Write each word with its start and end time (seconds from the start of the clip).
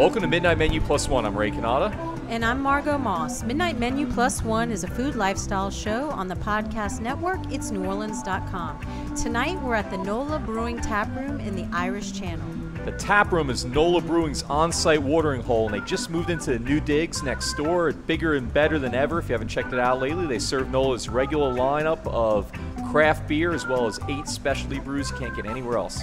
Welcome 0.00 0.22
to 0.22 0.28
Midnight 0.28 0.56
Menu 0.56 0.80
Plus 0.80 1.10
One. 1.10 1.26
I'm 1.26 1.36
Ray 1.36 1.50
Cannata. 1.50 1.92
And 2.30 2.42
I'm 2.42 2.62
Margo 2.62 2.96
Moss. 2.96 3.42
Midnight 3.42 3.78
Menu 3.78 4.06
Plus 4.06 4.42
One 4.42 4.72
is 4.72 4.82
a 4.82 4.86
food 4.86 5.14
lifestyle 5.14 5.70
show 5.70 6.08
on 6.12 6.26
the 6.26 6.36
podcast 6.36 7.02
network, 7.02 7.38
it's 7.52 7.70
neworleans.com. 7.70 9.14
Tonight 9.14 9.60
we're 9.60 9.74
at 9.74 9.90
the 9.90 9.98
NOLA 9.98 10.38
Brewing 10.38 10.80
Tap 10.80 11.14
Room 11.14 11.38
in 11.40 11.54
the 11.54 11.68
Irish 11.76 12.18
Channel. 12.18 12.46
The 12.86 12.92
tap 12.92 13.30
room 13.30 13.50
is 13.50 13.66
NOLA 13.66 14.00
Brewing's 14.00 14.42
on 14.44 14.72
site 14.72 15.02
watering 15.02 15.42
hole, 15.42 15.68
and 15.68 15.74
they 15.74 15.86
just 15.86 16.08
moved 16.08 16.30
into 16.30 16.52
the 16.52 16.58
new 16.60 16.80
digs 16.80 17.22
next 17.22 17.52
door. 17.58 17.90
It's 17.90 17.98
bigger 17.98 18.36
and 18.36 18.50
better 18.50 18.78
than 18.78 18.94
ever. 18.94 19.18
If 19.18 19.28
you 19.28 19.34
haven't 19.34 19.48
checked 19.48 19.74
it 19.74 19.78
out 19.78 20.00
lately, 20.00 20.26
they 20.26 20.38
serve 20.38 20.70
NOLA's 20.70 21.10
regular 21.10 21.52
lineup 21.52 22.06
of 22.06 22.50
craft 22.90 23.28
beer 23.28 23.52
as 23.52 23.66
well 23.66 23.86
as 23.86 24.00
eight 24.08 24.26
specialty 24.26 24.78
brews 24.78 25.10
you 25.10 25.18
can't 25.18 25.36
get 25.36 25.44
anywhere 25.44 25.76
else. 25.76 26.00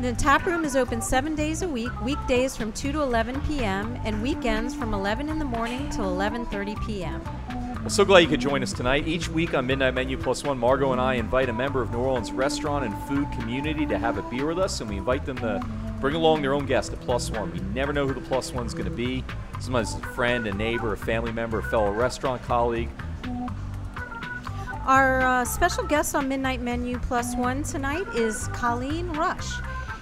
The 0.00 0.12
tap 0.12 0.44
room 0.44 0.66
is 0.66 0.76
open 0.76 1.00
seven 1.00 1.34
days 1.34 1.62
a 1.62 1.68
week, 1.68 1.90
weekdays 2.02 2.54
from 2.54 2.70
2 2.70 2.92
to 2.92 3.00
11 3.00 3.40
p.m., 3.42 3.98
and 4.04 4.22
weekends 4.22 4.74
from 4.74 4.92
11 4.92 5.30
in 5.30 5.38
the 5.38 5.44
morning 5.46 5.88
till 5.88 6.04
11:30 6.04 6.86
p.m. 6.86 7.22
Well, 7.80 7.88
so 7.88 8.04
glad 8.04 8.18
you 8.18 8.28
could 8.28 8.40
join 8.40 8.62
us 8.62 8.74
tonight. 8.74 9.08
Each 9.08 9.26
week 9.30 9.54
on 9.54 9.66
Midnight 9.66 9.94
Menu 9.94 10.18
Plus 10.18 10.44
One, 10.44 10.58
Margo 10.58 10.92
and 10.92 11.00
I 11.00 11.14
invite 11.14 11.48
a 11.48 11.52
member 11.54 11.80
of 11.80 11.92
New 11.92 11.98
Orleans 11.98 12.30
restaurant 12.30 12.84
and 12.84 12.94
food 13.08 13.26
community 13.40 13.86
to 13.86 13.96
have 13.96 14.18
a 14.18 14.22
beer 14.22 14.44
with 14.44 14.58
us, 14.58 14.82
and 14.82 14.90
we 14.90 14.98
invite 14.98 15.24
them 15.24 15.38
to 15.38 15.66
bring 15.98 16.14
along 16.14 16.42
their 16.42 16.52
own 16.52 16.66
guest, 16.66 16.92
a 16.92 16.96
plus 16.98 17.30
one. 17.30 17.50
We 17.50 17.60
never 17.72 17.94
know 17.94 18.06
who 18.06 18.12
the 18.12 18.20
plus 18.20 18.52
one's 18.52 18.74
going 18.74 18.84
to 18.84 18.90
be. 18.90 19.24
Sometimes 19.60 19.94
it's 19.94 20.04
a 20.04 20.08
friend, 20.08 20.46
a 20.46 20.52
neighbor, 20.52 20.92
a 20.92 20.98
family 20.98 21.32
member, 21.32 21.60
a 21.60 21.62
fellow 21.62 21.90
restaurant 21.90 22.42
colleague. 22.42 22.90
Our 24.84 25.22
uh, 25.22 25.44
special 25.46 25.84
guest 25.84 26.14
on 26.14 26.28
Midnight 26.28 26.60
Menu 26.60 26.98
Plus 26.98 27.34
One 27.34 27.62
tonight 27.62 28.06
is 28.14 28.48
Colleen 28.48 29.08
Rush. 29.14 29.54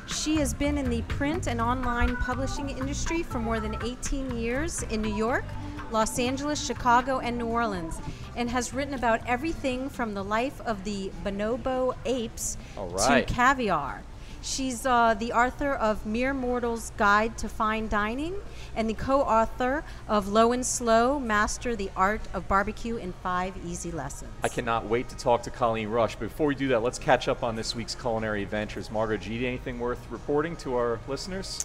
She 0.07 0.37
has 0.37 0.53
been 0.53 0.79
in 0.79 0.91
the 0.91 1.03
print 1.03 1.47
and 1.47 1.61
online 1.61 2.17
publishing 2.17 2.69
industry 2.69 3.23
for 3.23 3.39
more 3.39 3.61
than 3.61 3.77
18 3.83 4.37
years 4.37 4.83
in 4.85 5.01
New 5.01 5.15
York, 5.15 5.45
Los 5.91 6.19
Angeles, 6.19 6.65
Chicago, 6.65 7.21
and 7.21 7.39
New 7.39 7.47
Orleans, 7.47 8.01
and 8.37 8.51
has 8.51 8.75
written 8.75 8.95
about 8.95 9.21
everything 9.27 9.89
from 9.89 10.15
the 10.15 10.23
life 10.23 10.61
of 10.63 10.85
the 10.85 11.11
bonobo 11.25 11.95
apes 12.05 12.57
right. 12.77 13.27
to 13.27 13.35
caviar. 13.35 14.03
She's 14.45 14.85
uh, 14.85 15.15
the 15.15 15.33
author 15.33 15.73
of 15.73 16.05
Mere 16.05 16.35
Mortal's 16.35 16.93
Guide 16.99 17.39
to 17.39 17.49
Fine 17.49 17.89
Dining 17.89 18.35
and 18.77 18.91
the 18.91 18.95
co 18.95 19.23
author 19.23 19.83
of 20.07 20.29
Low 20.29 20.53
and 20.53 20.65
Slow 20.65 21.19
Master 21.19 21.75
the 21.75 21.91
Art 21.97 22.21
of 22.35 22.47
Barbecue 22.47 22.97
in 22.97 23.15
Five 23.15 23.55
Easy 23.65 23.91
Lessons. 23.91 24.31
I 24.43 24.49
cannot 24.49 24.85
wait 24.85 25.09
to 25.09 25.17
talk 25.17 25.43
to 25.45 25.51
Colleen 25.51 25.89
Rush. 25.89 26.17
But 26.17 26.29
before 26.29 26.47
we 26.47 26.55
do 26.55 26.69
that, 26.69 26.83
let's 26.83 26.99
catch 26.99 27.27
up 27.27 27.43
on 27.43 27.57
this 27.57 27.75
week's 27.75 27.95
culinary 27.95 28.43
adventures. 28.43 28.91
Margo 28.91 29.17
G, 29.17 29.47
anything 29.47 29.81
worth 29.81 30.07
reporting 30.11 30.57
to 30.57 30.77
our 30.77 31.01
listeners? 31.09 31.65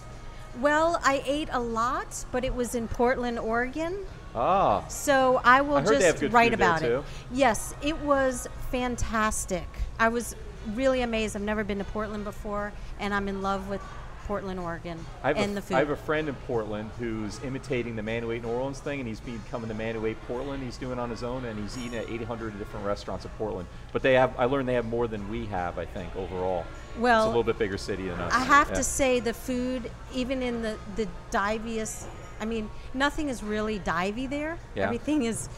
Well, 0.58 0.98
I 1.04 1.22
ate 1.26 1.50
a 1.52 1.60
lot, 1.60 2.24
but 2.32 2.44
it 2.44 2.54
was 2.54 2.74
in 2.74 2.88
Portland, 2.88 3.38
Oregon. 3.38 3.94
Ah, 4.34 4.86
So 4.88 5.42
I 5.44 5.60
will 5.60 5.76
I 5.76 5.82
heard 5.82 6.00
they 6.00 6.06
have 6.06 6.18
just 6.18 6.32
write 6.32 6.54
about 6.54 6.82
it. 6.82 6.86
too. 6.88 7.04
Yes, 7.30 7.74
it 7.82 7.98
was 7.98 8.48
fantastic. 8.70 9.66
I 9.98 10.08
was 10.08 10.34
really 10.74 11.02
amazed. 11.02 11.36
I've 11.36 11.42
never 11.42 11.64
been 11.64 11.78
to 11.78 11.84
Portland 11.84 12.24
before, 12.24 12.72
and 12.98 13.12
I'm 13.14 13.28
in 13.28 13.42
love 13.42 13.68
with 13.68 13.80
Portland, 14.26 14.60
Oregon, 14.60 14.96
I 15.24 15.28
have, 15.28 15.36
and 15.38 15.52
a, 15.52 15.54
the 15.56 15.62
food. 15.62 15.74
I 15.74 15.78
have 15.80 15.90
a 15.90 15.96
friend 15.96 16.28
in 16.28 16.36
Portland 16.46 16.90
who's 17.00 17.42
imitating 17.42 17.96
the 17.96 18.02
Man 18.02 18.22
Who 18.22 18.30
Ate 18.30 18.42
New 18.42 18.48
Orleans 18.50 18.78
thing, 18.78 19.00
and 19.00 19.08
he's 19.08 19.18
becoming 19.18 19.66
the 19.66 19.74
Man 19.74 19.96
Who 19.96 20.06
Ate 20.06 20.20
Portland. 20.28 20.62
He's 20.62 20.76
doing 20.76 20.92
it 20.92 20.98
on 21.00 21.10
his 21.10 21.24
own, 21.24 21.44
and 21.46 21.58
he's 21.58 21.76
eating 21.76 21.98
at 21.98 22.08
800 22.08 22.56
different 22.56 22.86
restaurants 22.86 23.24
in 23.24 23.30
Portland. 23.38 23.66
But 23.92 24.02
they 24.02 24.14
have, 24.14 24.32
I 24.38 24.44
learned 24.44 24.68
they 24.68 24.74
have 24.74 24.86
more 24.86 25.08
than 25.08 25.28
we 25.28 25.46
have, 25.46 25.78
I 25.80 25.84
think, 25.84 26.14
overall. 26.14 26.64
Well, 26.98 27.22
it's 27.22 27.24
a 27.24 27.28
little 27.28 27.42
bit 27.42 27.58
bigger 27.58 27.76
city 27.78 28.06
than 28.08 28.20
us. 28.20 28.32
I 28.32 28.38
have 28.44 28.68
Yeah. 28.68 28.74
to 28.76 28.84
say 28.84 29.18
the 29.18 29.34
food, 29.34 29.90
even 30.14 30.42
in 30.42 30.62
the 30.62 30.76
the 30.94 31.08
diviest, 31.32 32.06
I 32.40 32.44
mean, 32.44 32.70
nothing 32.94 33.28
is 33.30 33.42
really 33.42 33.80
divey 33.80 34.30
there. 34.30 34.58
Yeah. 34.76 34.84
Everything 34.84 35.24
is, 35.24 35.48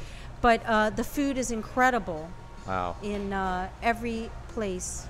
but 0.40 0.62
uh, 0.66 0.88
the 0.90 1.04
food 1.04 1.36
is 1.36 1.50
incredible 1.50 2.30
Wow. 2.66 2.96
in 3.02 3.32
uh, 3.34 3.68
every 3.82 4.30
place 4.52 5.06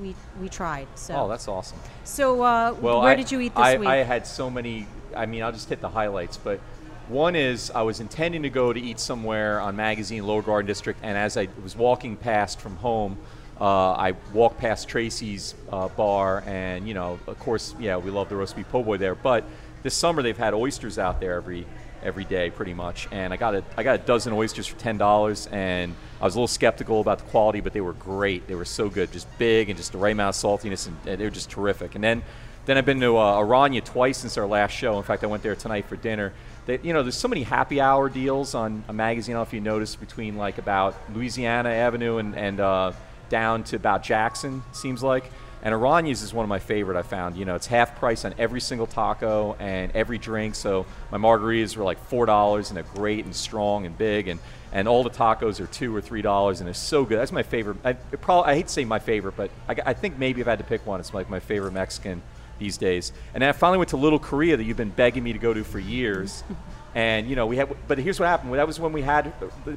we 0.00 0.14
we 0.40 0.48
tried. 0.48 0.86
So, 0.96 1.14
Oh, 1.14 1.28
that's 1.28 1.48
awesome. 1.48 1.78
so 2.04 2.42
uh, 2.42 2.74
Well, 2.80 3.00
where 3.02 3.12
I, 3.12 3.14
did 3.14 3.30
you 3.30 3.40
eat 3.40 3.54
this 3.54 3.64
I, 3.64 3.76
week? 3.76 3.88
I 3.88 3.96
had 3.96 4.26
so 4.26 4.50
many. 4.50 4.86
I 5.16 5.26
mean, 5.26 5.42
I'll 5.42 5.52
just 5.52 5.68
hit 5.68 5.80
the 5.80 5.88
highlights. 5.88 6.36
But 6.36 6.60
one 7.08 7.36
is 7.36 7.70
I 7.70 7.82
was 7.82 8.00
intending 8.00 8.42
to 8.42 8.50
go 8.50 8.72
to 8.72 8.80
eat 8.80 8.98
somewhere 8.98 9.60
on 9.60 9.76
Magazine 9.76 10.26
Lower 10.26 10.42
Garden 10.42 10.66
District, 10.66 10.98
and 11.02 11.16
as 11.16 11.36
I 11.36 11.48
was 11.62 11.76
walking 11.76 12.16
past 12.16 12.60
from 12.60 12.76
home, 12.76 13.18
uh, 13.60 13.92
I 13.92 14.14
walked 14.32 14.58
past 14.58 14.88
Tracy's 14.88 15.54
uh, 15.70 15.88
bar, 15.88 16.42
and 16.46 16.88
you 16.88 16.94
know, 16.94 17.20
of 17.26 17.38
course, 17.38 17.74
yeah, 17.78 17.96
we 17.96 18.10
love 18.10 18.28
the 18.28 18.36
roast 18.36 18.56
beef 18.56 18.68
po' 18.70 18.82
boy 18.82 18.96
there. 18.96 19.14
But 19.14 19.44
this 19.84 19.94
summer 19.94 20.22
they've 20.22 20.36
had 20.36 20.54
oysters 20.54 20.98
out 20.98 21.20
there 21.20 21.34
every 21.34 21.66
every 22.04 22.24
day 22.24 22.50
pretty 22.50 22.74
much. 22.74 23.08
And 23.10 23.32
i 23.32 23.36
got 23.36 23.54
a 23.54 23.64
i 23.76 23.82
got 23.82 23.94
a 23.94 24.02
dozen 24.02 24.32
oysters 24.32 24.66
for 24.66 24.78
ten 24.78 24.98
dollars 24.98 25.46
and 25.48 25.94
i 26.20 26.24
was 26.24 26.34
a 26.34 26.38
little 26.38 26.48
skeptical 26.48 27.00
about 27.00 27.18
the 27.18 27.24
quality 27.24 27.60
but 27.60 27.72
they 27.72 27.80
were 27.80 27.94
great. 27.94 28.46
They 28.46 28.54
were 28.54 28.64
so 28.64 28.88
good 28.88 29.12
just 29.12 29.26
big 29.38 29.70
and 29.70 29.76
just 29.76 29.92
the 29.92 29.98
right 29.98 30.12
amount 30.12 30.36
of 30.36 30.42
saltiness 30.42 30.86
and, 30.86 30.96
and 31.06 31.20
they 31.20 31.24
were 31.24 31.30
just 31.30 31.50
terrific. 31.50 31.94
And 31.94 32.04
then 32.04 32.22
then 32.66 32.78
i've 32.78 32.86
been 32.86 33.00
to 33.00 33.16
uh, 33.16 33.40
Araña 33.42 33.84
twice 33.84 34.18
since 34.18 34.38
our 34.38 34.46
last 34.46 34.72
show. 34.72 34.96
In 34.98 35.04
fact 35.04 35.24
i 35.24 35.26
went 35.26 35.42
there 35.42 35.56
tonight 35.56 35.86
for 35.86 35.96
dinner. 35.96 36.32
They, 36.66 36.78
you 36.82 36.92
know 36.92 37.02
there's 37.02 37.16
so 37.16 37.28
many 37.28 37.42
happy 37.42 37.80
hour 37.80 38.08
deals 38.08 38.54
on 38.54 38.84
a 38.88 38.92
magazine. 38.92 39.34
I 39.34 39.38
don't 39.38 39.46
know 39.46 39.48
if 39.48 39.54
you 39.54 39.60
noticed 39.60 40.00
between 40.00 40.36
like 40.36 40.58
about 40.58 40.94
louisiana 41.14 41.70
avenue 41.70 42.18
and, 42.18 42.36
and 42.36 42.60
uh, 42.60 42.92
down 43.28 43.64
to 43.64 43.76
about 43.76 44.02
jackson 44.02 44.62
seems 44.72 45.02
like 45.02 45.30
and 45.64 45.74
Araña's 45.74 46.22
is 46.22 46.34
one 46.34 46.44
of 46.44 46.50
my 46.50 46.58
favorite 46.58 46.98
I 46.98 47.02
found. 47.02 47.36
You 47.36 47.46
know, 47.46 47.54
it's 47.54 47.66
half 47.66 47.98
price 47.98 48.26
on 48.26 48.34
every 48.38 48.60
single 48.60 48.86
taco 48.86 49.56
and 49.58 49.90
every 49.92 50.18
drink. 50.18 50.54
So 50.54 50.84
my 51.10 51.16
margaritas 51.16 51.74
were 51.74 51.84
like 51.84 51.98
four 52.06 52.26
dollars 52.26 52.68
and 52.68 52.76
they're 52.76 52.84
great 52.84 53.24
and 53.24 53.34
strong 53.34 53.86
and 53.86 53.96
big 53.96 54.28
and, 54.28 54.38
and 54.72 54.86
all 54.86 55.02
the 55.02 55.10
tacos 55.10 55.60
are 55.60 55.66
two 55.66 55.96
or 55.96 56.02
three 56.02 56.20
dollars 56.20 56.60
and 56.60 56.66
they're 56.66 56.74
so 56.74 57.06
good. 57.06 57.18
That's 57.18 57.32
my 57.32 57.42
favorite. 57.42 57.78
I 57.82 57.94
probably 57.94 58.52
I 58.52 58.56
hate 58.56 58.66
to 58.66 58.72
say 58.72 58.84
my 58.84 58.98
favorite, 58.98 59.36
but 59.36 59.50
I, 59.66 59.76
I 59.86 59.94
think 59.94 60.18
maybe 60.18 60.42
if 60.42 60.46
I 60.46 60.50
had 60.50 60.58
to 60.58 60.66
pick 60.66 60.86
one, 60.86 61.00
it's 61.00 61.14
like 61.14 61.30
my 61.30 61.40
favorite 61.40 61.72
Mexican 61.72 62.20
these 62.58 62.76
days. 62.76 63.12
And 63.32 63.42
then 63.42 63.48
I 63.48 63.52
finally 63.52 63.78
went 63.78 63.90
to 63.90 63.96
Little 63.96 64.18
Korea 64.18 64.58
that 64.58 64.64
you've 64.64 64.76
been 64.76 64.90
begging 64.90 65.24
me 65.24 65.32
to 65.32 65.38
go 65.38 65.54
to 65.54 65.64
for 65.64 65.78
years. 65.78 66.44
And 66.96 67.28
you 67.28 67.34
know 67.34 67.46
we 67.46 67.56
had, 67.56 67.74
but 67.88 67.98
here's 67.98 68.20
what 68.20 68.26
happened. 68.26 68.54
That 68.54 68.68
was 68.68 68.78
when 68.78 68.92
we 68.92 69.02
had 69.02 69.26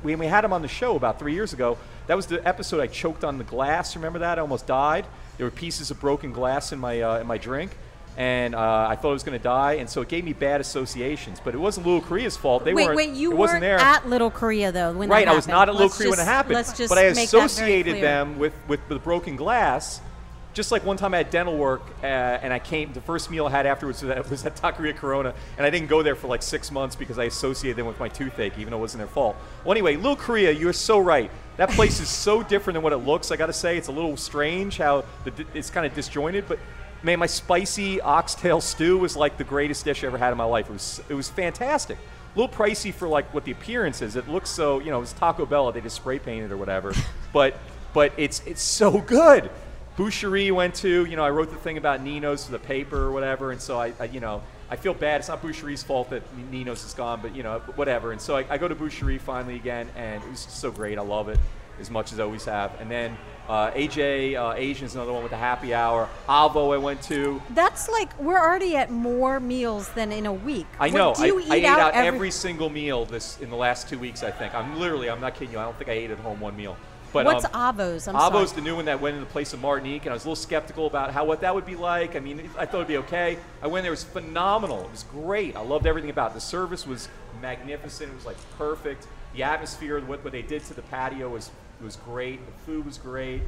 when 0.04 0.20
we 0.20 0.28
had 0.28 0.46
him 0.46 0.54
on 0.54 0.62
the 0.62 0.68
show 0.68 0.96
about 0.96 1.18
three 1.18 1.34
years 1.34 1.52
ago. 1.52 1.76
That 2.06 2.14
was 2.14 2.28
the 2.28 2.48
episode 2.48 2.80
I 2.80 2.86
choked 2.86 3.24
on 3.24 3.40
the 3.40 3.44
glass. 3.44 3.96
Remember 3.96 4.20
that? 4.20 4.38
I 4.38 4.42
almost 4.42 4.68
died. 4.68 5.08
There 5.38 5.46
were 5.46 5.52
pieces 5.52 5.92
of 5.92 6.00
broken 6.00 6.32
glass 6.32 6.72
in 6.72 6.80
my 6.80 7.02
uh, 7.02 7.20
in 7.20 7.28
my 7.28 7.38
drink, 7.38 7.72
and 8.18 8.56
uh, 8.56 8.88
I 8.90 8.96
thought 8.96 9.10
I 9.10 9.14
was 9.14 9.24
going 9.24 9.38
to 9.38 9.44
die. 9.44 9.74
And 9.74 9.90
so 9.90 10.02
it 10.02 10.10
gave 10.10 10.24
me 10.26 10.34
bad 10.34 10.60
associations. 10.62 11.40
But 11.44 11.54
it 11.54 11.60
wasn't 11.60 11.86
Little 11.86 12.02
Korea's 12.02 12.36
fault. 12.36 12.66
They 12.66 12.74
wait, 12.74 12.86
weren't. 12.86 12.98
wait, 12.98 13.10
you 13.12 13.32
it 13.32 13.38
wasn't 13.38 13.62
there. 13.62 13.78
at 13.78 14.08
Little 14.10 14.32
Korea 14.32 14.72
though 14.72 14.94
when 14.94 15.10
Right, 15.10 15.28
I 15.28 15.36
was 15.36 15.48
not 15.48 15.70
at 15.70 15.74
Little 15.74 15.88
Let's 15.88 15.98
Korea 15.98 16.10
when 16.10 16.20
it 16.20 16.26
happened. 16.26 16.56
Let's 16.56 16.74
just 16.74 16.90
but 16.90 16.98
I 16.98 17.04
make 17.04 17.16
that 17.16 17.32
very 17.32 17.46
associated 17.46 18.04
them 18.04 18.40
with, 18.40 18.54
with 18.68 18.88
the 18.90 18.98
broken 18.98 19.36
glass. 19.36 20.02
Just 20.58 20.72
like 20.72 20.84
one 20.84 20.98
time 20.98 21.14
I 21.14 21.18
had 21.18 21.30
dental 21.30 21.56
work, 21.56 21.84
uh, 22.02 22.08
and 22.08 22.52
I 22.52 22.58
came. 22.58 22.92
The 22.92 23.02
first 23.02 23.30
meal 23.30 23.46
I 23.46 23.52
had 23.52 23.68
afterwards 23.68 24.02
was 24.02 24.10
at, 24.10 24.28
was 24.28 24.44
at 24.44 24.56
Taqueria 24.56 24.96
Corona, 24.96 25.36
and 25.56 25.64
I 25.64 25.70
didn't 25.70 25.88
go 25.88 26.02
there 26.02 26.16
for 26.16 26.26
like 26.26 26.42
six 26.42 26.72
months 26.72 26.96
because 26.96 27.20
I 27.20 27.26
associated 27.26 27.78
them 27.78 27.86
with 27.86 28.00
my 28.00 28.10
toothache, 28.10 28.58
even 28.58 28.72
though 28.72 28.78
it 28.78 28.82
wasn't 28.82 29.02
their 29.02 29.08
fault. 29.08 29.36
Well, 29.64 29.74
anyway, 29.74 29.98
Little 29.98 30.16
Korea, 30.16 30.50
you're 30.52 30.74
so 30.74 30.98
right. 30.98 31.30
That 31.58 31.70
place 31.70 32.00
is 32.00 32.10
so 32.10 32.42
different 32.42 32.74
than 32.74 32.82
what 32.82 32.92
it 32.92 32.98
looks. 32.98 33.30
I 33.30 33.36
got 33.36 33.46
to 33.46 33.54
say, 33.54 33.78
it's 33.78 33.88
a 33.88 33.92
little 33.92 34.18
strange 34.18 34.80
how 34.80 35.06
the, 35.26 35.46
it's 35.54 35.70
kind 35.70 35.86
of 35.86 35.94
disjointed, 35.94 36.46
but 36.48 36.58
man, 37.04 37.20
my 37.20 37.28
spicy 37.28 38.02
oxtail 38.02 38.60
stew 38.60 38.98
was 38.98 39.16
like 39.16 39.38
the 39.38 39.44
greatest 39.44 39.86
dish 39.86 40.04
I 40.04 40.08
ever 40.08 40.18
had 40.18 40.32
in 40.32 40.40
my 40.40 40.44
life. 40.46 40.72
It 40.72 40.74
was 40.74 41.04
it 41.08 41.14
was 41.14 41.30
fantastic. 41.30 42.00
A 42.00 42.40
little 42.40 42.52
pricey 42.52 42.92
for 42.92 43.08
like 43.08 43.32
what 43.32 43.46
the 43.46 43.52
appearance 43.52 44.02
is. 44.02 44.16
It 44.16 44.28
looks 44.28 44.50
so 44.50 44.80
you 44.80 44.90
know 44.90 45.04
it's 45.04 45.14
Taco 45.14 45.46
Bell. 45.46 45.72
They 45.72 45.82
just 45.82 45.98
spray 45.98 46.18
painted 46.18 46.52
or 46.52 46.58
whatever, 46.58 46.96
but 47.32 47.60
but 47.94 48.12
it's 48.18 48.42
it's 48.48 48.64
so 48.64 49.02
good. 49.02 49.52
Boucherie 49.98 50.52
went 50.52 50.76
to. 50.76 51.06
You 51.06 51.16
know, 51.16 51.26
I 51.26 51.32
wrote 51.32 51.50
the 51.50 51.58
thing 51.58 51.78
about 51.78 52.02
Nino's 52.02 52.46
for 52.46 52.52
the 52.52 52.60
paper 52.60 52.98
or 52.98 53.12
whatever, 53.12 53.52
and 53.52 53.60
so 53.60 53.80
I, 53.80 53.94
I 54.00 54.06
you 54.06 54.20
know 54.20 54.44
I 54.70 54.76
feel 54.76 54.94
bad. 54.94 55.20
It's 55.20 55.28
not 55.28 55.42
Boucherie's 55.42 55.84
fault 55.84 56.12
that 56.12 56.24
Nino's 56.52 56.86
is 56.86 56.94
gone, 56.94 57.20
but 57.22 57.36
you 57.36 57.44
know 57.44 57.60
whatever. 57.76 58.12
And 58.12 58.22
so 58.22 58.38
I, 58.38 58.46
I 58.50 58.58
go 58.58 58.68
to 58.68 58.76
Boucherie 58.76 59.20
finally 59.20 59.56
again, 59.56 59.90
and 59.96 60.24
it 60.24 60.30
was 60.30 60.40
so 60.40 60.72
great. 60.72 61.00
I 61.00 61.02
love 61.02 61.30
it 61.30 61.40
as 61.80 61.90
much 61.90 62.12
as 62.12 62.20
I 62.20 62.24
always 62.24 62.46
have. 62.46 62.80
And 62.80 62.90
then 62.90 63.18
uh, 63.50 63.72
AJ 63.72 64.36
uh, 64.36 64.54
Asian 64.56 64.86
is 64.86 64.94
another 64.94 65.14
one 65.14 65.24
with 65.24 65.32
the 65.32 65.38
happy 65.38 65.74
hour. 65.74 66.08
Avo 66.30 66.76
I 66.76 66.78
went 66.78 67.02
to. 67.04 67.42
That's 67.52 67.90
like 67.90 68.18
we're 68.20 68.40
already 68.40 68.76
at 68.76 68.92
more 68.92 69.40
meals 69.40 69.90
than 69.90 70.12
in 70.12 70.28
a 70.28 70.34
week. 70.34 70.68
I 70.80 70.90
know. 70.92 71.16
Do 71.16 71.26
you 71.26 71.40
I, 71.40 71.42
eat 71.42 71.52
I 71.52 71.56
ate 71.56 71.66
out, 71.66 71.80
out 71.80 71.94
every, 71.96 72.16
every 72.18 72.32
single 72.32 72.70
meal 72.70 73.06
this 73.06 73.40
in 73.40 73.50
the 73.50 73.56
last 73.56 73.90
two 73.90 73.98
weeks. 73.98 74.22
I 74.22 74.30
think 74.30 74.54
I'm 74.54 74.80
literally. 74.80 75.10
I'm 75.10 75.22
not 75.22 75.34
kidding 75.34 75.54
you. 75.54 75.60
I 75.60 75.64
don't 75.64 75.78
think 75.78 75.90
I 75.90 75.94
ate 75.94 76.12
at 76.12 76.20
home 76.20 76.40
one 76.40 76.56
meal. 76.56 76.78
But 77.14 77.26
What's 77.26 77.46
um, 77.46 77.52
Avo's? 77.54 78.08
I'm 78.08 78.16
Avo's 78.16 78.50
sorry. 78.50 78.62
the 78.62 78.66
new 78.70 78.76
one 78.76 78.86
that 78.86 79.00
went 79.00 79.16
in 79.16 79.22
the 79.22 79.30
place 79.30 79.54
of 79.54 79.62
Martinique, 79.62 80.06
and 80.06 80.12
I 80.12 80.14
was 80.14 80.26
a 80.26 80.28
little 80.28 80.36
skeptical 80.36 80.88
about 80.88 81.12
how 81.12 81.26
what 81.26 81.42
that 81.42 81.56
would 81.56 81.66
be 81.66 81.76
like. 81.76 82.16
I 82.16 82.20
mean, 82.20 82.50
I 82.58 82.66
thought 82.66 82.78
it'd 82.78 82.88
be 82.88 82.98
okay. 82.98 83.38
I 83.62 83.68
went 83.68 83.84
there; 83.84 83.92
it 83.92 83.94
was 83.94 84.04
phenomenal. 84.04 84.82
It 84.82 84.92
was 84.92 85.04
great. 85.04 85.56
I 85.56 85.62
loved 85.62 85.88
everything 85.88 86.10
about 86.10 86.32
it. 86.32 86.34
The 86.36 86.42
service 86.42 86.86
was 86.86 87.08
magnificent. 87.42 88.12
It 88.12 88.16
was 88.16 88.26
like 88.26 88.38
perfect. 88.58 89.08
The 89.34 89.44
atmosphere, 89.44 90.00
what, 90.02 90.24
what 90.24 90.34
they 90.34 90.42
did 90.42 90.64
to 90.66 90.74
the 90.74 90.82
patio 90.84 91.30
was 91.30 91.52
was 91.82 91.96
great. 91.98 92.46
The 92.46 92.52
food 92.66 92.86
was 92.86 92.98
great. 92.98 93.42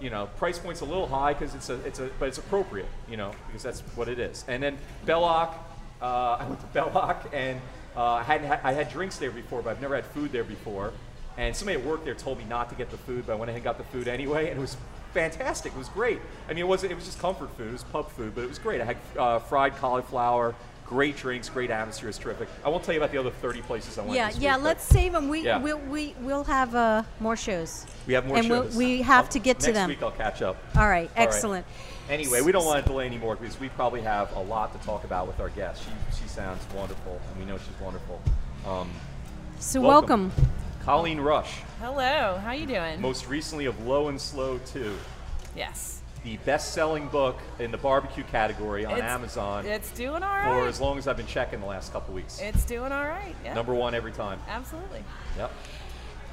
You 0.00 0.10
know, 0.10 0.26
price 0.36 0.58
point's 0.58 0.80
a 0.80 0.84
little 0.84 1.08
high 1.08 1.32
because 1.32 1.54
it's 1.54 1.70
a 1.70 1.74
it's 1.86 1.98
a 2.00 2.10
but 2.18 2.28
it's 2.28 2.38
appropriate. 2.38 2.88
You 3.08 3.16
know, 3.16 3.32
because 3.46 3.62
that's 3.62 3.80
what 3.96 4.08
it 4.08 4.18
is. 4.18 4.44
And 4.48 4.62
then 4.62 4.78
Bellocq, 5.06 5.54
uh, 6.02 6.04
I 6.40 6.46
went 6.46 6.60
to 6.60 6.78
Bellocq, 6.78 7.32
and 7.32 7.60
uh, 7.96 8.04
I 8.04 8.22
hadn't 8.22 8.46
had, 8.46 8.60
I 8.62 8.72
had 8.72 8.90
drinks 8.90 9.16
there 9.18 9.30
before, 9.30 9.62
but 9.62 9.70
I've 9.70 9.80
never 9.80 9.94
had 9.94 10.06
food 10.06 10.30
there 10.30 10.44
before. 10.44 10.92
And 11.38 11.54
somebody 11.54 11.78
at 11.78 11.86
work 11.86 12.04
there 12.04 12.14
told 12.14 12.36
me 12.38 12.44
not 12.44 12.68
to 12.70 12.74
get 12.74 12.90
the 12.90 12.98
food, 12.98 13.24
but 13.26 13.32
I 13.32 13.36
went 13.36 13.48
ahead 13.48 13.58
and 13.58 13.64
got 13.64 13.78
the 13.78 13.84
food 13.84 14.08
anyway, 14.08 14.50
and 14.50 14.58
it 14.58 14.60
was 14.60 14.76
fantastic. 15.14 15.72
It 15.72 15.78
was 15.78 15.88
great. 15.88 16.20
I 16.48 16.52
mean, 16.52 16.58
it 16.64 16.68
wasn't. 16.68 16.90
It 16.90 16.96
was 16.96 17.04
just 17.04 17.20
comfort 17.20 17.48
food. 17.56 17.68
It 17.68 17.72
was 17.72 17.84
pub 17.84 18.10
food, 18.10 18.34
but 18.34 18.42
it 18.42 18.48
was 18.48 18.58
great. 18.58 18.80
I 18.80 18.84
had 18.84 18.96
uh, 19.16 19.38
fried 19.38 19.76
cauliflower, 19.76 20.56
great 20.84 21.16
drinks, 21.16 21.48
great 21.48 21.70
atmosphere. 21.70 22.08
It's 22.08 22.18
terrific. 22.18 22.48
I 22.64 22.68
won't 22.68 22.82
tell 22.82 22.92
you 22.92 22.98
about 23.00 23.12
the 23.12 23.18
other 23.18 23.30
30 23.30 23.62
places 23.62 23.96
I 23.98 24.02
went. 24.02 24.14
Yeah, 24.14 24.30
yeah. 24.36 24.56
week, 24.56 24.64
Let's 24.64 24.84
save 24.84 25.12
them. 25.12 25.28
We 25.28 25.42
Yeah. 25.44 25.62
we'll, 25.62 25.78
we 25.78 26.16
we'll 26.22 26.42
have 26.42 26.74
uh, 26.74 27.04
more 27.20 27.36
shows. 27.36 27.86
We 28.08 28.14
have 28.14 28.26
more 28.26 28.38
and 28.38 28.50
we'll- 28.50 28.68
we 28.76 29.02
have 29.02 29.26
I'll- 29.26 29.30
to 29.30 29.38
get 29.38 29.60
to 29.60 29.66
them. 29.72 29.88
next 29.90 30.00
week 30.00 30.02
I'll 30.02 30.16
catch 30.18 30.42
up. 30.42 30.56
All 30.76 30.88
right, 30.88 31.08
All 31.16 31.24
right. 31.24 31.28
excellent. 31.28 31.66
Anyway, 32.10 32.40
we 32.40 32.50
don't 32.50 32.64
want 32.64 32.82
to 32.84 32.88
delay 32.90 33.06
anymore 33.06 33.36
because 33.36 33.60
we 33.60 33.68
probably 33.68 34.00
have 34.00 34.34
a 34.34 34.40
lot 34.40 34.72
to 34.78 34.84
talk 34.84 35.04
about 35.04 35.28
with 35.28 35.38
our 35.38 35.50
guest. 35.50 35.84
She, 35.84 36.22
she 36.22 36.28
sounds 36.28 36.64
wonderful, 36.74 37.20
and 37.30 37.38
we 37.38 37.44
know 37.44 37.58
she's 37.58 37.80
wonderful. 37.80 38.20
Um, 38.66 38.90
So 39.60 39.80
welcome. 39.80 40.32
welcome. 40.36 40.48
Colleen 40.88 41.20
Rush, 41.20 41.52
Hello, 41.82 42.40
how 42.42 42.52
you 42.52 42.64
doing? 42.64 42.98
most 42.98 43.28
recently 43.28 43.66
of 43.66 43.78
Low 43.86 44.08
and 44.08 44.18
Slow 44.18 44.56
2, 44.72 44.96
yes. 45.54 46.00
the 46.24 46.38
best-selling 46.46 47.08
book 47.08 47.36
in 47.58 47.70
the 47.70 47.76
barbecue 47.76 48.24
category 48.24 48.86
on 48.86 48.92
It's- 48.92 49.12
Amazon 49.12 49.66
It's 49.66 49.90
doing 49.90 50.22
all 50.22 50.30
right. 50.30 50.44
for 50.46 50.66
as 50.66 50.80
long 50.80 50.96
as 50.96 51.06
I've 51.06 51.18
been 51.18 51.26
checking 51.26 51.60
the 51.60 51.66
last 51.66 51.92
couple 51.92 52.14
weeks. 52.14 52.40
It's 52.40 52.64
doing 52.64 52.90
all 52.90 53.04
right. 53.04 53.34
Yeah. 53.44 53.52
Number 53.52 53.74
one 53.74 53.94
every 53.94 54.12
time. 54.12 54.40
Absolutely. 54.48 55.04
Yep. 55.36 55.52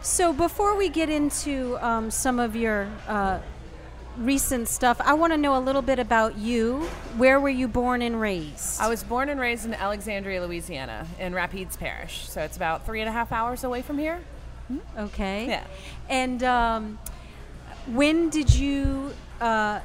So 0.02 0.32
before 0.32 0.78
we 0.78 0.88
get 0.88 1.10
into 1.10 1.78
um, 1.86 2.10
some 2.10 2.40
of 2.40 2.56
your 2.56 2.88
uh, 3.10 3.40
recent 4.18 4.70
stuff, 4.70 5.02
I 5.04 5.16
want 5.16 5.34
to 5.34 5.38
know 5.38 5.58
a 5.58 5.60
little 5.60 5.82
bit 5.82 6.00
about 6.00 6.38
you. 6.38 6.84
Where 7.18 7.42
were 7.42 7.50
you 7.50 7.68
born 7.68 8.02
and 8.02 8.22
raised? 8.22 8.80
I 8.80 8.88
was 8.88 9.04
born 9.04 9.28
and 9.28 9.38
raised 9.38 9.66
in 9.66 9.74
Alexandria, 9.74 10.42
Louisiana, 10.42 11.08
in 11.20 11.34
Rapides 11.34 11.76
Parish. 11.76 12.30
So 12.30 12.40
it's 12.42 12.56
about 12.56 12.86
three 12.86 13.02
and 13.02 13.10
a 13.10 13.12
half 13.12 13.34
hours 13.34 13.66
away 13.66 13.82
from 13.82 13.98
here. 13.98 14.22
Okay. 14.98 15.48
Yeah. 15.48 15.64
And 16.10 16.44
um, 16.44 17.00
when 17.88 18.30
did 18.30 18.54
you 18.54 19.14
uh, 19.42 19.80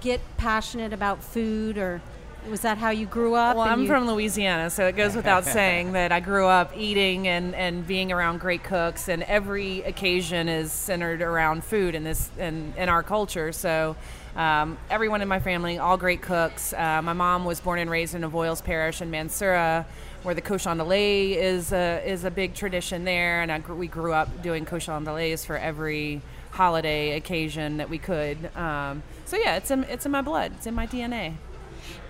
get 0.00 0.20
passionate 0.36 0.92
about 0.92 1.22
food, 1.22 1.78
or 1.78 2.02
was 2.48 2.60
that 2.60 2.78
how 2.78 2.90
you 2.90 3.06
grew 3.06 3.34
up? 3.34 3.56
Well, 3.56 3.66
I'm 3.66 3.86
from 3.86 4.06
Louisiana, 4.06 4.70
so 4.70 4.86
it 4.86 4.96
goes 4.96 5.16
without 5.16 5.44
saying 5.58 5.92
that 5.92 6.12
I 6.12 6.20
grew 6.20 6.46
up 6.46 6.76
eating 6.76 7.28
and, 7.28 7.54
and 7.54 7.86
being 7.86 8.12
around 8.12 8.40
great 8.40 8.62
cooks, 8.62 9.08
and 9.08 9.22
every 9.24 9.82
occasion 9.82 10.48
is 10.48 10.72
centered 10.72 11.22
around 11.22 11.64
food 11.64 11.94
in 11.94 12.04
this 12.04 12.30
in, 12.38 12.74
in 12.76 12.88
our 12.88 13.02
culture. 13.02 13.52
So. 13.52 13.96
Um, 14.36 14.76
everyone 14.90 15.22
in 15.22 15.28
my 15.28 15.40
family, 15.40 15.78
all 15.78 15.96
great 15.96 16.20
cooks. 16.20 16.74
Uh, 16.74 17.00
my 17.00 17.14
mom 17.14 17.46
was 17.46 17.58
born 17.58 17.78
and 17.78 17.90
raised 17.90 18.14
in 18.14 18.20
Avoyelles 18.20 18.62
Parish 18.62 19.00
in 19.00 19.10
Mansura, 19.10 19.86
where 20.26 20.34
the 20.34 20.40
cochon 20.40 20.78
de 20.78 20.82
lait 20.82 21.34
is 21.34 21.72
a, 21.72 22.02
is 22.04 22.24
a 22.24 22.32
big 22.32 22.52
tradition 22.52 23.04
there, 23.04 23.42
and 23.42 23.52
I 23.52 23.60
we 23.72 23.86
grew 23.86 24.12
up 24.12 24.42
doing 24.42 24.64
cochon 24.64 25.04
de 25.04 25.12
laits 25.14 25.44
for 25.44 25.56
every 25.56 26.20
holiday 26.50 27.16
occasion 27.16 27.76
that 27.76 27.88
we 27.88 27.98
could. 27.98 28.50
Um, 28.56 29.04
so 29.24 29.36
yeah, 29.36 29.54
it's 29.54 29.70
in, 29.70 29.84
it's 29.84 30.04
in 30.04 30.10
my 30.10 30.22
blood. 30.22 30.50
It's 30.56 30.66
in 30.66 30.74
my 30.74 30.88
DNA. 30.88 31.34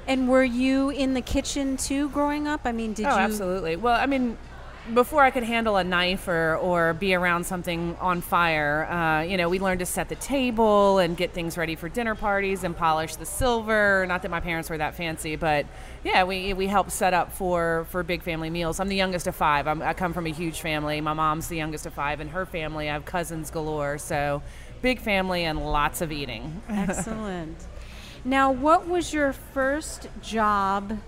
And 0.06 0.30
were 0.30 0.44
you 0.44 0.88
in 0.88 1.12
the 1.12 1.20
kitchen 1.20 1.76
too 1.76 2.08
growing 2.08 2.48
up? 2.48 2.62
I 2.64 2.72
mean, 2.72 2.94
did 2.94 3.04
oh, 3.04 3.10
you? 3.10 3.16
absolutely. 3.16 3.76
Well, 3.76 4.00
I 4.00 4.06
mean, 4.06 4.38
before 4.94 5.22
I 5.22 5.30
could 5.30 5.42
handle 5.42 5.76
a 5.76 5.84
knife 5.84 6.28
or, 6.28 6.56
or 6.56 6.94
be 6.94 7.14
around 7.14 7.44
something 7.44 7.96
on 8.00 8.20
fire, 8.20 8.84
uh, 8.86 9.22
you 9.22 9.36
know, 9.36 9.48
we 9.48 9.58
learned 9.58 9.80
to 9.80 9.86
set 9.86 10.08
the 10.08 10.14
table 10.16 10.98
and 10.98 11.16
get 11.16 11.32
things 11.32 11.58
ready 11.58 11.74
for 11.74 11.88
dinner 11.88 12.14
parties 12.14 12.64
and 12.64 12.76
polish 12.76 13.16
the 13.16 13.26
silver. 13.26 14.04
Not 14.06 14.22
that 14.22 14.30
my 14.30 14.40
parents 14.40 14.70
were 14.70 14.78
that 14.78 14.94
fancy, 14.94 15.36
but 15.36 15.66
yeah, 16.04 16.24
we, 16.24 16.52
we 16.54 16.66
helped 16.66 16.92
set 16.92 17.14
up 17.14 17.32
for, 17.32 17.86
for 17.90 18.02
big 18.02 18.22
family 18.22 18.50
meals. 18.50 18.78
I'm 18.78 18.88
the 18.88 18.96
youngest 18.96 19.26
of 19.26 19.34
five. 19.34 19.66
I'm, 19.66 19.82
I 19.82 19.92
come 19.92 20.12
from 20.12 20.26
a 20.26 20.32
huge 20.32 20.60
family. 20.60 21.00
My 21.00 21.14
mom's 21.14 21.48
the 21.48 21.56
youngest 21.56 21.86
of 21.86 21.94
five, 21.94 22.20
and 22.20 22.30
her 22.30 22.46
family, 22.46 22.88
I 22.88 22.92
have 22.92 23.04
cousins 23.04 23.50
galore. 23.50 23.98
So 23.98 24.42
big 24.82 25.00
family 25.00 25.44
and 25.44 25.58
lots 25.58 26.00
of 26.00 26.12
eating. 26.12 26.62
Excellent. 26.68 27.56
Now, 28.24 28.50
what 28.50 28.88
was 28.88 29.12
your 29.12 29.32
first 29.32 30.08
job 30.22 30.98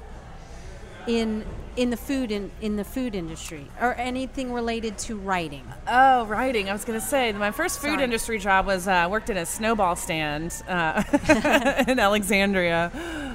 in 1.09 1.45
in 1.77 1.91
the 1.91 1.97
food 1.97 2.33
in, 2.33 2.51
in 2.61 2.75
the 2.75 2.83
food 2.83 3.15
industry, 3.15 3.65
or 3.81 3.95
anything 3.95 4.53
related 4.53 4.99
to 4.99 5.17
writing? 5.17 5.63
Oh, 5.87 6.27
writing. 6.27 6.69
I 6.69 6.73
was 6.73 6.85
going 6.85 6.99
to 6.99 7.05
say 7.05 7.31
my 7.33 7.53
first 7.53 7.79
food 7.79 7.93
Sorry. 7.93 8.05
industry 8.05 8.39
job 8.41 8.67
was 8.67 8.89
uh, 8.89 8.93
I 8.93 9.07
worked 9.07 9.31
in 9.31 9.37
a 9.37 9.47
snowball 9.47 9.95
stand 9.95 10.61
uh, 10.67 11.05
in 11.89 12.01
Alexandria 12.01 12.91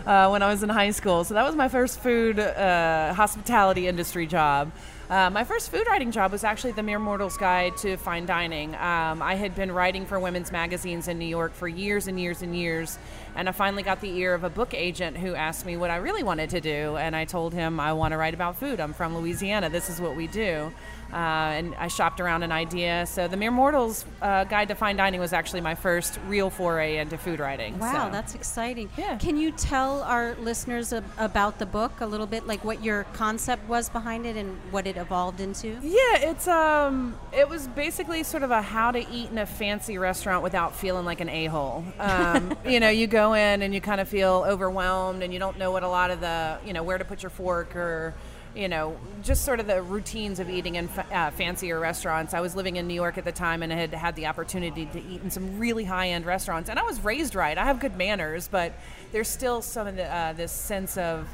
uh, 0.05 0.29
when 0.29 0.43
I 0.43 0.49
was 0.49 0.61
in 0.61 0.69
high 0.69 0.91
school. 0.91 1.23
So 1.23 1.35
that 1.35 1.45
was 1.45 1.55
my 1.55 1.69
first 1.69 2.01
food 2.01 2.37
uh, 2.37 3.13
hospitality 3.13 3.87
industry 3.87 4.27
job. 4.27 4.73
Uh, 5.09 5.29
my 5.29 5.43
first 5.43 5.69
food 5.69 5.85
writing 5.87 6.11
job 6.11 6.31
was 6.31 6.43
actually 6.43 6.71
the 6.71 6.83
Mere 6.83 6.97
Mortal's 6.97 7.37
Guide 7.37 7.77
to 7.77 7.97
Fine 7.97 8.25
Dining. 8.25 8.73
Um, 8.75 9.21
I 9.21 9.35
had 9.35 9.53
been 9.53 9.71
writing 9.71 10.05
for 10.05 10.19
women's 10.19 10.51
magazines 10.51 11.07
in 11.07 11.19
New 11.19 11.27
York 11.27 11.53
for 11.53 11.67
years 11.67 12.07
and 12.07 12.19
years 12.19 12.41
and 12.41 12.55
years, 12.55 12.97
and 13.35 13.49
I 13.49 13.51
finally 13.51 13.83
got 13.83 14.01
the 14.01 14.15
ear 14.17 14.33
of 14.33 14.43
a 14.43 14.49
book 14.49 14.73
agent 14.73 15.17
who 15.17 15.35
asked 15.35 15.65
me 15.65 15.77
what 15.77 15.89
I 15.89 15.97
really 15.97 16.23
wanted 16.23 16.49
to 16.51 16.61
do, 16.61 16.97
and 16.97 17.15
I 17.15 17.25
told 17.25 17.53
him 17.53 17.79
I 17.79 17.93
want 17.93 18.11
to 18.11 18.17
write 18.17 18.33
about 18.33 18.57
food. 18.57 18.79
I'm 18.79 18.93
from 18.93 19.17
Louisiana. 19.17 19.69
This 19.69 19.89
is 19.89 19.99
what 19.99 20.15
we 20.15 20.27
do. 20.27 20.71
Uh, 21.13 21.53
and 21.53 21.75
I 21.75 21.89
shopped 21.89 22.19
around 22.19 22.41
an 22.41 22.51
idea. 22.51 23.05
So 23.05 23.27
the 23.27 23.37
Mere 23.37 23.51
Mortals 23.51 24.03
uh, 24.21 24.45
Guide 24.45 24.69
to 24.69 24.75
Fine 24.75 24.97
Dining 24.97 25.19
was 25.19 25.31
actually 25.31 25.61
my 25.61 25.75
first 25.75 26.19
real 26.27 26.49
foray 26.49 26.97
into 26.97 27.19
food 27.19 27.39
writing. 27.39 27.77
Wow, 27.77 28.05
so. 28.05 28.11
that's 28.11 28.33
exciting. 28.33 28.89
Yeah. 28.97 29.17
Can 29.17 29.37
you 29.37 29.51
tell 29.51 30.01
our 30.03 30.33
listeners 30.35 30.91
ab- 30.91 31.03
about 31.19 31.59
the 31.59 31.67
book 31.67 32.01
a 32.01 32.07
little 32.07 32.25
bit, 32.25 32.47
like 32.47 32.65
what 32.65 32.83
your 32.83 33.03
concept 33.13 33.67
was 33.69 33.89
behind 33.89 34.25
it 34.25 34.35
and 34.35 34.57
what 34.71 34.87
it 34.87 34.97
evolved 34.97 35.39
into? 35.39 35.77
Yeah, 35.83 36.29
it's 36.29 36.47
um, 36.47 37.15
it 37.31 37.47
was 37.47 37.67
basically 37.67 38.23
sort 38.23 38.41
of 38.41 38.49
a 38.49 38.63
how 38.63 38.89
to 38.89 39.07
eat 39.11 39.29
in 39.29 39.37
a 39.37 39.45
fancy 39.45 39.99
restaurant 39.99 40.43
without 40.43 40.75
feeling 40.75 41.05
like 41.05 41.21
an 41.21 41.29
a 41.29 41.45
hole. 41.45 41.85
Um, 41.99 42.57
you 42.65 42.79
know, 42.79 42.89
you 42.89 43.05
go 43.05 43.33
in 43.33 43.61
and 43.61 43.71
you 43.71 43.81
kind 43.81 44.01
of 44.01 44.09
feel 44.09 44.43
overwhelmed, 44.47 45.21
and 45.21 45.31
you 45.31 45.37
don't 45.37 45.59
know 45.59 45.71
what 45.71 45.83
a 45.83 45.87
lot 45.87 46.09
of 46.09 46.21
the, 46.21 46.57
you 46.65 46.73
know, 46.73 46.81
where 46.81 46.97
to 46.97 47.05
put 47.05 47.21
your 47.21 47.29
fork 47.29 47.75
or. 47.75 48.15
You 48.55 48.67
know, 48.67 48.97
just 49.23 49.45
sort 49.45 49.59
of 49.59 49.67
the 49.67 49.81
routines 49.81 50.39
of 50.39 50.49
eating 50.49 50.75
in 50.75 50.87
fa- 50.87 51.07
uh, 51.11 51.31
fancier 51.31 51.79
restaurants. 51.79 52.33
I 52.35 52.41
was 52.41 52.55
living 52.55 52.75
in 52.75 52.87
New 52.87 52.93
York 52.93 53.17
at 53.17 53.25
the 53.25 53.31
time 53.31 53.63
and 53.63 53.73
I 53.73 53.75
had 53.75 53.93
had 53.93 54.15
the 54.15 54.27
opportunity 54.27 54.85
to 54.85 55.01
eat 55.01 55.23
in 55.23 55.31
some 55.31 55.57
really 55.57 55.85
high 55.85 56.09
end 56.09 56.25
restaurants. 56.25 56.69
And 56.69 56.77
I 56.77 56.83
was 56.83 57.03
raised 57.03 57.33
right. 57.33 57.57
I 57.57 57.65
have 57.65 57.79
good 57.79 57.97
manners, 57.97 58.47
but 58.47 58.73
there's 59.11 59.27
still 59.27 59.61
some 59.63 59.87
of 59.87 59.95
the, 59.95 60.05
uh, 60.05 60.33
this 60.33 60.51
sense 60.51 60.97
of 60.97 61.27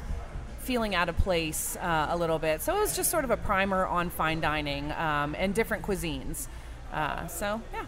feeling 0.60 0.94
out 0.94 1.08
of 1.08 1.16
place 1.18 1.76
uh, 1.76 2.08
a 2.10 2.16
little 2.16 2.38
bit. 2.38 2.62
So 2.62 2.76
it 2.76 2.80
was 2.80 2.96
just 2.96 3.10
sort 3.10 3.24
of 3.24 3.30
a 3.30 3.36
primer 3.36 3.86
on 3.86 4.08
fine 4.10 4.40
dining 4.40 4.92
um, 4.92 5.34
and 5.38 5.54
different 5.54 5.82
cuisines. 5.82 6.46
Uh, 6.92 7.26
so 7.26 7.60
yeah, 7.72 7.84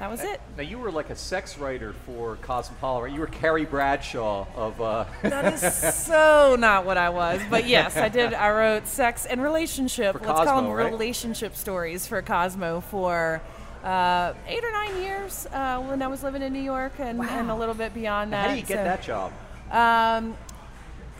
that 0.00 0.10
was 0.10 0.22
it. 0.22 0.40
Now 0.56 0.62
you 0.64 0.78
were 0.78 0.90
like 0.90 1.10
a 1.10 1.14
sex 1.16 1.56
writer 1.58 1.92
for 2.06 2.36
Cosmopolitan. 2.42 3.04
right? 3.04 3.12
You 3.14 3.20
were 3.20 3.26
Carrie 3.28 3.64
Bradshaw 3.66 4.46
of. 4.56 4.80
Uh, 4.80 5.04
That 5.22 5.52
is 5.54 5.94
so 5.94 6.56
not 6.58 6.84
what 6.84 6.98
I 6.98 7.10
was, 7.10 7.40
but 7.48 7.66
yes, 7.68 7.96
I 7.96 8.08
did. 8.08 8.34
I 8.34 8.50
wrote 8.50 8.86
sex 8.88 9.26
and 9.26 9.40
relationship. 9.42 10.18
For 10.18 10.26
let's 10.26 10.40
call 10.50 10.62
them 10.62 10.70
right? 10.72 10.90
relationship 10.90 11.54
stories 11.54 12.06
for 12.06 12.20
Cosmo 12.22 12.80
for. 12.80 13.40
Uh, 13.84 14.34
eight 14.46 14.62
or 14.62 14.70
nine 14.72 15.00
years 15.02 15.46
uh, 15.54 15.80
when 15.80 16.02
I 16.02 16.06
was 16.08 16.22
living 16.22 16.42
in 16.42 16.52
New 16.52 16.60
York, 16.60 16.92
and, 16.98 17.18
and 17.22 17.50
a 17.50 17.54
little 17.54 17.74
bit 17.74 17.94
beyond 17.94 18.30
that. 18.34 18.48
how 18.48 18.54
do 18.54 18.60
you 18.60 18.66
get 18.66 18.76
So, 18.76 18.84
that 18.84 19.02
job? 19.02 19.32
Um, 19.70 20.36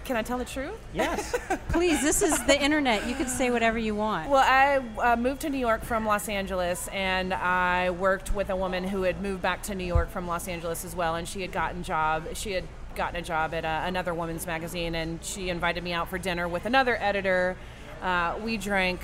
can 0.04 0.16
I 0.16 0.22
tell 0.22 0.38
the 0.38 0.44
truth? 0.44 0.78
Yes. 0.92 1.34
Please, 1.68 2.02
this 2.02 2.22
is 2.22 2.44
the 2.46 2.60
internet. 2.60 3.06
You 3.06 3.14
can 3.14 3.28
say 3.28 3.50
whatever 3.50 3.78
you 3.78 3.94
want. 3.94 4.28
Well, 4.28 4.44
I 4.44 4.78
uh, 4.98 5.16
moved 5.16 5.42
to 5.42 5.50
New 5.50 5.58
York 5.58 5.82
from 5.82 6.06
Los 6.06 6.28
Angeles, 6.28 6.88
and 6.88 7.32
I 7.32 7.90
worked 7.90 8.34
with 8.34 8.50
a 8.50 8.56
woman 8.56 8.84
who 8.84 9.02
had 9.02 9.20
moved 9.20 9.42
back 9.42 9.62
to 9.64 9.74
New 9.74 9.84
York 9.84 10.10
from 10.10 10.26
Los 10.26 10.48
Angeles 10.48 10.84
as 10.84 10.96
well, 10.96 11.14
and 11.14 11.28
she 11.28 11.42
had 11.42 11.52
gotten 11.52 11.82
job. 11.82 12.28
She 12.34 12.52
had 12.52 12.64
gotten 12.94 13.16
a 13.16 13.22
job 13.22 13.54
at 13.54 13.64
uh, 13.64 13.82
another 13.84 14.14
woman's 14.14 14.46
magazine, 14.46 14.94
and 14.94 15.22
she 15.24 15.48
invited 15.48 15.84
me 15.84 15.92
out 15.92 16.08
for 16.08 16.18
dinner 16.18 16.48
with 16.48 16.66
another 16.66 16.96
editor. 17.00 17.56
Uh, 18.02 18.34
we 18.42 18.56
drank 18.56 19.00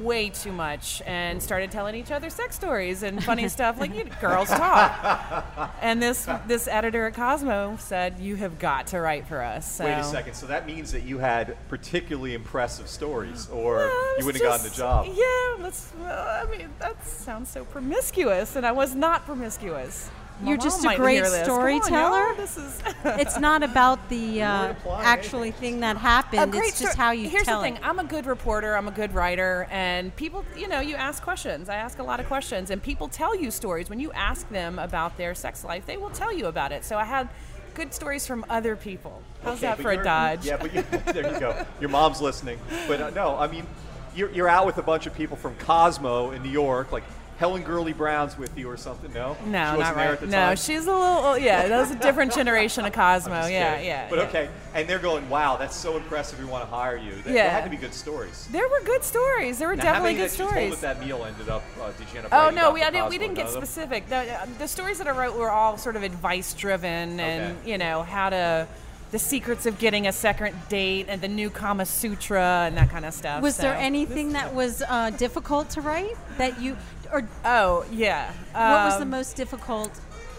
way 0.00 0.28
too 0.28 0.50
much 0.50 1.02
and 1.06 1.40
started 1.40 1.70
telling 1.70 1.94
each 1.94 2.10
other 2.10 2.28
sex 2.30 2.56
stories 2.56 3.04
and 3.04 3.22
funny 3.22 3.48
stuff 3.56 3.78
like 3.78 3.94
you 3.94 4.04
girls 4.20 4.48
talk. 4.48 5.72
And 5.80 6.02
this 6.02 6.26
this 6.48 6.66
editor 6.66 7.06
at 7.06 7.14
Cosmo 7.14 7.76
said, 7.78 8.18
"You 8.18 8.36
have 8.36 8.58
got 8.58 8.88
to 8.88 9.00
write 9.00 9.26
for 9.26 9.40
us." 9.40 9.70
So. 9.70 9.84
Wait 9.84 9.92
a 9.92 10.04
second. 10.04 10.34
So 10.34 10.46
that 10.46 10.66
means 10.66 10.90
that 10.92 11.02
you 11.02 11.18
had 11.18 11.56
particularly 11.68 12.34
impressive 12.34 12.88
stories, 12.88 13.48
or 13.50 13.76
Well, 13.76 14.18
you 14.18 14.26
wouldn't 14.26 14.42
have 14.42 14.52
gotten 14.52 14.68
the 14.68 14.76
job. 14.76 15.06
Yeah, 15.06 15.56
that's. 15.62 15.92
Well, 15.98 16.46
I 16.46 16.50
mean, 16.50 16.70
that 16.80 17.06
sounds 17.06 17.50
so 17.50 17.64
promiscuous, 17.64 18.56
and 18.56 18.66
I 18.66 18.72
was 18.72 18.94
not 18.94 19.24
promiscuous. 19.26 20.10
My 20.40 20.48
You're 20.48 20.58
just 20.58 20.84
a 20.84 20.96
great 20.96 21.14
hear 21.14 21.30
this. 21.30 21.46
Come 21.46 21.58
on, 21.58 21.82
storyteller. 21.82 22.34
this 22.36 22.56
is 22.56 22.82
it's 23.04 23.38
not 23.38 23.62
about 23.62 24.08
the 24.08 24.42
uh, 24.42 24.74
actually 24.98 25.50
thing 25.50 25.80
that 25.80 25.96
happened. 25.96 26.54
It's 26.54 26.80
just 26.80 26.96
how 26.96 27.10
you 27.12 27.28
Here's 27.28 27.44
tell 27.44 27.58
the 27.60 27.64
thing: 27.64 27.76
it. 27.76 27.86
I'm 27.86 27.98
a 27.98 28.04
good 28.04 28.26
reporter. 28.26 28.76
I'm 28.76 28.88
a 28.88 28.92
good 28.92 29.14
writer, 29.14 29.66
and 29.70 30.14
people, 30.16 30.44
you 30.56 30.68
know, 30.68 30.80
you 30.80 30.94
ask 30.96 31.22
questions. 31.22 31.68
I 31.68 31.76
ask 31.76 31.98
a 31.98 32.02
lot 32.02 32.20
of 32.20 32.26
questions, 32.26 32.70
and 32.70 32.82
people 32.82 33.08
tell 33.08 33.36
you 33.36 33.50
stories. 33.50 33.90
When 33.90 34.00
you 34.00 34.12
ask 34.12 34.48
them 34.48 34.78
about 34.78 35.16
their 35.16 35.34
sex 35.34 35.64
life, 35.64 35.86
they 35.86 35.96
will 35.96 36.10
tell 36.10 36.32
you 36.32 36.46
about 36.46 36.72
it. 36.72 36.84
So 36.84 36.96
I 36.96 37.04
had 37.04 37.28
good 37.74 37.92
stories 37.94 38.26
from 38.26 38.44
other 38.48 38.76
people. 38.76 39.22
How's 39.44 39.58
Okay, 39.58 39.66
that 39.68 39.80
for 39.80 39.90
a 39.92 40.02
dodge? 40.02 40.44
Yeah, 40.44 40.56
but 40.56 40.74
you, 40.74 40.82
there 41.12 41.32
you 41.32 41.40
go. 41.40 41.66
Your 41.80 41.90
mom's 41.90 42.20
listening. 42.20 42.58
But 42.88 43.00
uh, 43.00 43.10
no, 43.10 43.36
I 43.36 43.46
mean, 43.46 43.66
you're, 44.14 44.30
you're 44.32 44.48
out 44.48 44.66
with 44.66 44.78
a 44.78 44.82
bunch 44.82 45.06
of 45.06 45.14
people 45.14 45.36
from 45.36 45.54
Cosmo 45.56 46.32
in 46.32 46.42
New 46.42 46.50
York, 46.50 46.92
like 46.92 47.04
Helen 47.40 47.62
Gurley 47.62 47.94
Brown's 47.94 48.36
with 48.36 48.56
you 48.58 48.68
or 48.70 48.76
something. 48.76 49.10
No, 49.14 49.28
No, 49.30 49.34
she 49.46 49.50
not 49.50 49.78
wasn't 49.78 49.96
there 49.96 50.04
right. 50.04 50.12
at 50.12 50.20
the 50.20 50.26
No, 50.26 50.32
time? 50.48 50.56
she's 50.56 50.86
a 50.86 50.92
little. 50.92 51.06
oh, 51.24 51.34
Yeah, 51.36 51.66
that 51.68 51.78
was 51.80 51.90
a 51.90 51.94
different 51.94 52.34
generation 52.34 52.84
of 52.84 52.92
Cosmo. 53.02 53.34
Just 53.34 53.50
Yeah, 53.50 53.70
kidding. 53.76 53.86
yeah. 53.86 54.06
But 54.10 54.18
yeah. 54.18 54.24
okay, 54.26 54.48
and 54.74 54.86
they're 54.86 54.98
going, 54.98 55.26
"Wow, 55.30 55.56
that's 55.56 55.74
so 55.74 55.96
impressive. 55.96 56.38
We 56.38 56.44
want 56.44 56.64
to 56.64 56.70
hire 56.70 56.98
you." 56.98 57.12
That, 57.22 57.28
Yeah. 57.32 57.44
There 57.44 57.50
had 57.50 57.64
to 57.64 57.70
be 57.70 57.78
good 57.78 57.94
stories. 57.94 58.46
There 58.52 58.68
were 58.68 58.82
good 58.84 59.02
stories. 59.02 59.58
There 59.58 59.68
were 59.68 59.74
Now, 59.76 59.84
how 59.84 59.92
definitely 59.94 60.12
many 60.18 60.24
good 60.24 60.30
that 60.32 60.38
you 60.38 60.44
told 60.44 60.50
stories. 60.52 60.72
at 60.74 60.80
that 60.98 61.00
meal 61.06 61.24
ended 61.24 61.48
up? 61.48 61.62
Uh, 61.80 61.90
did 61.92 62.08
you 62.12 62.18
end 62.18 62.26
up? 62.26 62.32
Oh 62.34 62.50
no, 62.50 62.72
we 62.72 62.82
I 62.82 62.90
didn't, 62.90 63.08
we 63.08 63.16
didn't 63.16 63.36
get 63.36 63.46
None 63.46 63.54
of 63.54 63.60
them? 63.60 63.64
specific. 63.64 64.08
The, 64.10 64.16
uh, 64.34 64.46
the 64.58 64.68
stories 64.68 64.98
that 64.98 65.08
I 65.08 65.12
wrote 65.12 65.34
were 65.34 65.50
all 65.50 65.78
sort 65.78 65.96
of 65.96 66.02
advice 66.02 66.52
driven, 66.52 67.18
and 67.20 67.56
Okay. 67.56 67.70
you 67.70 67.78
know 67.78 68.02
how 68.02 68.28
to, 68.28 68.68
the 69.12 69.18
secrets 69.18 69.64
of 69.64 69.78
getting 69.78 70.06
a 70.06 70.12
second 70.12 70.54
date, 70.68 71.06
and 71.08 71.22
the 71.22 71.26
new 71.28 71.48
Kama 71.48 71.86
Sutra, 71.86 72.64
and 72.66 72.76
that 72.76 72.90
kind 72.90 73.06
of 73.06 73.14
stuff. 73.14 73.40
Was 73.42 73.56
there 73.56 73.74
anything 73.74 74.34
that 74.34 74.54
was 74.54 74.82
uh, 74.86 75.08
difficult 75.16 75.70
to 75.70 75.80
write 75.80 76.16
that 76.36 76.60
you, 76.60 76.76
or 77.12 77.28
Oh 77.44 77.84
yeah. 77.92 78.32
what 78.52 78.84
was 78.86 78.96
the 78.96 79.02
Um, 79.02 79.10
most 79.10 79.36
difficult? 79.36 79.90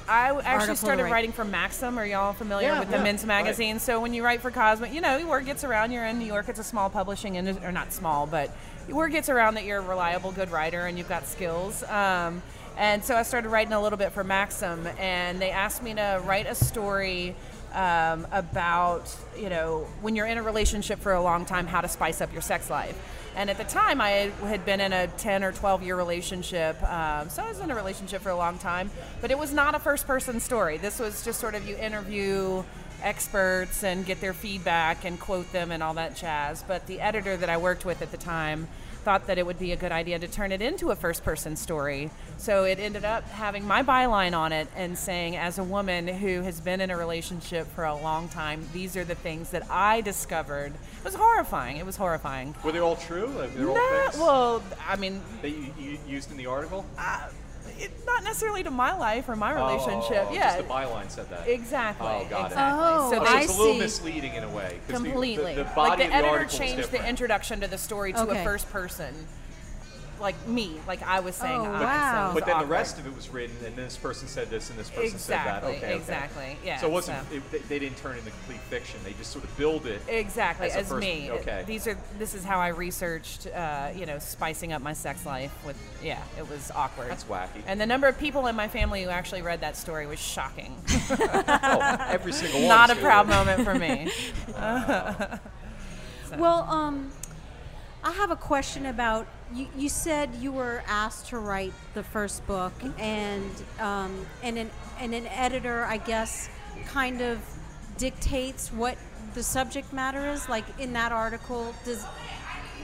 I 0.08 0.32
actually 0.42 0.76
started 0.76 1.04
writing 1.06 1.32
for 1.32 1.46
Maxim. 1.46 1.98
Are 1.98 2.06
y'all 2.06 2.34
familiar 2.34 2.70
Yeah, 2.70 2.80
with 2.80 2.90
yeah, 2.92 2.98
the 2.98 3.04
men's 3.04 3.22
right. 3.22 3.28
magazine? 3.44 3.80
So 3.80 4.02
when 4.02 4.14
you 4.14 4.24
write 4.26 4.42
for 4.42 4.52
Cosmo, 4.52 4.88
you 4.88 5.00
know, 5.00 5.26
word 5.28 5.46
gets 5.46 5.64
around. 5.64 5.92
You're 5.92 6.06
in 6.06 6.20
New 6.20 6.26
York. 6.26 6.50
It's 6.50 6.60
a 6.60 6.64
small 6.64 6.90
publishing 6.90 7.36
industry, 7.36 7.66
or 7.66 7.72
not 7.72 7.94
small, 7.94 8.28
but 8.28 8.50
word 8.90 9.10
gets 9.14 9.30
around 9.30 9.54
that 9.56 9.64
you're 9.64 9.78
a 9.78 9.82
reliable, 9.82 10.32
good 10.32 10.52
writer 10.52 10.86
and 10.86 10.98
you've 10.98 11.08
got 11.08 11.28
skills. 11.28 11.84
Um, 11.84 12.42
and 12.78 13.04
so 13.04 13.16
I 13.16 13.24
started 13.24 13.50
writing 13.50 13.74
a 13.74 13.82
little 13.82 13.98
bit 13.98 14.12
for 14.12 14.24
Maxim, 14.24 14.86
and 14.98 15.40
they 15.42 15.52
asked 15.52 15.84
me 15.84 15.94
to 15.94 16.22
write 16.26 16.48
a 16.48 16.56
story 16.56 17.36
um, 17.74 18.28
about 18.32 19.16
you 19.38 19.50
know 19.50 19.88
when 20.02 20.16
you're 20.16 20.26
in 20.26 20.38
a 20.38 20.44
relationship 20.44 21.00
for 21.00 21.14
a 21.14 21.22
long 21.22 21.46
time, 21.46 21.68
how 21.68 21.82
to 21.82 21.88
spice 21.88 22.22
up 22.22 22.32
your 22.34 22.42
sex 22.42 22.70
life. 22.70 22.98
And 23.36 23.50
at 23.50 23.58
the 23.58 23.64
time, 23.64 24.02
I 24.02 24.32
had 24.42 24.66
been 24.66 24.82
in 24.82 24.92
a 24.92 25.08
10 25.08 25.44
or 25.44 25.54
12 25.54 25.84
year 25.84 25.96
relationship, 25.96 26.82
um, 26.84 27.30
so 27.30 27.42
I 27.44 27.48
was 27.48 27.60
in 27.60 27.72
a 27.72 27.76
relationship 27.76 28.22
for 28.22 28.30
a 28.30 28.36
long 28.36 28.58
time. 28.58 28.92
But 29.22 29.32
it 29.32 29.40
was 29.40 29.54
not 29.54 29.74
a 29.74 29.80
first 29.80 30.06
person 30.06 30.40
story. 30.40 30.78
This 30.78 31.00
was 31.00 31.24
just 31.24 31.40
sort 31.40 31.56
of 31.56 31.66
you 31.68 31.78
interview 31.78 32.64
experts 33.02 33.84
and 33.84 34.06
get 34.06 34.22
their 34.22 34.34
feedback 34.34 35.06
and 35.06 35.20
quote 35.20 35.52
them 35.52 35.72
and 35.72 35.82
all 35.82 35.94
that 35.96 36.16
jazz. 36.16 36.64
But 36.68 36.88
the 36.88 37.00
editor 37.00 37.38
that 37.38 37.50
I 37.50 37.58
worked 37.58 37.86
with 37.86 38.02
at 38.02 38.12
the 38.12 38.18
time 38.18 38.68
thought 39.04 39.28
that 39.28 39.38
it 39.38 39.46
would 39.46 39.60
be 39.60 39.72
a 39.72 39.76
good 39.76 39.92
idea 39.92 40.20
to 40.20 40.28
turn 40.28 40.52
it 40.52 40.62
into 40.62 40.92
a 40.92 40.96
first 40.96 41.24
person 41.24 41.56
story. 41.56 42.10
So 42.38 42.64
it 42.64 42.80
ended 42.80 43.06
up 43.06 43.24
having 43.30 43.66
my 43.68 43.84
byline 43.84 44.38
on 44.38 44.52
it 44.52 44.68
and 44.76 44.98
saying, 44.98 45.36
as 45.38 45.60
a 45.60 45.64
woman 45.64 46.08
who 46.08 46.42
has 46.42 46.60
been 46.60 46.82
in 46.82 46.90
a 46.92 46.98
relationship 46.98 47.68
for 47.76 47.84
a 47.86 47.96
long 47.96 48.30
time, 48.30 48.68
these 48.74 48.96
are 48.98 49.04
the 49.04 49.16
things 49.16 49.52
that 49.52 49.64
I 49.70 50.02
discovered. 50.02 50.74
It 50.74 51.04
was 51.04 51.16
horrifying. 51.16 51.78
It 51.78 51.86
was 51.86 51.96
horrifying. 51.96 52.56
Were 52.64 52.72
they 52.72 52.80
all 52.80 52.96
true? 52.96 53.28
Like, 53.28 53.56
they're 53.56 53.70
all 53.70 53.76
Nah, 53.76 54.12
well, 54.18 54.64
I 54.88 54.96
mean, 54.96 55.22
that 55.42 55.50
you, 55.50 55.68
you 55.80 55.98
used 56.08 56.32
in 56.32 56.38
the 56.38 56.46
article? 56.48 56.86
uh, 56.98 57.28
it, 57.80 57.92
not 58.06 58.24
necessarily 58.24 58.64
to 58.64 58.72
my 58.72 58.96
life 58.98 59.28
or 59.30 59.36
my 59.36 59.54
oh, 59.54 59.68
relationship. 59.68 60.28
Oh, 60.30 60.34
yeah, 60.34 60.56
Just 60.58 60.68
the 60.68 60.74
byline 60.74 61.10
said 61.10 61.30
that. 61.30 61.48
exactly. 61.48 62.08
Oh, 62.08 62.26
got 62.30 62.42
it. 62.44 62.46
exactly. 62.52 62.80
Oh, 62.84 63.12
so 63.12 63.18
Oh, 63.18 63.20
they 63.20 63.26
so 63.26 63.36
I 63.38 63.42
it's 63.42 63.54
a 63.56 63.58
little 63.58 63.74
see. 63.74 63.80
misleading 63.80 64.34
in 64.36 64.44
a 64.44 64.50
way. 64.50 64.80
'cause 64.88 65.02
the- 65.02 65.10
completely. 65.10 65.56
The, 65.56 65.64
the 65.64 65.70
like 65.70 65.76
body 65.76 66.04
the 66.08 66.18
of 66.18 66.24
the 66.24 66.28
editor 66.30 66.46
changed 66.58 66.92
the 66.92 67.08
introduction 67.08 67.60
to 67.62 67.68
the 67.68 67.78
story 67.78 68.14
to 68.14 68.22
Okay. 68.22 68.42
a 68.42 68.44
first 68.44 68.70
person, 68.72 69.14
like 70.22 70.48
me, 70.48 70.80
like 70.88 71.02
I 71.04 71.20
was 71.20 71.36
saying. 71.36 71.60
Oh, 71.60 71.66
I, 71.66 71.82
wow. 71.82 72.30
so 72.30 72.40
But 72.40 72.46
then 72.46 72.60
the 72.60 72.66
rest 72.66 73.00
of 73.00 73.06
it 73.08 73.16
was 73.16 73.30
written, 73.30 73.56
and 73.66 73.76
this 73.76 73.98
person 73.98 74.28
said 74.28 74.50
this, 74.50 74.70
and 74.70 74.80
this 74.80 74.90
person 74.90 75.06
Exactly, 75.06 75.20
said 75.20 75.46
that. 75.46 75.64
Okay, 75.64 75.78
okay. 75.78 75.96
exactly, 75.96 76.58
yeah, 76.64 76.78
So 76.78 76.88
it 76.88 76.92
wasn't. 76.92 77.28
so- 77.30 77.36
It, 77.36 77.52
they, 77.52 77.58
they 77.60 77.80
didn't 77.80 77.98
turn 77.98 78.18
into 78.18 78.30
complete 78.30 78.60
fiction. 78.62 79.00
They 79.04 79.14
just 79.14 79.32
sort 79.32 79.44
of 79.44 79.58
build 79.58 79.86
it. 79.86 80.02
Exactly 80.08 80.68
as 80.68 80.76
as, 80.76 80.90
first- 80.90 81.02
me. 81.02 81.32
okay. 81.32 81.64
These 81.68 81.88
are 81.88 81.98
this 82.18 82.34
is 82.34 82.44
how 82.44 82.60
I 82.60 82.70
researched, 82.70 83.48
uh, 83.48 83.90
you 83.96 84.06
know, 84.06 84.20
spicing 84.20 84.72
up 84.72 84.82
my 84.82 84.94
sex 84.94 85.26
life. 85.26 85.52
With 85.66 85.78
yeah, 86.04 86.22
it 86.38 86.48
was 86.50 86.72
awkward. 86.76 87.10
That's 87.10 87.24
wacky. 87.26 87.62
And 87.66 87.82
the 87.82 87.86
number 87.86 88.08
of 88.08 88.18
people 88.18 88.48
in 88.48 88.56
my 88.56 88.68
family 88.68 89.04
who 89.04 89.10
actually 89.10 89.42
read 89.42 89.62
that 89.62 89.76
story 89.76 90.08
was 90.08 90.20
shocking. 90.20 90.76
oh, 91.10 91.98
every 92.08 92.32
single 92.32 92.60
one. 92.60 92.70
Not 92.70 92.90
a 92.90 92.94
is 92.94 93.00
proud 93.00 93.28
moment 93.28 93.64
for 93.64 93.76
me. 93.76 94.12
Well, 96.38 96.62
um, 96.70 97.12
I 98.04 98.12
have 98.14 98.32
a 98.32 98.36
question 98.36 98.86
about 98.86 99.28
you. 99.54 99.68
You 99.78 99.90
said 99.90 100.30
you 100.40 100.52
were 100.52 100.84
asked 100.88 101.28
to 101.28 101.38
write 101.38 101.74
the 101.94 102.04
first 102.04 102.46
book, 102.48 102.74
and 102.98 103.52
um, 103.80 104.26
and 104.44 104.58
an 104.58 104.70
and 105.00 105.14
an 105.14 105.28
editor, 105.28 105.84
I 105.86 105.98
guess, 105.98 106.50
kind 106.88 107.22
of 107.22 107.40
dictates 107.98 108.70
what 108.72 108.98
the 109.34 109.44
subject 109.44 109.94
matter 109.94 110.32
is. 110.32 110.50
Like 110.50 110.66
in 110.80 110.94
that 110.94 111.12
article, 111.12 111.74
does 111.86 112.06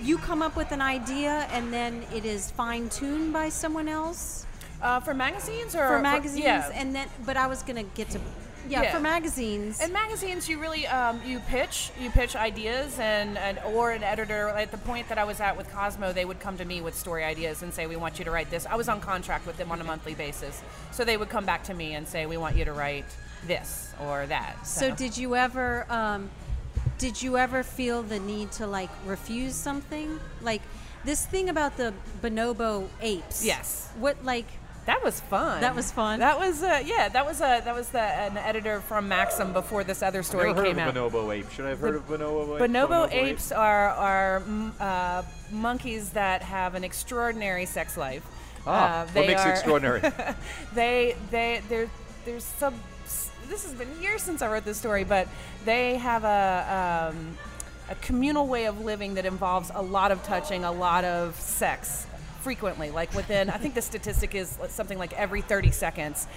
you 0.02 0.18
come 0.18 0.42
up 0.42 0.56
with 0.56 0.72
an 0.72 0.82
idea 0.82 1.48
and 1.52 1.74
then 1.74 2.04
it 2.14 2.24
is 2.24 2.52
fine 2.52 2.88
tuned 2.90 3.34
by 3.34 3.50
someone 3.50 3.88
else 3.88 4.46
Uh, 4.80 5.00
for 5.00 5.14
magazines 5.16 5.74
or 5.76 5.88
for 5.88 6.00
magazines, 6.00 6.44
yeah. 6.46 6.70
and 6.76 6.94
then 6.94 7.08
but 7.26 7.36
I 7.36 7.48
was 7.48 7.64
gonna 7.64 7.82
get 7.96 8.12
to 8.12 8.20
yeah, 8.70 8.84
Yeah. 8.84 8.94
for 8.94 9.00
magazines. 9.00 9.82
In 9.82 9.92
magazines, 9.94 10.48
you 10.50 10.60
really 10.60 10.88
um, 10.88 11.20
you 11.26 11.40
pitch, 11.40 11.92
you 12.00 12.10
pitch 12.10 12.36
ideas, 12.36 12.98
and, 13.00 13.38
and 13.38 13.60
or 13.66 13.92
an 13.92 14.04
editor. 14.04 14.50
At 14.50 14.72
the 14.72 14.78
point 14.78 15.10
that 15.10 15.18
I 15.18 15.24
was 15.24 15.40
at 15.40 15.58
with 15.58 15.72
Cosmo, 15.72 16.14
they 16.14 16.26
would 16.26 16.40
come 16.40 16.58
to 16.58 16.66
me 16.66 16.82
with 16.82 16.96
story 16.96 17.24
ideas 17.24 17.64
and 17.64 17.74
say, 17.74 17.88
"We 17.88 17.96
want 17.96 18.20
you 18.20 18.26
to 18.26 18.32
write 18.32 18.50
this." 18.50 18.66
I 18.66 18.76
was 18.76 18.90
on 18.90 19.00
contract 19.02 19.46
with 19.48 19.58
them 19.58 19.72
on 19.72 19.82
a 19.82 19.84
monthly 19.84 20.14
basis, 20.14 20.62
so 20.92 21.04
they 21.04 21.18
would 21.18 21.30
come 21.30 21.46
back 21.46 21.64
to 21.66 21.74
me 21.74 21.94
and 21.96 22.08
say, 22.08 22.26
"We 22.26 22.38
want 22.38 22.56
you 22.56 22.66
to 22.66 22.74
write 22.74 23.06
this 23.46 23.94
or 24.02 24.26
that." 24.28 24.66
So 24.68 24.94
did 24.94 25.18
you 25.18 25.36
ever 25.36 25.86
um, 25.90 26.30
did 26.98 27.22
you 27.22 27.38
ever 27.38 27.64
feel 27.64 28.04
the 28.04 28.20
need 28.20 28.52
to 28.54 28.68
like 28.68 28.90
refuse 29.06 29.56
something? 29.56 30.20
Like 30.42 30.62
this 31.06 31.26
thing 31.26 31.50
about 31.50 31.78
the 31.78 31.94
bonobo 32.22 32.88
apes. 33.02 33.46
Yes. 33.46 33.90
What 34.00 34.24
like 34.26 34.48
That 34.88 35.04
was 35.04 35.20
fun. 35.20 35.60
That 35.60 35.76
was 35.76 35.92
fun? 35.92 36.20
That 36.20 36.40
was 36.40 36.64
uh, 36.64 36.82
yeah. 36.86 37.10
That 37.10 37.26
was 37.26 37.42
uh, 37.42 37.60
that 37.60 37.76
was 37.76 37.90
the, 37.90 38.00
an 38.00 38.38
editor 38.38 38.80
from 38.80 39.10
Maxim 39.10 39.52
before 39.52 39.84
this 39.84 40.02
other 40.02 40.24
story 40.24 40.48
Never 40.48 40.62
heard 40.62 40.68
came 40.78 40.80
of 40.88 40.96
out. 40.98 41.12
bonobo 41.12 41.36
ape. 41.38 41.52
Should 41.52 41.66
I 41.66 41.70
have 41.70 41.80
heard 41.80 41.96
of 41.96 42.08
bonobo 42.08 42.56
ape? 42.56 42.72
Bonobo 42.72 43.12
apes 43.12 43.52
are 43.52 43.90
are 43.90 44.42
mm, 44.48 44.72
uh, 44.80 45.24
monkeys 45.52 46.12
that 46.12 46.42
have 46.42 46.74
an 46.74 46.86
extraordinary 46.86 47.66
sex 47.66 47.98
life. 47.98 48.26
Ah, 48.66 49.02
Uh, 49.02 49.04
what 49.04 49.14
they 49.14 49.28
makes 49.28 49.46
it 49.46 49.50
extraordinary? 49.50 50.00
they 50.74 51.18
they 51.32 51.62
there 51.68 51.90
there's 52.24 52.46
some 52.46 52.74
this 53.50 53.64
has 53.64 53.74
been 53.74 53.90
years 54.02 54.22
since 54.22 54.42
I 54.42 54.50
wrote 54.50 54.64
this 54.64 54.78
story, 54.78 55.04
but 55.04 55.28
they 55.66 55.98
have 55.98 56.24
a 56.24 57.12
um, 57.12 57.38
a 57.90 57.96
communal 57.96 58.48
way 58.48 58.68
of 58.68 58.80
living 58.86 59.16
that 59.16 59.26
involves 59.26 59.70
a 59.76 59.82
lot 59.82 60.12
of 60.14 60.24
touching, 60.24 60.64
a 60.64 60.72
lot 60.72 61.04
of 61.04 61.36
sex 61.36 62.08
frequently. 62.48 62.92
Like 62.92 63.14
within, 63.14 63.50
I 63.50 63.58
think 63.58 63.74
the 63.74 63.82
statistic 63.82 64.34
is 64.34 64.58
something 64.70 64.98
like 64.98 65.12
every 65.20 65.42
30 65.42 65.72
seconds, 65.72 66.28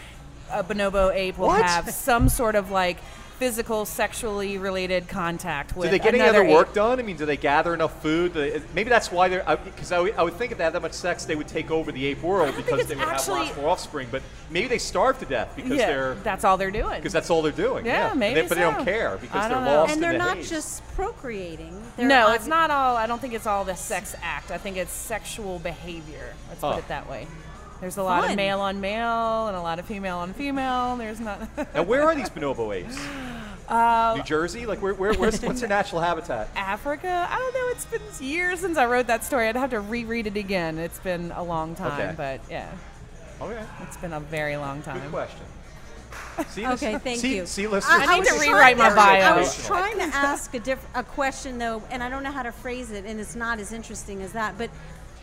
a 0.51 0.65
bonobo 0.65 1.15
ape 1.15 1.39
will 1.39 1.47
What? 1.47 1.63
have 1.63 1.89
some 1.91 2.29
sort 2.29 2.57
of 2.57 2.73
like 2.73 2.97
physical, 3.45 3.87
sexually 3.87 4.59
related 4.59 5.09
contact 5.09 5.75
with 5.75 5.87
Do 5.87 5.91
they 5.91 5.99
get 5.99 6.15
any 6.15 6.21
other 6.23 6.45
work 6.45 6.69
ape. 6.69 6.75
done? 6.75 7.01
I 7.01 7.03
mean, 7.03 7.17
do 7.17 7.25
they 7.25 7.39
gather 7.39 7.73
enough 7.73 8.03
food? 8.03 8.35
They- 8.35 8.61
maybe 8.75 8.91
that's 8.91 9.11
why 9.11 9.29
they're. 9.29 9.43
Because 9.65 9.91
I, 9.93 9.99
would- 9.99 10.15
I 10.17 10.23
would 10.23 10.35
think 10.35 10.53
if 10.53 10.59
they 10.59 10.65
had 10.65 10.75
that 10.75 10.83
much 10.83 10.93
sex, 10.93 11.25
they 11.25 11.37
would 11.37 11.49
take 11.49 11.71
over 11.71 11.91
the 11.91 12.05
ape 12.05 12.23
world 12.23 12.55
because 12.55 12.87
they 12.87 12.95
would 12.95 13.09
have 13.09 13.27
lots 13.27 13.57
more 13.57 13.71
offspring. 13.71 14.09
But 14.11 14.23
maybe 14.51 14.69
they 14.69 14.77
starve 14.77 15.19
to 15.21 15.25
death 15.25 15.55
because 15.57 15.73
Yeah, 15.73 15.87
they're 15.87 16.15
that's 16.23 16.45
all 16.45 16.59
they're 16.59 16.71
doing. 16.71 16.97
because 17.01 17.15
that's 17.15 17.31
all 17.31 17.41
they're 17.41 17.51
doing. 17.51 17.87
Yeah, 17.87 18.11
And 18.11 18.21
maybe 18.21 18.43
they- 18.43 18.47
but 18.47 18.59
they 18.59 18.63
don't 18.65 18.85
care 18.85 19.17
because 19.19 19.47
I 19.47 19.49
they're 19.49 19.61
know. 19.61 19.75
lost 19.77 19.93
and 19.95 20.03
they're 20.03 20.13
in 20.13 20.19
the 20.19 20.25
not 20.25 20.37
haze. 20.37 20.51
just 20.51 20.83
procreating. 20.95 21.83
They're 21.97 22.07
no, 22.07 22.29
ob- 22.29 22.35
it's 22.35 22.47
not 22.47 22.71
all. 22.71 22.95
I 22.97 23.07
don't 23.07 23.21
think 23.23 23.33
it's 23.33 23.47
all 23.47 23.65
the 23.65 23.75
sex 23.75 24.15
act. 24.23 24.51
I 24.51 24.59
think 24.59 24.77
it's 24.77 24.93
sexual 24.93 25.59
behavior. 25.61 26.35
Let's 26.51 26.61
Huh. 26.61 26.73
put 26.73 26.79
it 26.81 26.89
that 26.89 27.09
way. 27.09 27.27
There's 27.81 27.97
a 27.97 28.03
lot 28.03 28.21
Fun. 28.25 28.33
of 28.33 28.37
male 28.37 28.61
on 28.61 28.83
male 28.83 29.47
and 29.47 29.57
a 29.57 29.63
lot 29.63 29.79
of 29.79 29.87
female 29.87 30.19
on 30.19 30.35
female. 30.35 30.97
There's 30.97 31.19
not. 31.19 31.41
Now, 31.75 31.83
where 31.83 32.03
are 32.03 32.15
these 32.15 32.29
bonobo 32.29 32.77
apes? 32.77 32.99
Uh, 33.71 34.15
New 34.17 34.25
Jersey? 34.25 34.67
Like, 34.67 34.83
where, 34.83 34.95
where, 34.95 35.15
where's, 35.15 35.41
what's 35.41 35.61
their 35.61 35.69
natural 35.81 36.01
habitat? 36.01 36.49
Africa? 36.57 37.29
I 37.31 37.39
don't 37.39 37.55
know. 37.55 37.69
It's 37.71 37.85
been 37.87 38.03
years 38.29 38.61
since 38.61 38.77
I 38.77 38.87
wrote 38.87 39.07
that 39.07 39.23
story. 39.25 39.49
I'd 39.49 39.57
have 39.57 39.71
to 39.71 39.81
reread 39.81 40.27
it 40.27 40.37
again. 40.37 40.77
It's 40.79 40.99
been 40.99 41.31
a 41.33 41.43
long 41.43 41.75
time, 41.77 41.93
Okay. 42.01 42.15
but 42.17 42.41
yeah, 42.51 42.69
Okay, 43.41 43.63
it's 43.83 43.97
been 43.97 44.13
a 44.13 44.21
very 44.21 44.57
long 44.57 44.83
time. 44.83 45.01
good 45.01 45.11
question. 45.13 45.41
See, 46.49 46.67
Okay, 46.67 46.99
thank 46.99 47.21
see, 47.21 47.37
you. 47.37 47.47
See, 47.47 47.67
listeners, 47.69 48.01
I 48.03 48.19
need 48.19 48.27
to 48.27 48.39
rewrite 48.41 48.77
my 48.77 48.93
bio. 48.95 49.35
I 49.35 49.39
was 49.39 49.65
trying 49.67 49.97
to 49.99 50.05
ask 50.17 50.53
a 50.55 50.59
diff- 50.59 50.87
a 50.95 51.03
question 51.05 51.59
though, 51.59 51.83
and 51.91 52.03
I 52.03 52.09
don't 52.09 52.23
know 52.25 52.33
how 52.33 52.43
to 52.43 52.51
phrase 52.53 52.91
it, 52.91 53.05
and 53.05 53.21
it's 53.21 53.37
not 53.37 53.61
as 53.61 53.73
interesting 53.73 54.21
as 54.23 54.33
that. 54.33 54.59
But 54.59 54.71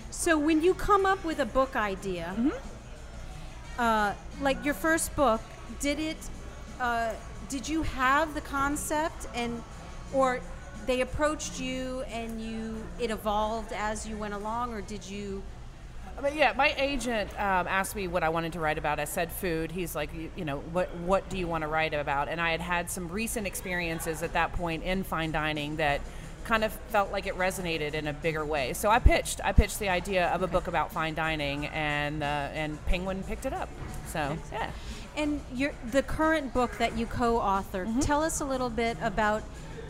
so 0.09 0.37
when 0.37 0.61
you 0.63 0.73
come 0.73 1.05
up 1.05 1.23
with 1.25 1.39
a 1.39 1.45
book 1.45 1.75
idea, 1.75 2.33
Mm-hmm. 2.37 3.81
uh, 3.81 4.13
like 4.41 4.63
your 4.63 4.73
first 4.73 5.13
book, 5.15 5.41
did 5.79 5.99
it? 5.99 6.17
Uh, 6.79 7.11
did 7.49 7.67
you 7.67 7.83
have 7.83 8.33
the 8.33 8.41
concept 8.41 9.27
and, 9.33 9.61
or 10.13 10.41
they 10.85 11.01
approached 11.01 11.59
you 11.59 12.01
and 12.09 12.41
you 12.41 12.83
it 12.99 13.11
evolved 13.11 13.73
as 13.73 14.07
you 14.07 14.17
went 14.17 14.33
along, 14.33 14.73
or 14.73 14.81
did 14.81 15.07
you? 15.07 15.43
But 16.19 16.35
yeah, 16.35 16.53
my 16.57 16.73
agent 16.77 17.29
um, 17.33 17.67
asked 17.67 17.95
me 17.95 18.07
what 18.07 18.23
I 18.23 18.29
wanted 18.29 18.53
to 18.53 18.59
write 18.59 18.79
about. 18.79 18.99
I 18.99 19.05
said 19.05 19.31
food. 19.31 19.71
He's 19.71 19.95
like, 19.95 20.11
you, 20.15 20.31
you 20.35 20.45
know, 20.45 20.59
what 20.71 20.95
what 20.97 21.29
do 21.29 21.37
you 21.37 21.47
want 21.47 21.61
to 21.61 21.67
write 21.67 21.93
about? 21.93 22.29
And 22.29 22.41
I 22.41 22.51
had 22.51 22.61
had 22.61 22.89
some 22.89 23.09
recent 23.09 23.45
experiences 23.45 24.23
at 24.23 24.33
that 24.33 24.53
point 24.53 24.83
in 24.83 25.03
fine 25.03 25.31
dining 25.31 25.75
that 25.75 26.01
kind 26.45 26.63
of 26.63 26.71
felt 26.87 27.11
like 27.11 27.27
it 27.27 27.35
resonated 27.35 27.93
in 27.93 28.07
a 28.07 28.13
bigger 28.13 28.45
way. 28.45 28.73
So 28.73 28.89
I 28.89 28.99
pitched. 28.99 29.41
I 29.43 29.51
pitched 29.51 29.79
the 29.79 29.89
idea 29.89 30.27
of 30.29 30.41
a 30.41 30.47
book 30.47 30.67
about 30.67 30.91
fine 30.91 31.13
dining, 31.13 31.67
and 31.67 32.23
uh, 32.23 32.49
and 32.53 32.83
Penguin 32.85 33.23
picked 33.23 33.45
it 33.45 33.53
up. 33.53 33.69
So 34.07 34.37
yeah. 34.51 34.71
And 35.17 35.41
your 35.53 35.73
the 35.91 36.03
current 36.03 36.53
book 36.53 36.77
that 36.77 36.97
you 36.97 37.07
co-authored. 37.07 37.87
Mm-hmm. 37.87 37.99
Tell 38.01 38.21
us 38.23 38.39
a 38.39 38.45
little 38.45 38.69
bit 38.69 38.97
about 39.01 39.43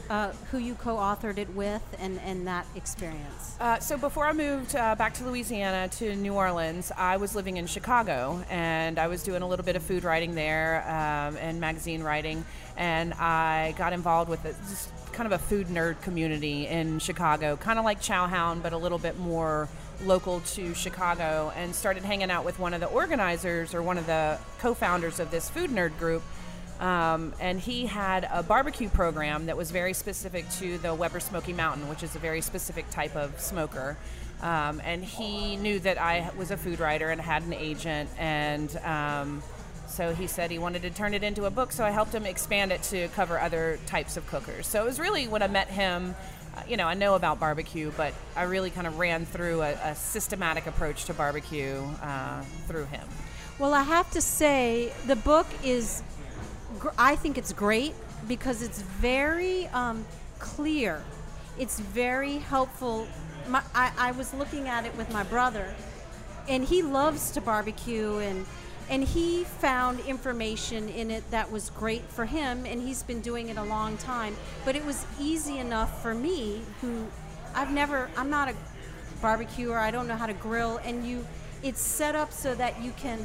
uh, 0.10 0.32
who 0.52 0.58
you 0.58 0.74
co-authored 0.76 1.38
it 1.38 1.50
with 1.54 1.84
and, 2.00 2.20
and 2.22 2.48
that 2.48 2.66
experience. 2.76 3.58
Uh, 3.60 3.78
so 3.80 3.98
before 3.98 4.26
I 4.26 4.34
moved 4.34 4.76
uh, 4.76 4.96
back 4.96 5.14
to 5.16 5.26
Louisiana 5.26 5.90
to 5.90 6.16
New 6.16 6.34
Orleans, 6.34 6.92
I 6.96 7.18
was 7.18 7.36
living 7.36 7.58
in 7.58 7.68
Chicago, 7.68 8.44
and 8.50 9.00
I 9.00 9.08
was 9.08 9.22
doing 9.22 9.42
a 9.42 9.48
little 9.48 9.66
bit 9.66 9.76
of 9.76 9.84
food 9.84 10.06
writing 10.06 10.36
there 10.36 10.84
um, 10.88 11.36
and 11.38 11.60
magazine 11.60 12.04
writing, 12.04 12.46
and 12.78 13.14
I 13.16 13.74
got 13.78 13.94
involved 13.94 14.30
with 14.30 14.44
just 14.44 14.92
kind 15.12 15.32
of 15.32 15.34
a 15.34 15.44
food 15.44 15.68
nerd 15.68 16.02
community 16.02 16.68
in 16.68 17.00
Chicago, 17.00 17.58
kind 17.58 17.80
of 17.80 17.86
like 17.86 18.00
Chowhound, 18.02 18.64
but 18.64 18.72
a 18.72 18.78
little 18.78 19.00
bit 19.00 19.18
more 19.18 19.68
local 20.06 20.42
to 20.42 20.74
Chicago, 20.74 21.52
and 21.56 21.74
started 21.74 22.04
hanging 22.04 22.32
out 22.32 22.46
with 22.46 22.60
one 22.60 22.74
of 22.74 22.82
the 22.82 22.88
organizers 22.88 23.74
or 23.74 23.82
one 23.82 23.98
of 23.98 24.06
the 24.06 24.40
co-founders 24.60 25.20
of 25.20 25.32
this 25.32 25.50
food 25.50 25.70
nerd 25.70 25.98
group. 25.98 26.24
Um, 26.80 27.34
and 27.40 27.60
he 27.60 27.88
had 27.88 28.30
a 28.32 28.44
barbecue 28.44 28.90
program 28.90 29.48
that 29.48 29.58
was 29.58 29.72
very 29.72 29.94
specific 29.94 30.48
to 30.60 30.78
the 30.78 30.94
Weber 30.94 31.20
Smoky 31.20 31.54
Mountain, 31.54 31.90
which 31.90 32.04
is 32.04 32.16
a 32.16 32.20
very 32.20 32.42
specific 32.42 32.88
type 32.92 33.16
of 33.16 33.40
smoker. 33.40 33.98
Um, 34.42 34.80
and 34.86 35.04
he 35.04 35.56
knew 35.56 35.80
that 35.80 36.00
I 36.00 36.30
was 36.38 36.52
a 36.52 36.58
food 36.58 36.80
writer 36.80 37.10
and 37.10 37.20
had 37.20 37.42
an 37.44 37.54
agent, 37.54 38.10
and 38.20 38.76
um, 38.84 39.42
so 39.88 40.14
he 40.14 40.28
said 40.28 40.52
he 40.52 40.60
wanted 40.60 40.84
to 40.84 40.92
turn 40.92 41.16
it 41.16 41.24
into 41.24 41.46
a 41.46 41.50
book. 41.50 41.72
So 41.72 41.84
I 41.84 41.90
helped 41.90 42.14
him 42.14 42.28
expand 42.28 42.72
it 42.72 42.84
to 42.84 43.08
cover 43.10 43.40
other 43.40 43.80
types 43.88 44.16
of 44.16 44.28
cookers. 44.28 44.68
So 44.68 44.84
it 44.84 44.86
was 44.86 45.00
really 45.00 45.28
when 45.28 45.42
I 45.42 45.48
met 45.48 45.70
him. 45.70 46.14
You 46.68 46.78
know, 46.78 46.88
I 46.88 46.94
know 46.94 47.16
about 47.16 47.40
barbecue, 47.40 47.92
but 47.98 48.14
I 48.36 48.44
really 48.44 48.70
kind 48.70 48.88
of 48.88 49.00
ran 49.00 49.26
through 49.26 49.62
a, 49.62 49.72
a 49.84 49.96
systematic 49.96 50.68
approach 50.68 51.06
to 51.06 51.14
barbecue 51.14 51.82
uh, 52.02 52.42
through 52.68 52.86
him. 52.86 53.08
Well, 53.60 53.74
I 53.74 53.84
have 53.84 54.10
to 54.12 54.22
say 54.22 54.92
the 55.08 55.16
book 55.16 55.48
is, 55.64 56.04
gr- 56.80 56.90
I 56.98 57.16
think 57.16 57.38
it's 57.38 57.54
great 57.54 57.94
because 58.28 58.62
it's 58.62 58.82
very 58.82 59.68
um, 59.68 60.06
clear. 60.40 61.04
It's 61.58 61.80
very 61.80 62.38
helpful. 62.38 63.08
My, 63.48 63.64
I, 63.74 63.92
I 63.98 64.12
was 64.12 64.34
looking 64.34 64.68
at 64.68 64.86
it 64.86 64.96
with 64.96 65.12
my 65.12 65.24
brother, 65.24 65.74
and 66.48 66.64
he 66.64 66.82
loves 66.84 67.32
to 67.32 67.42
barbecue, 67.42 68.18
and 68.18 68.46
and 68.90 69.04
he 69.04 69.44
found 69.44 70.00
information 70.02 70.90
in 70.90 71.12
it 71.12 71.30
that 71.32 71.52
was 71.52 71.70
great 71.72 72.04
for 72.04 72.26
him, 72.26 72.66
and 72.66 72.82
he's 72.82 73.04
been 73.04 73.22
doing 73.22 73.50
it 73.50 73.58
a 73.58 73.64
long 73.64 73.98
time. 73.98 74.36
But 74.64 74.76
it 74.76 74.86
was 74.86 75.06
easy 75.20 75.60
enough 75.60 76.02
for 76.02 76.14
me, 76.14 76.62
who 76.82 77.06
I've 77.54 77.72
never, 77.72 78.10
I'm 78.16 78.30
not 78.30 78.50
a 78.50 78.56
barbecuer. 79.22 79.78
I 79.78 79.92
don't 79.92 80.08
know 80.08 80.16
how 80.16 80.28
to 80.28 80.34
grill, 80.34 80.80
and 80.86 81.06
you, 81.06 81.26
it's 81.64 81.82
set 81.82 82.16
up 82.16 82.32
so 82.32 82.56
that 82.56 82.82
you 82.82 82.92
can 82.94 83.20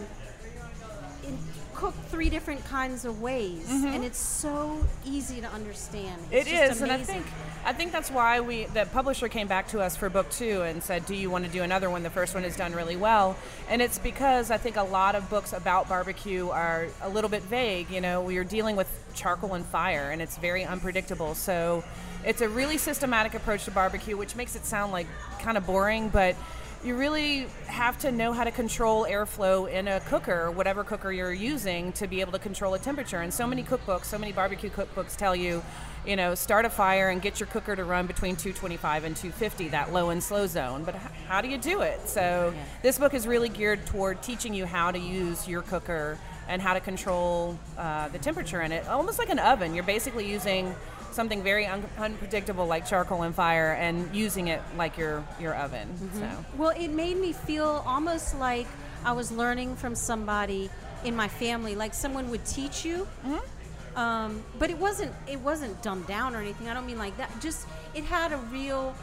in, 1.73 1.79
cook 1.79 1.95
three 2.09 2.31
different 2.31 2.65
kinds 2.67 3.05
of 3.05 3.21
ways, 3.21 3.69
and 3.71 4.05
it's 4.05 4.19
so 4.19 4.85
easy 5.05 5.41
to 5.41 5.49
understand. 5.49 6.21
It's 6.31 6.49
Mm-hmm. 6.49 6.65
It 6.65 6.71
is, 6.71 6.83
and 6.83 6.93
I 6.93 6.99
think 6.99 7.27
I 7.65 7.73
think 7.73 7.93
that's 7.93 8.11
why 8.11 8.41
we 8.41 8.65
the 8.67 8.87
publisher 8.87 9.29
came 9.29 9.47
back 9.47 9.69
to 9.69 9.81
us 9.81 9.97
for 9.97 10.09
book 10.11 10.31
two 10.31 10.63
and 10.63 10.83
said, 10.83 11.07
"Do 11.07 11.15
you 11.15 11.31
want 11.31 11.45
to 11.45 11.51
do 11.51 11.63
another 11.63 11.91
one? 11.91 12.03
The 12.03 12.11
first 12.11 12.35
one 12.35 12.43
has 12.43 12.57
done 12.57 12.73
really 12.73 12.97
well." 12.97 13.37
And 13.69 13.81
it's 13.81 13.99
because 13.99 14.51
I 14.51 14.57
think 14.57 14.77
a 14.77 14.83
lot 14.83 15.15
of 15.15 15.29
books 15.31 15.53
about 15.53 15.89
barbecue 15.89 16.49
are 16.49 16.89
a 17.03 17.09
little 17.09 17.31
bit 17.31 17.43
vague. 17.43 17.91
You 17.91 18.01
know, 18.01 18.23
we 18.23 18.37
are 18.39 18.45
dealing 18.45 18.77
with 18.77 18.89
charcoal 19.15 19.55
and 19.55 19.65
fire, 19.65 20.11
and 20.11 20.21
it's 20.21 20.37
very 20.39 20.65
unpredictable. 20.65 21.35
So 21.35 21.85
it's 22.25 22.41
a 22.41 22.49
really 22.49 22.79
systematic 22.79 23.35
approach 23.35 23.65
to 23.65 23.71
barbecue, 23.71 24.17
which 24.17 24.37
makes 24.37 24.57
it 24.57 24.65
sound 24.65 24.93
like 24.93 25.07
kind 25.41 25.57
of 25.57 25.67
boring, 25.67 26.09
but 26.09 26.37
you 26.85 26.97
really 26.97 27.47
have 27.67 27.97
to 27.99 28.11
know 28.11 28.33
how 28.33 28.43
to 28.43 28.51
control 28.51 29.07
airflow 29.07 29.71
in 29.71 29.87
a 29.87 30.01
cooker, 30.01 30.51
whatever 30.51 30.83
cooker 30.83 31.13
you're 31.13 31.33
using, 31.33 31.93
to 31.93 32.09
be 32.09 32.21
able 32.21 32.33
to 32.33 32.41
control 32.41 32.75
a 32.75 32.79
temperature. 32.79 33.19
And 33.21 33.33
so 33.33 33.47
many 33.47 33.63
cookbooks, 33.63 34.07
so 34.07 34.19
many 34.19 34.33
barbecue 34.33 34.69
cookbooks 34.69 35.17
tell 35.17 35.37
you, 35.37 35.63
you 36.05 36.17
know, 36.17 36.35
start 36.35 36.65
a 36.65 36.71
fire 36.71 37.11
and 37.11 37.23
get 37.23 37.39
your 37.39 37.47
cooker 37.47 37.77
to 37.77 37.85
run 37.85 38.09
between 38.09 38.35
225 38.35 39.05
and 39.05 39.17
250, 39.17 39.69
that 39.69 39.93
low 39.93 40.11
and 40.11 40.21
slow 40.21 40.49
zone. 40.49 40.83
But 40.83 40.97
how 41.29 41.41
do 41.41 41.49
you 41.49 41.59
do 41.59 41.83
it? 41.83 42.09
So 42.09 42.53
this 42.83 42.99
book 42.99 43.15
is 43.15 43.29
really 43.29 43.49
geared 43.49 43.87
toward 43.87 44.21
teaching 44.21 44.53
you 44.53 44.67
how 44.67 44.91
to 44.91 44.99
use 44.99 45.47
your 45.47 45.63
cooker 45.63 46.19
and 46.49 46.61
how 46.61 46.75
to 46.75 46.81
control 46.81 47.57
uh, 47.79 48.09
the 48.09 48.19
temperature 48.19 48.61
in 48.61 48.73
it, 48.73 48.89
almost 48.89 49.21
like 49.21 49.31
an 49.31 49.39
oven. 49.39 49.73
You're 49.75 49.85
basically 49.85 50.29
using 50.29 50.75
something 51.13 51.43
very 51.43 51.67
un- 51.67 51.85
unpredictable 51.99 52.67
like 52.67 52.87
charcoal 52.87 53.23
and 53.23 53.35
fire 53.35 53.73
and 53.73 54.15
using 54.15 54.49
it 54.49 54.61
like 54.77 54.97
your 54.99 55.25
your 55.41 55.55
oven. 55.55 55.89
So. 56.15 56.29
Well, 56.57 56.71
it 56.71 56.89
made 56.89 57.17
me 57.17 57.33
feel 57.33 57.83
almost 57.87 58.39
like 58.39 58.67
I 59.05 59.13
was 59.13 59.31
learning 59.33 59.77
from 59.77 59.95
somebody 59.95 60.71
in 61.05 61.17
my 61.17 61.29
family, 61.29 61.75
like 61.75 61.95
someone 61.95 62.31
would 62.31 62.45
teach 62.45 62.85
you. 62.85 63.07
Mm-hmm. 63.27 63.99
Um, 63.99 64.43
but 64.59 64.71
it 64.71 64.79
wasn't 64.79 65.13
it 65.29 65.41
wasn't 65.41 65.83
dumbed 65.83 66.07
down 66.07 66.35
or 66.35 66.41
anything. 66.41 66.69
I 66.69 66.75
don't 66.75 66.87
mean 66.87 66.99
like 66.99 67.17
that. 67.19 67.31
Just 67.41 67.67
it 67.95 68.05
had 68.05 68.33
a 68.33 68.39
real 68.39 68.95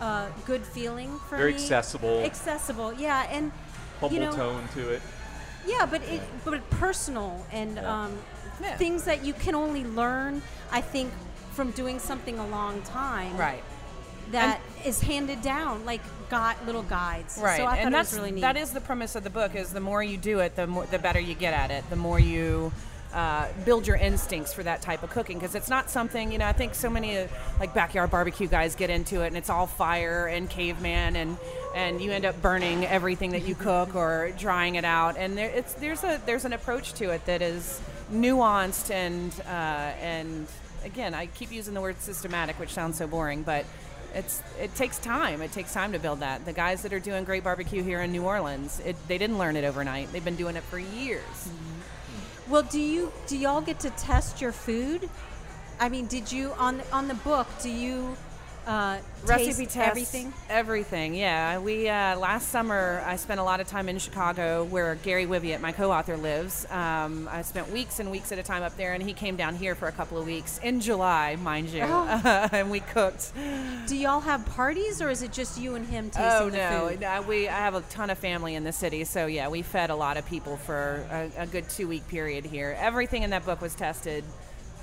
uh, 0.00 0.28
good 0.46 0.62
feeling 0.62 1.18
for 1.28 1.36
Very 1.36 1.50
me. 1.52 1.56
accessible. 1.58 2.22
Accessible, 2.24 2.92
yeah, 2.94 3.26
and 3.30 3.52
Humble 4.00 4.14
you 4.14 4.20
know, 4.20 4.32
tone 4.32 4.66
to 4.74 4.88
it. 4.88 5.02
Yeah, 5.66 5.86
but 5.86 6.02
it 6.02 6.22
but 6.44 6.68
personal 6.70 7.44
and 7.52 7.76
Yeah. 7.76 8.04
um, 8.04 8.18
Yeah. 8.60 8.76
things 8.76 9.04
that 9.04 9.24
you 9.24 9.32
can 9.34 9.54
only 9.54 9.84
learn. 9.84 10.42
I 10.70 10.80
think 10.80 11.12
from 11.52 11.70
doing 11.72 11.98
something 11.98 12.38
a 12.38 12.46
long 12.48 12.82
time. 12.82 13.36
Right. 13.36 13.62
That 14.30 14.60
is 14.86 15.00
handed 15.02 15.42
down 15.42 15.84
like 15.84 16.00
got 16.30 16.64
little 16.64 16.84
guides. 16.84 17.38
Right, 17.40 17.58
So 17.58 17.66
I 17.66 17.76
thought 17.76 17.84
and 17.84 17.94
that's 17.94 18.12
was 18.12 18.20
really 18.20 18.32
neat. 18.32 18.40
that 18.40 18.56
is 18.56 18.70
the 18.72 18.80
premise 18.80 19.14
of 19.14 19.24
the 19.24 19.30
book. 19.30 19.54
Is 19.54 19.72
the 19.72 19.80
more 19.80 20.02
you 20.02 20.16
do 20.16 20.38
it, 20.40 20.56
the 20.56 20.66
more 20.66 20.86
the 20.86 20.98
better 20.98 21.20
you 21.20 21.34
get 21.34 21.52
at 21.52 21.70
it. 21.70 21.84
The 21.90 21.96
more 21.96 22.18
you 22.18 22.72
uh, 23.12 23.48
build 23.66 23.86
your 23.86 23.96
instincts 23.96 24.54
for 24.54 24.62
that 24.62 24.80
type 24.80 25.02
of 25.02 25.10
cooking 25.10 25.38
because 25.38 25.54
it's 25.54 25.68
not 25.68 25.90
something 25.90 26.32
you 26.32 26.38
know. 26.38 26.46
I 26.46 26.54
think 26.54 26.74
so 26.74 26.88
many 26.88 27.18
uh, 27.18 27.28
like 27.60 27.74
backyard 27.74 28.10
barbecue 28.10 28.46
guys 28.46 28.74
get 28.74 28.88
into 28.88 29.20
it, 29.22 29.26
and 29.26 29.36
it's 29.36 29.50
all 29.50 29.66
fire 29.66 30.28
and 30.28 30.48
caveman, 30.48 31.16
and 31.16 31.36
and 31.74 32.00
you 32.00 32.12
end 32.12 32.24
up 32.24 32.40
burning 32.40 32.86
everything 32.86 33.32
that 33.32 33.46
you 33.46 33.54
cook 33.54 33.94
or 34.02 34.30
drying 34.38 34.76
it 34.76 34.84
out. 34.86 35.18
And 35.18 35.36
there, 35.36 35.50
it's 35.50 35.74
there's 35.74 36.04
a 36.04 36.20
there's 36.24 36.46
an 36.46 36.54
approach 36.54 36.94
to 36.94 37.10
it 37.10 37.26
that 37.26 37.42
is 37.42 37.82
nuanced 38.10 38.90
and 38.90 39.30
uh, 39.46 39.92
and 40.00 40.46
again, 40.84 41.14
I 41.14 41.26
keep 41.26 41.52
using 41.52 41.74
the 41.74 41.80
word 41.80 42.00
systematic, 42.00 42.58
which 42.58 42.72
sounds 42.72 42.98
so 42.98 43.06
boring, 43.06 43.42
but 43.42 43.64
it's 44.14 44.42
it 44.60 44.74
takes 44.74 44.98
time. 44.98 45.42
It 45.42 45.52
takes 45.52 45.72
time 45.72 45.92
to 45.92 45.98
build 45.98 46.20
that. 46.20 46.44
The 46.44 46.52
guys 46.52 46.82
that 46.82 46.92
are 46.92 47.00
doing 47.00 47.24
great 47.24 47.44
barbecue 47.44 47.82
here 47.82 48.00
in 48.00 48.12
New 48.12 48.24
Orleans, 48.24 48.80
it, 48.80 48.96
they 49.08 49.18
didn't 49.18 49.38
learn 49.38 49.56
it 49.56 49.64
overnight. 49.64 50.12
They've 50.12 50.24
been 50.24 50.36
doing 50.36 50.56
it 50.56 50.62
for 50.64 50.78
years. 50.78 51.22
Mm-hmm. 51.22 52.50
Well, 52.50 52.62
do 52.62 52.80
you 52.80 53.12
do 53.26 53.38
y'all 53.38 53.60
get 53.60 53.80
to 53.80 53.90
test 53.90 54.40
your 54.40 54.52
food? 54.52 55.08
I 55.80 55.88
mean, 55.88 56.06
did 56.06 56.30
you 56.30 56.52
on 56.58 56.82
on 56.92 57.08
the 57.08 57.14
book? 57.14 57.46
Do 57.62 57.70
you 57.70 58.16
uh, 58.66 58.98
Recipe 59.24 59.64
taste 59.64 59.74
test 59.74 59.88
everything? 59.90 60.32
Everything, 60.48 61.14
yeah. 61.14 61.58
We 61.58 61.88
uh, 61.88 62.16
last 62.18 62.48
summer 62.48 63.02
I 63.06 63.16
spent 63.16 63.38
a 63.40 63.42
lot 63.44 63.60
of 63.60 63.66
time 63.68 63.88
in 63.88 63.98
Chicago, 63.98 64.64
where 64.64 64.94
Gary 64.96 65.26
Wiviott, 65.26 65.60
my 65.60 65.72
co-author, 65.72 66.16
lives. 66.16 66.66
Um, 66.70 67.28
I 67.30 67.42
spent 67.42 67.70
weeks 67.70 68.00
and 68.00 68.10
weeks 68.10 68.32
at 68.32 68.38
a 68.38 68.42
time 68.42 68.62
up 68.62 68.76
there, 68.76 68.94
and 68.94 69.02
he 69.02 69.12
came 69.12 69.36
down 69.36 69.54
here 69.56 69.74
for 69.74 69.88
a 69.88 69.92
couple 69.92 70.18
of 70.18 70.26
weeks 70.26 70.58
in 70.62 70.80
July, 70.80 71.36
mind 71.36 71.68
you, 71.70 71.82
Oh. 71.84 72.48
and 72.52 72.70
we 72.70 72.80
cooked. 72.80 73.32
Do 73.86 73.96
y'all 73.96 74.20
have 74.20 74.44
parties, 74.46 75.00
or 75.02 75.10
is 75.10 75.22
it 75.22 75.32
just 75.32 75.60
you 75.60 75.74
and 75.74 75.86
him 75.86 76.10
tasting 76.10 76.24
Oh 76.24 76.50
the 76.50 76.56
no, 76.56 76.88
food? 76.88 77.00
no, 77.00 77.22
we 77.22 77.48
I 77.48 77.52
have 77.58 77.74
a 77.74 77.80
ton 77.82 78.10
of 78.10 78.18
family 78.18 78.54
in 78.54 78.64
the 78.64 78.72
city, 78.72 79.04
so 79.04 79.26
yeah, 79.26 79.48
we 79.48 79.62
fed 79.62 79.90
a 79.90 79.96
lot 79.96 80.16
of 80.16 80.26
people 80.26 80.56
for 80.56 81.04
a, 81.10 81.42
a 81.42 81.46
good 81.46 81.68
two 81.68 81.88
week 81.88 82.06
period 82.08 82.44
here. 82.44 82.76
Everything 82.80 83.22
in 83.22 83.30
that 83.30 83.44
book 83.44 83.60
was 83.60 83.74
tested 83.74 84.24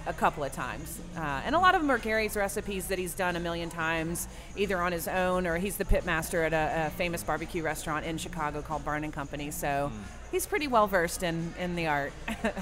a 0.09 0.13
couple 0.13 0.43
of 0.43 0.51
times, 0.51 0.99
uh, 1.15 1.41
and 1.45 1.53
a 1.53 1.59
lot 1.59 1.75
of 1.75 1.81
them 1.81 1.91
are 1.91 1.99
Gary's 1.99 2.35
recipes 2.35 2.87
that 2.87 2.97
he's 2.97 3.13
done 3.13 3.35
a 3.35 3.39
million 3.39 3.69
times, 3.69 4.27
either 4.57 4.81
on 4.81 4.91
his 4.91 5.07
own 5.07 5.45
or 5.45 5.57
he's 5.57 5.77
the 5.77 5.85
pit 5.85 6.03
master 6.03 6.43
at 6.43 6.51
a, 6.51 6.87
a 6.87 6.89
famous 6.97 7.23
barbecue 7.23 7.61
restaurant 7.61 8.05
in 8.05 8.17
Chicago 8.17 8.61
called 8.63 8.83
Barn 8.83 9.03
and 9.03 9.13
Company. 9.13 9.51
So 9.51 9.91
he's 10.31 10.47
pretty 10.47 10.67
well 10.67 10.87
versed 10.87 11.21
in 11.21 11.53
in 11.59 11.75
the 11.75 11.87
art. 11.87 12.11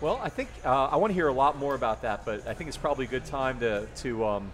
Well, 0.00 0.18
I 0.22 0.30
think 0.30 0.48
uh, 0.64 0.86
I 0.86 0.96
want 0.96 1.10
to 1.10 1.14
hear 1.14 1.28
a 1.28 1.32
lot 1.32 1.58
more 1.58 1.74
about 1.74 2.00
that, 2.02 2.24
but 2.24 2.46
I 2.46 2.54
think 2.54 2.68
it's 2.68 2.78
probably 2.78 3.04
a 3.04 3.08
good 3.08 3.26
time 3.26 3.60
to 3.60 3.86
to 3.96 4.24
um, 4.24 4.52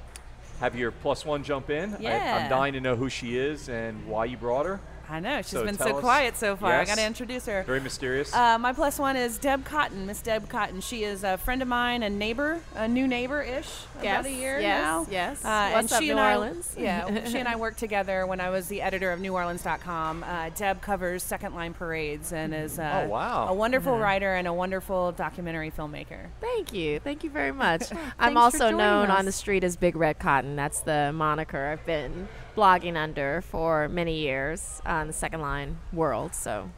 have 0.59 0.75
your 0.75 0.91
plus 0.91 1.25
one 1.25 1.45
jump 1.45 1.71
in. 1.71 1.95
I, 1.95 1.99
Yeah. 2.01 2.41
I'm 2.43 2.51
dying 2.51 2.73
to 2.73 2.81
know 2.81 2.97
who 2.97 3.09
she 3.09 3.39
is 3.39 3.69
and 3.69 4.09
why 4.09 4.25
you 4.25 4.37
brought 4.37 4.67
her. 4.67 4.81
I 5.09 5.21
know 5.21 5.39
she's 5.39 5.51
So 5.51 5.65
been 5.65 5.77
tell 5.77 5.87
so 5.89 5.95
us- 5.97 6.01
quiet 6.01 6.37
so 6.37 6.57
far. 6.57 6.73
I 6.73 6.79
Yes. 6.81 6.89
got 6.89 6.95
to 6.99 7.05
introduce 7.07 7.47
her. 7.47 7.63
Very 7.63 7.81
mysterious. 7.81 8.35
Uh, 8.35 8.59
my 8.59 8.73
plus 8.73 8.99
one 8.99 9.17
is 9.17 9.39
Deb 9.39 9.65
Cotton, 9.65 10.07
Miss 10.07 10.21
Deb 10.21 10.49
Cotton. 10.49 10.81
She 10.81 11.05
is 11.05 11.23
a 11.25 11.39
friend 11.39 11.63
of 11.63 11.69
mine, 11.69 12.03
a 12.03 12.11
neighbor, 12.11 12.61
a 12.75 12.89
new 12.89 13.07
neighbor-ish, 13.07 13.69
Yes, 14.03 14.21
about 14.21 14.27
a 14.27 14.31
year 14.35 14.59
yes, 14.61 14.83
now. 14.85 15.07
yes. 15.11 15.45
Uh, 15.45 15.49
and 15.49 15.75
What's 15.75 15.93
up, 15.93 16.01
she 16.01 16.07
New 16.07 16.13
and 16.13 16.21
I- 16.21 16.33
Orleans? 16.35 16.75
yeah, 16.79 17.25
she 17.29 17.39
and 17.39 17.49
I 17.49 17.57
worked 17.57 17.79
together 17.79 18.27
when 18.27 18.41
I 18.41 18.51
was 18.51 18.67
the 18.69 18.83
editor 18.83 19.13
of 19.13 19.21
NewOrleans.com. 19.21 20.25
Uh, 20.25 20.51
Deb 20.57 20.81
covers 20.83 21.23
second 21.23 21.55
line 21.55 21.73
parades 21.75 22.33
and 22.33 22.55
is 22.55 22.79
uh, 22.79 23.03
Oh, 23.05 23.09
wow. 23.09 23.47
a 23.49 23.55
wonderful 23.55 23.99
writer 23.99 24.35
and 24.35 24.47
a 24.49 24.53
wonderful 24.53 25.13
documentary 25.13 25.71
filmmaker. 25.71 26.27
Thank 26.41 26.73
you. 26.73 26.99
Thank 27.01 27.23
you 27.25 27.31
very 27.31 27.53
much. 27.53 27.83
I'm 28.19 28.33
for 28.35 28.39
also 28.41 28.59
joining 28.59 28.79
known 28.79 29.11
us. 29.11 29.19
on 29.21 29.25
the 29.25 29.33
street 29.33 29.63
as 29.65 29.77
Big 29.77 29.95
Red 29.97 30.19
Cotton. 30.19 30.57
That's 30.57 30.81
the 30.81 31.13
moniker 31.15 31.67
I've 31.67 31.85
been 31.87 32.29
blogging 32.57 32.97
under 32.97 33.43
for 33.43 33.89
many 33.89 34.19
years 34.19 34.81
on 34.87 35.07
the 35.07 35.13
second 35.13 35.41
line 35.41 35.79
world. 35.93 36.35
So 36.35 36.71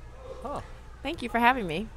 Huh. 0.42 0.60
thank 1.02 1.22
you 1.22 1.28
for 1.28 1.38
having 1.38 1.66
me. 1.66 1.88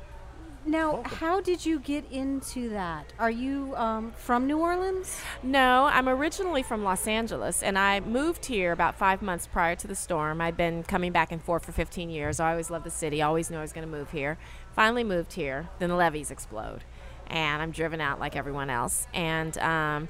Now, 0.63 0.93
Welcome. 0.93 1.11
how 1.17 1.41
did 1.41 1.65
you 1.65 1.79
get 1.79 2.05
into 2.11 2.69
that? 2.69 3.13
Are 3.17 3.31
you 3.31 3.73
um, 3.75 4.11
from 4.15 4.45
New 4.45 4.59
Orleans? 4.59 5.19
No, 5.41 5.85
I'm 5.85 6.07
originally 6.07 6.61
from 6.61 6.83
Los 6.83 7.07
Angeles, 7.07 7.63
and 7.63 7.79
I 7.79 7.99
moved 8.01 8.45
here 8.45 8.71
about 8.71 8.93
five 8.95 9.23
months 9.23 9.47
prior 9.47 9.75
to 9.77 9.87
the 9.87 9.95
storm. 9.95 10.39
I'd 10.39 10.55
been 10.55 10.83
coming 10.83 11.11
back 11.11 11.31
and 11.31 11.41
forth 11.41 11.65
for 11.65 11.71
15 11.71 12.11
years. 12.11 12.39
I 12.39 12.51
always 12.51 12.69
loved 12.69 12.85
the 12.85 12.91
city, 12.91 13.23
always 13.23 13.49
knew 13.49 13.57
I 13.57 13.61
was 13.61 13.73
going 13.73 13.87
to 13.87 13.91
move 13.91 14.11
here. 14.11 14.37
Finally 14.75 15.03
moved 15.03 15.33
here, 15.33 15.67
then 15.79 15.89
the 15.89 15.95
levees 15.95 16.29
explode, 16.29 16.83
and 17.25 17.59
I'm 17.63 17.71
driven 17.71 17.99
out 17.99 18.19
like 18.19 18.35
everyone 18.35 18.69
else. 18.69 19.07
And 19.15 19.57
um, 19.57 20.09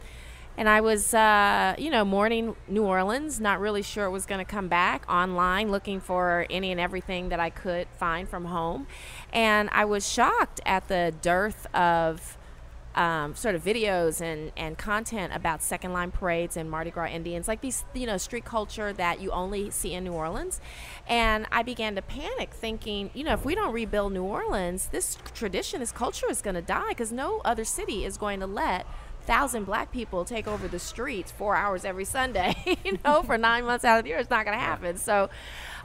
and 0.61 0.69
I 0.69 0.79
was, 0.79 1.15
uh, 1.15 1.73
you 1.79 1.89
know, 1.89 2.05
mourning 2.05 2.55
New 2.67 2.83
Orleans, 2.83 3.39
not 3.39 3.59
really 3.59 3.81
sure 3.81 4.05
it 4.05 4.11
was 4.11 4.27
going 4.27 4.37
to 4.37 4.45
come 4.45 4.67
back. 4.67 5.03
Online, 5.09 5.71
looking 5.71 5.99
for 5.99 6.45
any 6.51 6.71
and 6.71 6.79
everything 6.79 7.29
that 7.29 7.39
I 7.39 7.49
could 7.49 7.87
find 7.97 8.29
from 8.29 8.45
home, 8.45 8.85
and 9.33 9.71
I 9.71 9.85
was 9.85 10.07
shocked 10.07 10.61
at 10.63 10.87
the 10.87 11.15
dearth 11.19 11.65
of 11.73 12.37
um, 12.93 13.33
sort 13.33 13.55
of 13.55 13.63
videos 13.63 14.21
and, 14.21 14.51
and 14.55 14.77
content 14.77 15.33
about 15.33 15.63
second 15.63 15.93
line 15.93 16.11
parades 16.11 16.55
and 16.55 16.69
Mardi 16.69 16.91
Gras 16.91 17.07
Indians, 17.07 17.47
like 17.47 17.61
these, 17.61 17.83
you 17.95 18.05
know, 18.05 18.17
street 18.17 18.45
culture 18.45 18.93
that 18.93 19.19
you 19.19 19.31
only 19.31 19.71
see 19.71 19.93
in 19.93 20.03
New 20.03 20.13
Orleans. 20.13 20.61
And 21.07 21.47
I 21.51 21.63
began 21.63 21.95
to 21.95 22.03
panic, 22.03 22.53
thinking, 22.53 23.09
you 23.15 23.23
know, 23.23 23.33
if 23.33 23.43
we 23.43 23.55
don't 23.55 23.73
rebuild 23.73 24.13
New 24.13 24.25
Orleans, 24.25 24.89
this 24.91 25.17
tradition, 25.33 25.79
this 25.79 25.91
culture 25.91 26.29
is 26.29 26.43
going 26.43 26.53
to 26.53 26.61
die 26.61 26.89
because 26.89 27.11
no 27.11 27.41
other 27.43 27.65
city 27.65 28.05
is 28.05 28.17
going 28.17 28.39
to 28.41 28.47
let 28.47 28.85
thousand 29.21 29.65
black 29.65 29.91
people 29.91 30.25
take 30.25 30.47
over 30.47 30.67
the 30.67 30.79
streets 30.79 31.31
four 31.31 31.55
hours 31.55 31.85
every 31.85 32.05
Sunday, 32.05 32.55
you 32.83 32.99
know, 33.03 33.23
for 33.23 33.37
nine 33.37 33.65
months 33.65 33.85
out 33.85 33.99
of 33.99 34.03
the 34.03 34.09
year. 34.09 34.19
It's 34.19 34.29
not 34.29 34.45
going 34.45 34.57
to 34.57 34.63
happen. 34.63 34.97
So, 34.97 35.29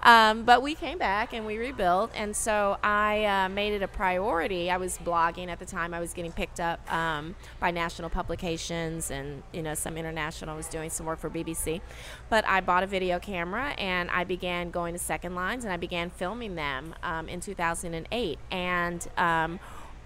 um, 0.03 0.45
but 0.45 0.63
we 0.63 0.75
came 0.75 0.99
back 0.99 1.33
and 1.33 1.47
we 1.47 1.57
rebuilt, 1.57 2.11
and 2.15 2.37
so 2.37 2.79
I 2.83 3.25
uh, 3.25 3.49
made 3.49 3.73
it 3.73 3.83
a 3.83 3.89
priority. 3.89 4.71
I 4.71 4.77
was 4.77 4.99
blogging 4.99 5.49
at 5.49 5.59
the 5.59 5.65
time. 5.65 5.95
I 5.95 6.01
was 6.01 6.13
getting 6.13 6.33
picked 6.33 6.61
up 6.61 6.93
um, 6.93 7.35
by 7.61 7.71
national 7.71 8.11
publications 8.11 9.11
and 9.11 9.43
you 9.53 9.63
know 9.63 9.75
some 9.75 9.97
international. 9.97 10.55
I 10.55 10.57
was 10.57 10.69
doing 10.69 10.91
some 10.91 11.07
work 11.07 11.19
for 11.19 11.31
BBC, 11.31 11.81
but 12.29 12.47
I 12.47 12.61
bought 12.61 12.83
a 12.83 12.87
video 12.87 13.19
camera 13.19 13.71
and 13.79 14.11
I 14.11 14.25
began 14.25 14.71
going 14.71 14.95
to 14.95 14.99
second 15.01 15.35
lines 15.35 15.65
and 15.65 15.73
I 15.73 15.77
began 15.77 16.11
filming 16.11 16.55
them 16.55 16.95
um, 17.03 17.29
in 17.29 17.41
2008 17.41 18.39
and. 18.51 19.09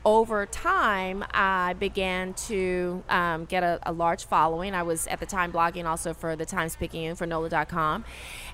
Over 0.05 0.47
time, 0.47 1.25
I 1.33 1.75
began 1.75 2.33
to 2.49 3.03
um, 3.11 3.45
get 3.45 3.63
a, 3.63 3.79
a 3.83 3.93
large 3.93 4.25
following. 4.25 4.75
I 4.75 4.83
was 4.83 5.07
at 5.09 5.21
the 5.21 5.27
time 5.27 5.53
blogging 5.53 5.85
also 5.85 6.15
for 6.15 6.37
the 6.37 6.47
Times 6.47 6.75
Picayune 6.75 7.17
for 7.17 7.27
NOLA.com. 7.27 8.05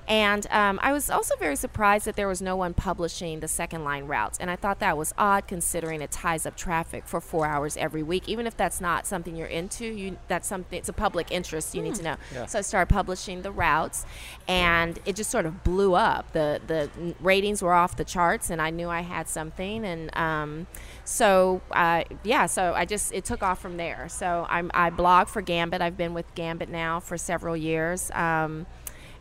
And 0.07 0.47
um, 0.51 0.79
I 0.81 0.93
was 0.93 1.09
also 1.09 1.35
very 1.35 1.57
surprised 1.57 2.05
that 2.05 2.15
there 2.15 2.27
was 2.27 2.41
no 2.41 2.55
one 2.55 2.73
publishing 2.73 3.41
the 3.41 3.47
second 3.47 3.83
line 3.83 4.05
routes. 4.05 4.37
And 4.39 4.49
I 4.49 4.55
thought 4.55 4.79
that 4.79 4.97
was 4.97 5.13
odd 5.17 5.47
considering 5.47 6.01
it 6.01 6.11
ties 6.11 6.45
up 6.45 6.55
traffic 6.55 7.05
for 7.05 7.19
four 7.19 7.45
hours 7.45 7.75
every 7.75 8.03
week. 8.03 8.27
Even 8.29 8.47
if 8.47 8.55
that's 8.55 8.79
not 8.79 9.05
something 9.05 9.35
you're 9.35 9.47
into, 9.47 9.85
you, 9.85 10.17
that's 10.27 10.47
something, 10.47 10.77
it's 10.79 10.89
a 10.89 10.93
public 10.93 11.31
interest 11.31 11.75
you 11.75 11.81
need 11.81 11.95
to 11.95 12.03
know. 12.03 12.15
Yeah. 12.33 12.45
So 12.45 12.59
I 12.59 12.61
started 12.61 12.93
publishing 12.93 13.41
the 13.41 13.51
routes 13.51 14.05
and 14.47 14.97
it 15.05 15.17
just 15.17 15.29
sort 15.29 15.45
of 15.45 15.63
blew 15.65 15.93
up. 15.93 16.31
The, 16.31 16.61
the 16.67 16.89
ratings 17.19 17.61
were 17.61 17.73
off 17.73 17.97
the 17.97 18.05
charts 18.05 18.49
and 18.49 18.61
I 18.61 18.69
knew 18.69 18.89
I 18.89 19.01
had 19.01 19.27
something. 19.27 19.85
And 19.85 20.15
um, 20.15 20.67
so, 21.07 21.61
uh, 21.71 22.03
yeah, 22.25 22.47
so 22.47 22.73
I 22.75 22.83
just, 22.83 23.13
it 23.13 23.23
took 23.23 23.41
off 23.41 23.61
from 23.61 23.77
there. 23.77 24.09
So 24.09 24.45
I'm, 24.49 24.69
I 24.73 24.89
blog 24.89 25.29
for 25.29 25.41
Gambit. 25.41 25.81
I've 25.81 25.95
been 25.95 26.13
with 26.13 26.25
Gambit 26.35 26.67
now 26.67 26.99
for 26.99 27.17
several 27.17 27.55
years. 27.55 28.11
Um, 28.11 28.65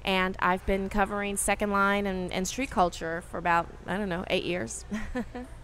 and 0.06 0.36
I've 0.38 0.64
been 0.66 0.88
covering 0.88 1.36
second 1.36 1.72
line 1.72 2.06
and, 2.06 2.32
and 2.32 2.46
street 2.46 2.70
culture 2.70 3.22
for 3.28 3.38
about, 3.38 3.66
I 3.86 3.96
don't 3.96 4.08
know, 4.08 4.24
eight 4.30 4.44
years. 4.44 4.84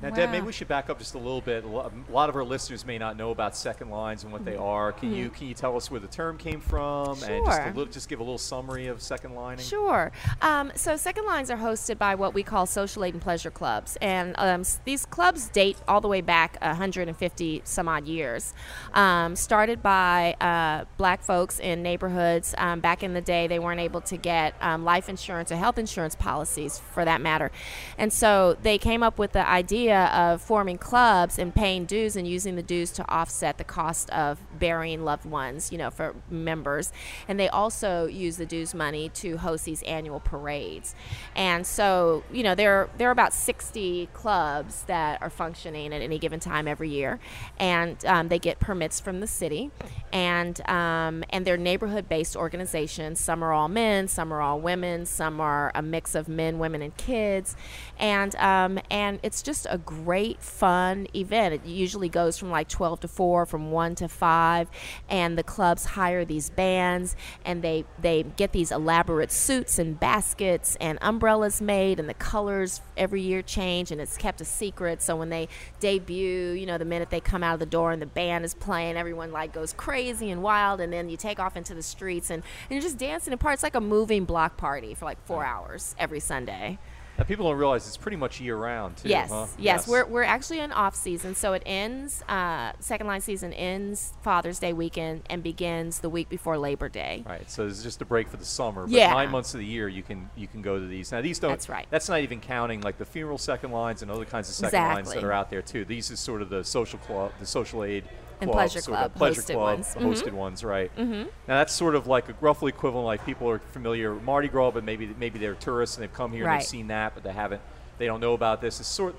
Now, 0.02 0.11
Deb, 0.11 0.31
maybe 0.31 0.44
we 0.44 0.52
should 0.52 0.66
back 0.66 0.90
up 0.90 0.98
just 0.98 1.14
a 1.14 1.18
little 1.18 1.40
bit. 1.40 1.62
A 1.62 1.68
lot 2.11 2.28
of 2.28 2.35
our 2.35 2.42
listeners 2.42 2.85
may 2.85 2.98
not 2.98 3.16
know 3.16 3.31
about 3.31 3.57
second 3.57 3.88
lines 3.88 4.24
and 4.24 4.33
what 4.33 4.44
they 4.44 4.57
are. 4.57 4.90
Can 4.90 5.14
you 5.14 5.31
can 5.31 5.46
you 5.46 5.55
tell 5.55 5.76
us 5.76 5.92
where 5.92 6.00
the 6.00 6.09
term 6.09 6.37
came 6.37 6.61
from 6.61 7.22
and 7.22 7.46
just 7.46 7.61
a 7.61 7.62
Mm-hmm. 7.62 7.78
Little, 7.78 7.92
just 7.92 8.09
give 8.09 8.18
a 8.18 8.22
little 8.24 8.37
summary 8.37 8.88
of 8.88 9.00
second 9.00 9.37
lining? 9.37 9.64
Sure. 9.64 10.11
Um, 10.40 10.72
so 10.74 10.96
second 10.96 11.24
lines 11.26 11.52
are 11.52 11.57
hosted 11.57 11.98
by 11.98 12.16
what 12.16 12.35
we 12.35 12.42
call 12.42 12.66
social 12.66 13.05
aid 13.05 13.14
and 13.14 13.22
pleasure 13.22 13.52
clubs, 13.52 13.96
and 14.02 14.35
um, 14.38 14.64
these 14.85 15.07
clubs 15.07 15.46
date 15.50 15.76
all 15.87 16.00
the 16.00 16.09
way 16.09 16.20
back 16.20 16.59
150 16.61 17.62
some 17.64 17.87
odd 17.87 18.07
years. 18.07 18.55
Um, 18.94 19.37
started 19.37 19.85
by 19.85 20.35
uh, 20.40 20.87
black 20.96 21.22
folks 21.22 21.61
in 21.61 21.85
neighborhoods. 21.85 22.57
Um, 22.59 22.81
back 22.81 23.05
in 23.05 23.14
the 23.14 23.20
day, 23.20 23.46
they 23.46 23.61
weren't 23.61 23.81
able 23.81 24.00
to 24.00 24.16
get 24.16 24.32
um, 24.61 24.85
life 24.85 25.09
insurance 25.09 25.51
or 25.53 25.57
health 25.57 25.79
insurance 25.79 26.14
policies, 26.14 26.79
for 26.79 27.05
that 27.05 27.21
matter, 27.21 27.51
and 27.99 28.12
so 28.12 28.57
they 28.62 28.79
came 28.79 29.03
up 29.03 29.18
with 29.18 29.33
the 29.33 29.49
idea 29.49 30.07
of 30.07 30.40
forming 30.40 30.79
clubs 30.79 31.38
and 31.38 31.55
paying 31.55 31.85
dues 31.85 32.16
and 32.16 32.27
using 32.27 32.57
the 32.57 32.62
dues 32.62 32.90
to 32.92 33.09
offset 33.11 33.59
the 33.59 33.64
cost 33.64 34.11
of 34.11 34.38
burying 34.59 35.05
loved 35.05 35.25
ones, 35.25 35.73
you 35.73 35.79
know, 35.79 35.90
for 35.90 36.14
members. 36.31 36.92
And 37.27 37.38
they 37.38 37.49
also 37.49 38.07
use 38.07 38.37
the 38.37 38.47
dues 38.47 38.75
money 38.75 39.09
to 39.11 39.38
host 39.38 39.64
these 39.64 39.83
annual 39.83 40.21
parades. 40.21 40.95
And 41.35 41.66
so, 41.66 42.23
you 42.31 42.42
know, 42.42 42.55
there 42.55 42.88
there 42.99 43.09
are 43.09 43.12
about 43.12 43.33
60 43.33 44.09
clubs 44.12 44.85
that 44.85 45.21
are 45.23 45.31
functioning 45.31 45.92
at 45.92 46.03
any 46.03 46.18
given 46.18 46.40
time 46.40 46.68
every 46.68 46.90
year, 46.90 47.18
and 47.59 48.05
um, 48.07 48.29
they 48.29 48.38
get 48.38 48.61
permits 48.61 49.01
from 49.01 49.21
the 49.21 49.27
city, 49.27 49.71
and 50.12 50.61
um, 50.68 51.25
and 51.31 51.45
they're 51.45 51.57
neighborhood-based 51.57 52.37
organizations. 52.37 53.21
Some 53.21 53.42
are 53.42 53.53
all 53.53 53.68
men, 53.68 54.09
some 54.09 54.21
are 54.30 54.42
all 54.42 54.61
women, 54.61 55.06
some 55.06 55.40
are 55.40 55.72
a 55.74 55.80
mix 55.80 56.14
of 56.14 56.28
men, 56.28 56.58
women, 56.58 56.82
and 56.82 56.94
kids, 56.98 57.56
and 57.98 58.37
um, 58.37 58.78
and 58.90 59.20
it's 59.22 59.40
just 59.40 59.66
a 59.70 59.78
great 59.78 60.42
fun 60.42 61.06
event. 61.16 61.54
It 61.54 61.64
usually 61.64 62.11
goes 62.11 62.37
from 62.37 62.50
like 62.50 62.68
12 62.68 63.00
to 63.00 63.08
4, 63.08 63.46
from 63.46 63.70
1 63.70 63.94
to 63.94 64.08
5, 64.08 64.68
and 65.08 65.38
the 65.38 65.42
clubs 65.42 65.87
hire 65.87 66.26
these 66.26 66.50
bands 66.50 67.16
and 67.44 67.62
they 67.62 67.85
they 68.00 68.22
get 68.22 68.52
these 68.52 68.70
elaborate 68.70 69.30
suits 69.30 69.78
and 69.78 69.98
baskets 69.98 70.76
and 70.80 70.98
umbrellas 71.00 71.61
made 71.61 71.98
and 71.98 72.08
the 72.08 72.14
colors 72.14 72.80
every 72.96 73.20
year 73.20 73.42
change 73.42 73.90
and 73.90 74.00
it's 74.00 74.16
kept 74.16 74.40
a 74.40 74.44
secret. 74.44 75.02
So 75.02 75.16
when 75.16 75.30
they 75.30 75.48
debut, 75.80 76.52
you 76.52 76.66
know, 76.66 76.78
the 76.78 76.85
minute 76.85 77.11
they 77.11 77.20
come 77.20 77.42
out 77.42 77.54
of 77.54 77.61
the 77.61 77.66
door 77.66 77.92
and 77.92 78.02
the 78.02 78.06
band 78.06 78.44
is 78.44 78.54
playing, 78.54 78.96
everyone 78.96 79.32
like 79.32 79.52
goes 79.52 79.72
crazy 79.72 80.30
and 80.30 80.42
wild 80.42 80.80
and 80.80 80.92
then 80.92 81.08
you 81.08 81.16
take 81.16 81.38
off 81.38 81.56
into 81.56 81.74
the 81.74 81.82
streets 81.82 82.30
and, 82.30 82.42
and 82.42 82.70
you're 82.70 82.82
just 82.82 82.98
dancing 82.98 83.32
apart. 83.32 83.54
It's 83.54 83.62
like 83.62 83.74
a 83.74 83.80
moving 84.12 84.25
block 84.27 84.57
party 84.59 84.94
for 84.94 85.07
like 85.07 85.25
4 85.27 85.44
hours 85.44 85.94
every 85.98 86.20
Sunday. 86.20 86.79
Now, 87.18 87.25
people 87.25 87.46
don't 87.46 87.59
realize 87.59 87.87
it's 87.87 87.98
pretty 87.98 88.16
much 88.16 88.40
year 88.40 88.57
round, 88.57 88.96
too. 88.96 89.09
Yes, 89.11 89.29
huh? 89.31 89.46
yes, 89.59 89.87
We're, 89.87 90.07
we're 90.07 90.22
actually 90.22 90.61
in 90.61 90.72
off 90.72 90.94
season, 90.94 91.35
so 91.35 91.53
it 91.53 91.62
ends. 91.66 92.22
Uh, 92.27 92.72
second 92.81 93.07
line 93.07 93.20
season 93.20 93.53
ends 93.53 94.14
Father's 94.22 94.59
Day 94.59 94.72
weekend 94.72 95.22
and 95.29 95.42
begins 95.42 96.01
the 96.01 96.09
week 96.09 96.31
before 96.31 96.57
Labor 96.57 96.88
Day. 96.88 97.22
Right, 97.27 97.51
so 97.51 97.66
it's 97.66 97.83
just 97.83 98.01
a 98.01 98.07
break 98.07 98.29
for 98.29 98.38
the 98.38 98.46
summer. 98.46 98.83
But 98.83 98.92
Yeah. 98.92 99.12
nine 99.12 99.31
months 99.31 99.53
of 99.53 99.61
the 99.61 99.66
year, 99.66 99.88
you 99.88 100.03
can 100.03 100.31
you 100.37 100.46
can 100.46 100.62
go 100.62 100.79
to 100.79 100.87
these. 100.87 101.12
Now 101.12 101.20
these 101.20 101.38
don't. 101.38 101.51
That's 101.51 101.68
right. 101.68 101.87
That's 101.90 102.09
not 102.09 102.20
even 102.20 102.40
counting 102.40 102.81
like 102.81 102.96
the 102.96 103.05
funeral 103.05 103.38
second 103.38 103.72
lines 103.72 104.01
and 104.01 104.11
other 104.11 104.25
kinds 104.25 104.48
of 104.48 104.55
second 104.55 104.81
lines 104.81 105.12
that 105.12 105.22
are 105.22 105.33
out 105.33 105.51
there 105.51 105.62
too. 105.62 105.85
These 105.85 106.11
is 106.11 106.18
sort 106.18 106.40
of 106.40 106.48
the 106.48 106.64
social 106.64 106.98
club, 107.01 107.33
the 107.38 107.46
social 107.46 107.85
aid 107.85 108.05
And 108.42 108.50
club, 108.50 108.61
pleasure 108.62 108.81
sort 108.81 108.98
of 108.98 109.00
club, 109.00 109.14
pleasure 109.16 109.42
hosted 109.42 109.55
club, 109.55 109.62
ones. 109.78 109.94
Mhm. 109.94 110.02
hosted 110.02 110.33
ones, 110.33 110.64
right? 110.64 110.94
Mm-hmm. 110.96 111.22
Now 111.48 111.59
that's 111.59 111.72
sort 111.72 111.94
of 111.94 112.07
like 112.07 112.28
a 112.28 112.35
roughly 112.40 112.68
equivalent. 112.70 113.07
Like 113.07 113.24
people 113.24 113.48
are 113.48 113.59
familiar 113.72 114.14
with 114.14 114.22
Mardi 114.22 114.48
Gras, 114.48 114.70
but 114.72 114.85
maybe 114.85 115.14
maybe 115.18 115.38
they're 115.38 115.55
tourists 115.55 115.96
and 115.96 116.02
they've 116.02 116.12
come 116.12 116.33
here 116.33 116.46
and 116.46 116.61
they've 116.61 116.66
seen 116.66 116.88
that, 116.88 117.14
but 117.14 117.22
they 117.24 117.33
haven't. 117.33 117.61
They 117.98 118.07
don't 118.07 118.20
know 118.20 118.33
about 118.33 118.61
this. 118.61 118.81
It's 118.81 118.88
sort. 118.88 119.14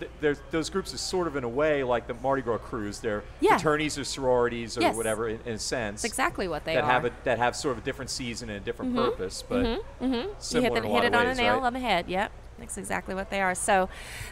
Those 0.51 0.69
groups 0.69 0.93
are 0.93 0.97
sort 0.97 1.27
of 1.27 1.37
in 1.37 1.43
a 1.45 1.49
way 1.49 1.83
like 1.83 2.07
the 2.07 2.15
Mardi 2.15 2.41
Gras 2.41 2.57
crews. 2.57 2.99
They're 2.99 3.23
Yeah. 3.39 3.51
fraternities 3.57 3.97
or 3.97 4.03
sororities 4.03 4.77
or 4.77 4.81
Yes. 4.81 4.95
whatever 4.97 5.29
in, 5.29 5.39
in 5.45 5.53
a 5.53 5.59
sense 5.59 6.01
That's 6.01 6.11
exactly 6.11 6.47
what 6.49 6.65
they 6.65 6.73
that 6.73 6.83
are. 6.83 6.91
have 6.91 7.05
a, 7.05 7.11
that 7.23 7.37
have 7.37 7.55
sort 7.55 7.77
of 7.77 7.83
a 7.83 7.85
different 7.85 8.09
season 8.11 8.49
and 8.49 8.57
a 8.57 8.65
different 8.65 8.93
purpose, 8.95 9.41
but 9.47 9.63
mm-hmm. 9.63 10.05
You 10.13 10.35
similar 10.39 10.63
hit, 10.63 10.73
the, 10.73 10.79
in 10.79 10.83
a 10.85 10.87
hit 10.87 10.93
lot 10.93 11.03
it 11.05 11.07
of 11.07 11.13
on 11.13 11.27
ways, 11.27 11.37
the 11.37 11.43
nail 11.43 11.53
right? 11.55 11.63
on 11.63 11.73
the 11.73 11.79
head. 11.79 12.05
Yep. 12.09 12.31
That's 12.63 12.77
exactly 12.77 13.13
what 13.13 13.29
they 13.29 13.41
are. 13.41 13.53
So 13.55 13.89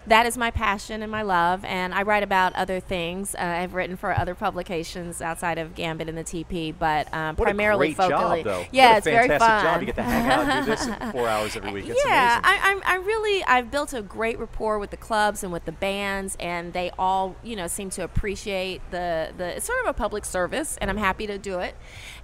that 0.08 0.26
is 0.26 0.38
my 0.38 0.52
passion 0.52 1.02
and 1.02 1.12
my 1.12 1.22
love. 1.22 1.66
And 1.66 1.94
I 1.94 2.04
write 2.04 2.24
about 2.24 2.56
other 2.56 2.80
things. 2.80 3.36
Uh, 3.36 3.40
I've 3.42 3.74
written 3.74 3.98
for 3.98 4.18
other 4.18 4.34
publications 4.36 5.22
outside 5.22 5.58
of 5.58 5.76
Gambit 5.76 6.08
and 6.08 6.18
the 6.18 6.24
TP, 6.24 6.74
but 6.78 7.14
um, 7.14 7.36
What 7.36 7.46
primarily 7.46 7.92
a 7.92 7.94
great 7.94 8.10
focally. 8.10 8.38
job, 8.38 8.44
though. 8.46 8.66
Yeah, 8.72 8.88
what 8.88 8.94
a 8.94 8.98
it's 9.00 9.06
very 9.06 9.28
fun. 9.38 9.64
job. 9.64 9.80
You 9.82 9.86
get 9.88 9.96
to 9.96 10.04
hang 10.04 10.32
out 10.32 10.50
and 10.50 10.66
do 10.66 10.72
this 10.72 11.12
four 11.12 11.28
hours 11.34 11.56
every 11.58 11.72
week. 11.74 11.88
It's 11.90 12.02
yeah, 12.06 12.40
amazing. 12.40 12.62
I, 12.64 12.72
I'm, 12.72 12.82
I 12.86 13.06
really, 13.06 13.44
I've 13.44 13.70
built 13.70 13.94
a 13.94 14.02
great 14.02 14.40
rapport 14.40 14.80
with 14.80 14.92
the 14.92 14.98
clubs 14.98 15.44
and 15.44 15.52
with 15.52 15.66
the 15.66 15.72
bands, 15.74 16.38
and 16.40 16.72
they 16.74 16.92
all, 16.98 17.36
you 17.44 17.56
know, 17.58 17.68
seem 17.68 17.90
to 17.92 18.04
appreciate 18.04 18.82
the, 18.92 19.32
the 19.38 19.58
it's 19.58 19.66
sort 19.66 19.80
of 19.82 19.88
a 19.88 19.94
public 19.94 20.24
service, 20.26 20.78
and 20.80 20.90
I'm 20.90 20.98
happy 20.98 21.28
to 21.28 21.38
do 21.38 21.60
it. 21.60 21.76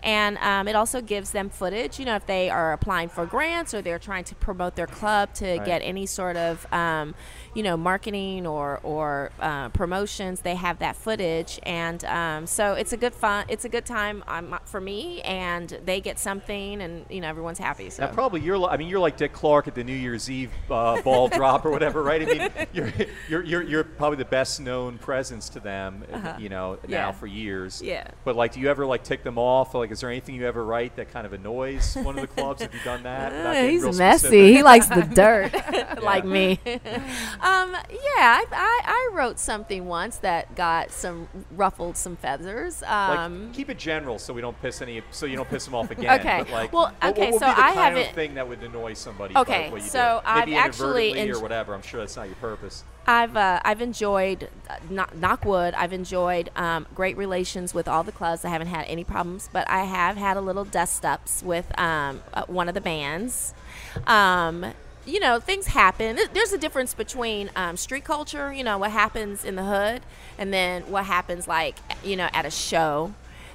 And 0.07 0.37
um, 0.37 0.69
it 0.69 0.75
also 0.75 1.01
gives 1.01 1.31
them 1.31 1.49
footage, 1.49 1.99
you 1.99 2.05
know, 2.05 2.15
if 2.15 2.25
they 2.25 2.49
are 2.49 2.71
applying 2.71 3.09
for 3.09 3.25
grants 3.25 3.73
or 3.73 3.81
they're 3.81 3.99
trying 3.99 4.23
to 4.23 4.35
promote 4.35 4.77
their 4.77 4.87
club 4.87 5.33
to 5.35 5.57
Right. 5.57 5.65
get 5.65 5.81
any 5.81 6.05
sort 6.05 6.37
of, 6.37 6.65
um, 6.71 7.13
you 7.57 7.63
know, 7.63 7.75
marketing 7.75 8.45
or 8.45 8.79
or 8.83 9.31
uh, 9.39 9.69
promotions, 9.69 10.41
they 10.41 10.53
have 10.55 10.77
that 10.79 10.95
footage, 10.95 11.59
and 11.63 12.05
um, 12.05 12.45
so 12.45 12.73
it's 12.73 12.93
a 12.93 12.97
good 12.97 13.15
fun, 13.15 13.45
it's 13.49 13.65
a 13.65 13.69
good 13.69 13.85
time 13.85 14.23
um, 14.27 14.57
for 14.65 14.79
me, 14.79 15.21
and 15.23 15.67
they 15.83 15.99
get 15.99 16.19
something, 16.19 16.81
and 16.81 17.03
you 17.09 17.19
know, 17.19 17.27
everyone's 17.27 17.57
happy. 17.57 17.89
So 17.89 18.05
Now, 18.05 18.11
probably 18.13 18.41
you're. 18.41 18.59
li- 18.59 18.67
I 18.69 18.77
mean, 18.77 18.87
you're 18.87 18.99
like 18.99 19.17
Dick 19.17 19.33
Clark 19.33 19.67
at 19.67 19.73
the 19.73 19.83
New 19.83 19.95
Year's 19.95 20.29
Eve 20.29 20.51
uh, 20.69 21.01
ball 21.01 21.27
drop 21.39 21.65
or 21.65 21.71
whatever, 21.71 22.03
right? 22.03 22.21
I 22.21 22.25
mean, 22.25 22.67
you're, 22.73 22.93
you're 23.27 23.43
you're 23.43 23.63
you're 23.63 23.83
probably 23.83 24.17
the 24.17 24.25
best 24.25 24.59
known 24.61 24.99
presence 24.99 25.49
to 25.49 25.59
them, 25.59 26.03
uh, 26.13 26.35
you 26.37 26.49
know, 26.49 26.77
now 26.87 27.09
Uh-huh. 27.09 27.11
For 27.17 27.25
years. 27.27 27.81
Yeah. 27.81 28.07
But 28.23 28.35
like, 28.35 28.51
do 28.53 28.59
you 28.59 28.69
ever 28.69 28.85
like 28.85 29.03
tick 29.03 29.23
them 29.23 29.39
off? 29.39 29.73
Like, 29.73 29.89
is 29.91 30.01
there 30.01 30.11
anything 30.11 30.35
you 30.35 30.45
ever 30.45 30.63
write 30.63 30.95
that 30.97 31.11
kind 31.11 31.25
of 31.25 31.33
annoys 31.33 31.95
one 31.95 32.15
of 32.19 32.21
the 32.21 32.27
clubs? 32.27 32.61
Have 32.61 32.71
you 32.73 32.79
done 32.85 33.01
that? 33.03 33.33
Uh, 33.33 33.53
he's 33.67 33.83
messy. 33.83 34.27
specific? 34.27 34.55
He 34.57 34.61
likes 34.61 34.87
the 34.87 35.01
dirt, 35.01 36.01
like 36.03 36.23
me. 36.25 36.59
Um, 37.47 37.71
yeah, 37.89 38.41
I, 38.41 38.45
I, 38.51 38.81
I 38.85 39.09
wrote 39.13 39.39
something 39.39 39.85
once 39.85 40.17
that 40.17 40.55
got 40.55 40.91
some 40.91 41.27
ruffled 41.51 41.95
some 41.97 42.15
feathers. 42.17 42.81
Like, 42.81 43.19
Um, 43.19 43.51
keep 43.53 43.69
it 43.69 43.77
general 43.77 44.19
so 44.19 44.33
we 44.33 44.41
don't 44.41 44.59
piss 44.61 44.81
any, 44.81 45.01
so 45.11 45.25
you 45.25 45.35
don't 45.37 45.49
piss 45.49 45.65
them 45.65 45.75
off 45.75 45.89
again. 45.91 46.19
Okay. 46.19 46.39
But 46.39 46.51
like, 46.51 46.73
Well, 46.73 46.83
what- 46.83 46.93
what 47.01 47.11
okay, 47.17 47.31
would 47.31 47.39
so 47.39 47.45
I 47.47 47.53
kind 47.53 47.69
of 47.69 47.75
haven't- 47.75 48.15
thing 48.15 48.33
that 48.35 48.47
would 48.47 48.61
annoy 48.63 48.93
somebody. 48.93 49.35
Okay, 49.35 49.69
what 49.71 49.81
you 49.81 49.87
so 49.87 50.21
do? 50.23 50.29
I've 50.29 50.45
Maybe 50.45 50.57
actually 50.57 51.09
inadvertently 51.11 51.39
or 51.39 51.41
whatever. 51.41 51.73
I'm 51.73 51.81
sure 51.81 51.99
that's 52.01 52.15
not 52.15 52.27
your 52.27 52.35
purpose. 52.35 52.83
I've 53.09 53.37
uh, 53.37 53.61
I've 53.63 53.81
enjoyed 53.81 54.49
knock, 54.89 55.15
knock 55.15 55.45
wood. 55.45 55.73
I've 55.75 55.93
enjoyed 55.93 56.49
um, 56.57 56.85
great 56.93 57.15
relations 57.15 57.73
with 57.73 57.87
all 57.87 58.03
the 58.03 58.11
clubs. 58.11 58.43
I 58.43 58.49
haven't 58.49 58.67
had 58.67 58.83
any 58.87 59.05
problems, 59.05 59.49
but 59.53 59.69
I 59.69 59.85
have 59.85 60.17
had 60.17 60.35
a 60.35 60.41
little 60.41 60.65
dust 60.65 61.05
ups 61.05 61.41
with 61.41 61.67
um, 61.79 62.21
uh, 62.33 62.43
one 62.47 62.67
of 62.67 62.73
the 62.73 62.81
bands. 62.81 63.53
You 65.07 65.21
know, 65.21 65.39
things 65.39 65.67
happen. 65.67 66.19
There's 66.33 66.51
a 66.51 66.57
difference 66.57 66.93
between 66.93 67.49
um, 67.55 67.77
street 67.77 68.03
culture. 68.03 68.51
You 68.51 68.65
know 68.65 68.77
what 68.77 68.91
happens 68.91 69.45
in 69.45 69.55
the 69.55 69.63
hood, 69.63 70.01
and 70.37 70.53
then 70.53 70.83
what 70.91 71.05
happens 71.05 71.47
like 71.47 71.77
you 72.03 72.17
know 72.17 72.27
at 72.33 72.45
a 72.45 72.51
show. 72.51 73.13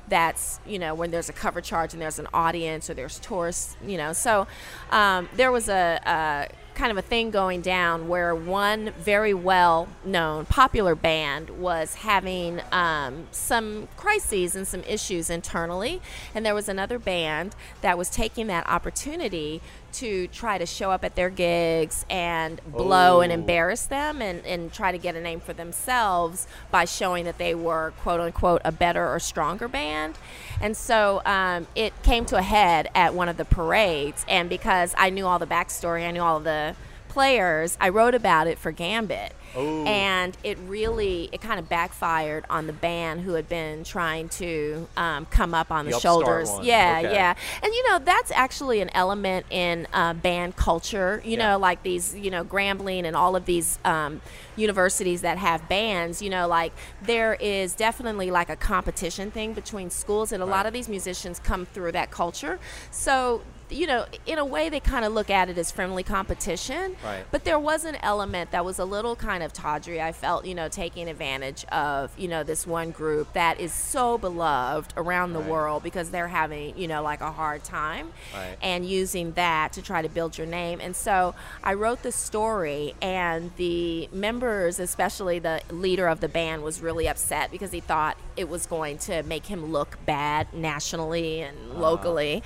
That's 0.09 0.61
you 0.67 0.79
know 0.79 0.95
when 0.95 1.11
there's 1.11 1.29
a 1.29 1.33
cover 1.35 1.61
charge 1.61 1.93
and 1.93 2.01
there's 2.01 2.19
an 2.19 2.27
audience 2.33 2.89
or 2.89 2.95
there's 2.95 3.19
tourists. 3.19 3.77
You 3.87 3.99
know, 3.99 4.15
so 4.15 4.47
um, 4.91 5.29
there 5.37 5.53
was 5.53 5.69
a. 5.69 6.01
a 6.05 6.63
kind 6.75 6.91
of 6.91 6.97
a 6.97 7.03
thing 7.03 7.31
going 7.31 7.61
down 7.61 8.09
where 8.09 8.35
one 8.35 8.95
very 8.99 9.35
well 9.35 9.87
known 10.07 10.47
popular 10.47 10.95
band 10.95 11.51
was 11.51 11.97
having 11.97 12.63
um, 12.73 13.27
some 13.31 13.87
crises 13.99 14.57
and 14.57 14.67
some 14.67 14.83
issues 14.85 15.29
internally 15.29 16.01
and 16.35 16.47
there 16.47 16.55
was 16.55 16.71
another 16.71 16.99
band 16.99 17.55
that 17.83 17.99
was 17.99 18.09
taking 18.09 18.47
that 18.47 18.67
opportunity 18.67 19.61
to 19.95 20.27
try 20.29 20.59
to 20.59 20.67
show 20.67 20.91
up 20.91 21.05
at 21.05 21.15
their 21.15 21.31
gigs 21.31 22.05
and 22.11 22.61
blow 22.67 23.21
and 23.21 23.31
Oh. 23.31 23.35
embarrass 23.35 23.85
them 23.87 24.21
and, 24.23 24.45
and 24.47 24.73
try 24.73 24.93
to 24.93 24.99
get 24.99 25.15
a 25.17 25.21
name 25.21 25.41
for 25.41 25.53
themselves 25.53 26.47
by 26.71 26.85
showing 26.85 27.25
that 27.25 27.39
they 27.39 27.55
were 27.55 27.93
quote 28.03 28.21
unquote 28.21 28.61
a 28.65 28.73
better 28.73 29.09
or 29.13 29.19
stronger 29.21 29.69
band 29.69 30.17
and 30.61 30.77
so 30.77 31.23
um, 31.27 31.67
it 31.75 31.93
came 32.03 32.25
to 32.27 32.37
a 32.37 32.43
head 32.43 32.89
at 32.95 33.15
one 33.15 33.29
of 33.29 33.37
the 33.37 33.45
parades 33.45 34.25
and 34.29 34.49
because 34.49 34.95
i 34.99 35.11
knew 35.11 35.27
all 35.27 35.39
the 35.39 35.47
backstory 35.47 36.07
i 36.07 36.11
knew 36.11 36.21
all 36.23 36.41
the 36.41 36.75
players 37.13 37.77
i 37.79 37.89
wrote 37.91 38.15
about 38.15 38.47
it 38.47 38.59
for 38.59 38.73
gambit 38.73 39.35
Oh. 39.55 39.85
and 39.85 40.35
it 40.43 40.57
really 40.67 41.29
it 41.31 41.43
kind 41.43 41.61
of 41.61 41.69
backfired 41.69 42.47
on 42.49 42.67
the 42.67 42.73
band 42.73 43.21
who 43.21 43.35
had 43.35 43.51
been 43.51 43.85
trying 43.85 44.31
to 44.31 44.89
um, 44.97 45.27
come 45.27 45.53
up 45.53 45.71
on 45.71 45.85
the, 45.85 45.91
The 45.91 46.01
shoulders 46.01 46.49
one. 46.49 46.65
yeah 46.65 47.01
Okay. 47.05 47.13
yeah 47.13 47.35
and 47.63 47.71
you 47.71 47.91
know 47.91 47.99
that's 47.99 48.31
actually 48.31 48.81
an 48.81 48.89
element 48.95 49.45
in 49.51 49.87
uh, 49.93 50.15
band 50.15 50.57
culture 50.57 51.21
you 51.23 51.33
Yeah. 51.37 51.51
know 51.51 51.59
like 51.59 51.83
these 51.83 52.15
you 52.17 52.31
know 52.31 52.45
grambling 52.47 53.05
and 53.05 53.15
all 53.15 53.37
of 53.37 53.45
these 53.45 53.79
um, 53.85 54.23
universities 54.57 55.21
that 55.21 55.37
have 55.37 55.69
bands 55.69 56.23
you 56.23 56.31
know 56.31 56.49
like 56.49 56.73
there 57.03 57.35
is 57.35 57.75
definitely 57.75 58.31
like 58.31 58.49
a 58.49 58.57
competition 58.57 59.31
thing 59.31 59.53
between 59.53 59.91
schools 59.91 60.33
and 60.33 60.43
a 60.43 60.47
lot 60.47 60.65
of 60.65 60.73
these 60.73 60.89
musicians 60.89 61.39
come 61.39 61.67
through 61.67 61.93
that 61.93 62.11
culture 62.11 62.59
so 62.91 63.43
you 63.73 63.87
know 63.87 64.05
in 64.27 64.39
a 64.39 64.45
way 64.45 64.69
they 64.69 64.81
kind 64.81 65.05
of 65.05 65.13
look 65.13 65.31
at 65.31 65.49
it 65.49 65.59
as 65.59 65.71
friendly 65.71 66.03
competition 66.03 66.97
Right. 67.05 67.25
but 67.31 67.45
there 67.45 67.59
was 67.59 67.85
an 67.85 67.97
element 68.03 68.51
that 68.53 68.65
was 68.65 68.79
a 68.79 68.85
little 68.85 69.17
kind 69.17 69.43
of 69.43 69.53
tawdry 69.53 70.01
i 70.01 70.13
felt 70.13 70.45
you 70.45 70.55
know 70.55 70.69
taking 70.69 71.09
advantage 71.09 71.65
of 71.67 72.17
you 72.19 72.29
know 72.29 72.43
this 72.43 72.67
one 72.67 72.91
group 72.91 73.33
that 73.33 73.59
is 73.61 73.73
so 73.73 74.19
beloved 74.19 74.93
around 74.97 75.33
the 75.33 75.41
Right. 75.41 75.49
world 75.51 75.83
because 75.83 76.11
they're 76.11 76.29
having 76.29 76.77
you 76.79 76.87
know 76.89 77.03
like 77.03 77.21
a 77.21 77.31
hard 77.33 77.65
time 77.65 78.13
Right. 78.35 78.57
and 78.63 78.85
using 78.87 79.33
that 79.33 79.73
to 79.75 79.83
try 79.83 80.03
to 80.03 80.09
build 80.09 80.39
your 80.39 80.47
name 80.47 80.81
and 80.81 80.95
so 80.95 81.35
i 81.65 81.75
wrote 81.75 82.03
the 82.03 82.13
story 82.13 82.95
and 83.03 83.51
the 83.57 84.09
members 84.13 84.79
especially 84.79 85.39
the 85.39 85.61
leader 85.71 86.07
of 86.09 86.21
the 86.21 86.29
band 86.29 86.63
was 86.63 86.81
really 86.81 87.09
upset 87.09 87.51
because 87.51 87.73
he 87.73 87.81
thought 87.81 88.17
it 88.37 88.49
was 88.49 88.67
going 88.67 88.99
to 88.99 89.23
make 89.25 89.47
him 89.47 89.73
look 89.73 89.99
bad 90.07 90.53
nationally 90.53 91.41
and 91.41 91.57
uh-huh. 91.71 91.81
locally 91.81 92.43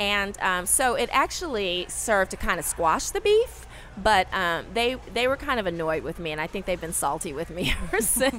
and 0.00 0.36
um, 0.40 0.66
so 0.66 0.94
it 0.94 1.10
actually 1.12 1.84
served 1.88 2.32
to 2.32 2.36
kind 2.36 2.58
of 2.58 2.64
squash 2.64 3.10
the 3.10 3.20
beef 3.20 3.66
but 3.96 4.32
um, 4.32 4.64
they 4.74 4.96
they 5.12 5.26
were 5.28 5.36
kind 5.36 5.60
of 5.60 5.66
annoyed 5.66 6.02
with 6.02 6.18
me, 6.18 6.32
and 6.32 6.40
I 6.40 6.46
think 6.46 6.66
they've 6.66 6.80
been 6.80 6.92
salty 6.92 7.32
with 7.32 7.50
me 7.50 7.74
ever 7.84 8.00
since. 8.00 8.38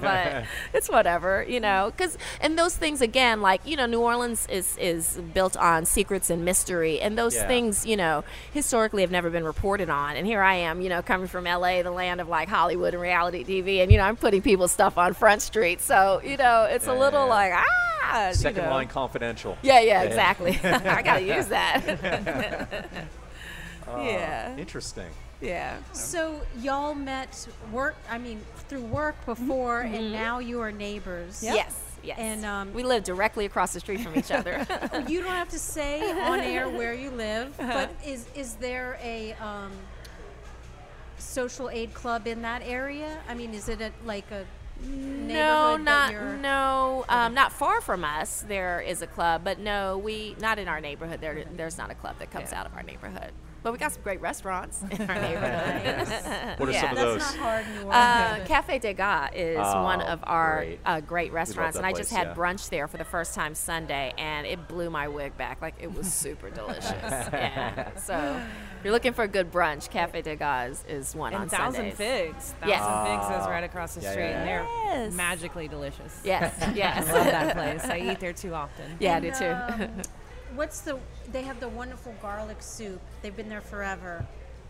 but 0.00 0.44
it's 0.74 0.88
whatever, 0.88 1.44
you 1.48 1.60
know. 1.60 1.92
Because 1.96 2.18
and 2.40 2.58
those 2.58 2.76
things 2.76 3.00
again, 3.00 3.40
like 3.40 3.60
you 3.66 3.76
know, 3.76 3.86
New 3.86 4.00
Orleans 4.00 4.46
is 4.50 4.76
is 4.78 5.18
built 5.34 5.56
on 5.56 5.84
secrets 5.84 6.30
and 6.30 6.44
mystery, 6.44 7.00
and 7.00 7.16
those 7.16 7.34
Yeah. 7.36 7.46
things, 7.46 7.86
you 7.86 7.96
know, 7.96 8.24
historically 8.52 9.02
have 9.02 9.10
never 9.10 9.30
been 9.30 9.44
reported 9.44 9.90
on. 9.90 10.16
And 10.16 10.26
here 10.26 10.42
I 10.42 10.54
am, 10.56 10.80
you 10.80 10.88
know, 10.88 11.02
coming 11.02 11.26
from 11.28 11.46
L.A., 11.46 11.82
the 11.82 11.90
land 11.90 12.20
of 12.20 12.28
like 12.28 12.48
Hollywood 12.48 12.94
and 12.94 13.02
reality 13.02 13.44
TV, 13.44 13.82
and 13.82 13.90
you 13.92 13.98
know, 13.98 14.04
I'm 14.04 14.16
putting 14.16 14.42
people's 14.42 14.72
stuff 14.72 14.98
on 14.98 15.14
Front 15.14 15.42
Street, 15.42 15.80
so 15.80 16.20
you 16.24 16.36
know, 16.36 16.64
it's 16.64 16.86
Yeah, 16.86 16.92
a 16.92 16.96
little 16.98 17.28
like 17.28 17.52
ah, 17.54 18.28
you 18.28 18.34
Second 18.34 18.64
know. 18.64 18.70
line 18.70 18.88
confidential. 18.88 19.56
Yeah, 19.62 19.80
yeah, 19.80 20.02
exactly. 20.02 20.58
I 20.64 21.02
gotta 21.02 21.22
use 21.22 21.46
that. 21.46 23.08
Yeah. 23.98 24.56
Interesting. 24.56 25.10
yeah. 25.40 25.78
So 25.92 26.40
y'all 26.60 26.94
met 26.94 27.48
work. 27.72 27.96
I 28.10 28.18
mean, 28.18 28.40
through 28.68 28.84
work 28.84 29.24
before, 29.26 29.80
and 29.80 30.12
now 30.12 30.38
you 30.38 30.60
are 30.60 30.72
neighbors. 30.72 31.42
Yes. 31.42 31.76
Yes. 32.02 32.18
And, 32.18 32.46
um, 32.46 32.72
we 32.72 32.82
live 32.82 33.04
directly 33.04 33.44
across 33.44 33.74
the 33.74 33.80
street 33.80 34.00
from 34.00 34.16
each 34.16 34.30
other. 34.30 34.66
You 35.06 35.20
don't 35.20 35.32
have 35.32 35.50
to 35.50 35.58
say 35.58 36.10
on 36.22 36.40
air 36.40 36.68
where 36.68 36.94
you 36.94 37.10
live, 37.10 37.54
but 37.58 37.90
is 38.06 38.26
is 38.34 38.54
there 38.54 38.98
a 39.02 39.32
um, 39.34 39.70
social 41.18 41.68
aid 41.70 41.92
club 41.94 42.26
in 42.26 42.42
that 42.42 42.62
area? 42.64 43.18
I 43.28 43.34
mean, 43.34 43.54
is 43.54 43.68
it 43.68 43.80
a, 43.80 43.92
like 44.04 44.30
a 44.30 44.44
no, 44.82 45.76
neighborhood 45.76 45.86
that 45.86 46.12
not 46.12 46.40
no, 46.40 47.04
um, 47.08 47.34
not 47.34 47.52
far 47.52 47.80
from 47.80 48.04
us. 48.04 48.44
There 48.46 48.80
is 48.80 49.02
a 49.02 49.06
club, 49.06 49.42
but 49.44 49.58
no, 49.58 49.98
we 49.98 50.36
not 50.40 50.58
in 50.58 50.68
our 50.68 50.80
neighborhood. 50.80 51.20
There, 51.20 51.44
there's 51.54 51.78
not 51.78 51.90
a 51.90 51.94
club 51.94 52.18
that 52.18 52.30
comes 52.30 52.52
out 52.52 52.66
of 52.66 52.74
our 52.74 52.82
neighborhood. 52.82 53.32
But 53.62 53.72
we 53.72 53.78
got 53.78 53.92
some 53.92 54.02
great 54.02 54.20
restaurants 54.22 54.82
in 54.90 55.02
our 55.02 55.14
neighborhood. 55.20 56.58
What 56.58 56.68
are 56.68 56.72
Yeah. 56.72 56.80
some 56.80 56.90
of 56.90 56.96
That's 56.96 57.26
those? 57.26 57.36
not 57.36 57.36
hard 57.36 57.66
in 57.66 57.72
New 57.74 57.82
Orleans. 57.82 57.94
Uh, 57.94 58.44
Cafe 58.46 58.78
Degas 58.78 59.30
is 59.34 59.58
one 59.58 60.00
Oh, 60.00 60.06
of 60.06 60.20
our 60.24 60.56
great. 60.64 60.80
uh, 60.86 61.00
great 61.00 61.32
restaurants, 61.32 61.76
that 61.76 61.84
and 61.84 61.86
I 61.86 61.96
just 61.96 62.10
had 62.10 62.28
yeah. 62.28 62.34
brunch 62.34 62.70
there 62.70 62.88
for 62.88 62.96
the 62.96 63.04
first 63.04 63.34
time 63.34 63.54
Sunday, 63.54 64.14
and 64.16 64.46
it 64.46 64.66
blew 64.66 64.88
my 64.88 65.08
wig 65.08 65.36
back. 65.36 65.60
Like 65.60 65.74
it 65.78 65.92
was 65.94 66.10
super 66.10 66.48
delicious. 66.60 66.84
yeah. 67.02 67.94
So, 67.96 68.40
if 68.78 68.84
you're 68.84 68.94
looking 68.94 69.12
for 69.12 69.24
a 69.24 69.28
good 69.28 69.52
brunch, 69.52 69.90
Cafe 69.90 70.22
Degas 70.22 70.84
is, 70.88 71.08
is 71.10 71.14
one 71.14 71.34
on 71.34 71.42
And 71.42 71.50
Thousand 71.50 71.74
Sundays. 71.74 71.96
Figs. 71.96 72.54
Thousand 72.60 72.68
Yes. 72.68 73.26
Figs 73.28 73.42
is 73.42 73.48
right 73.50 73.64
across 73.64 73.94
the 73.94 74.00
Yeah, 74.00 74.10
street, 74.12 74.24
yeah, 74.24 74.38
and 74.40 74.48
they're 74.48 75.02
Yes. 75.04 75.12
magically 75.12 75.68
delicious. 75.68 76.18
Yes, 76.24 76.54
I 76.62 76.66
love 76.68 76.76
yes. 76.76 77.06
that 77.06 77.54
place. 77.56 77.84
I 77.84 77.98
eat 78.10 78.20
there 78.20 78.32
too 78.32 78.54
often. 78.54 78.96
yeah, 78.98 79.12
I 79.12 79.16
And, 79.16 79.24
do 79.24 79.30
too. 79.32 80.10
What's 80.54 80.80
the? 80.80 80.98
They 81.32 81.42
have 81.42 81.60
the 81.60 81.68
wonderful 81.68 82.14
garlic 82.20 82.56
soup. 82.60 83.00
They've 83.22 83.34
been 83.36 83.48
there 83.48 83.60
forever. 83.60 84.26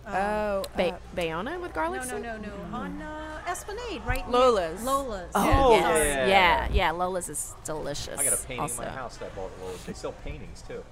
Um, 0.07 0.15
Oh, 0.15 0.63
Ba- 0.77 0.99
Bayona 1.15 1.61
with 1.61 1.75
garlic 1.75 2.01
no, 2.07 2.19
no, 2.19 2.37
soup? 2.37 2.43
no, 2.43 2.69
no. 2.71 2.77
On 2.77 3.03
uh, 3.03 3.41
Esplanade, 3.47 4.01
right? 4.07 4.29
Lola's. 4.31 4.83
Lola's. 4.83 5.31
Oh, 5.35 5.73
yes. 5.73 5.83
yeah, 5.83 5.97
yeah, 5.97 6.27
yeah, 6.27 6.27
yeah, 6.27 6.69
yeah. 6.73 6.91
Lola's 6.91 7.29
is 7.29 7.55
delicious. 7.65 8.19
I 8.19 8.25
got 8.25 8.33
a 8.33 8.37
painting 8.39 8.61
also. 8.61 8.83
in 8.83 8.89
my 8.89 8.95
house 8.95 9.19
that 9.19 9.31
I 9.31 9.35
bought 9.37 9.51
at 9.61 9.67
Lowe's. 9.67 9.85
They 9.85 9.93
sell 9.93 10.13
paintings 10.25 10.63
too, 10.67 10.83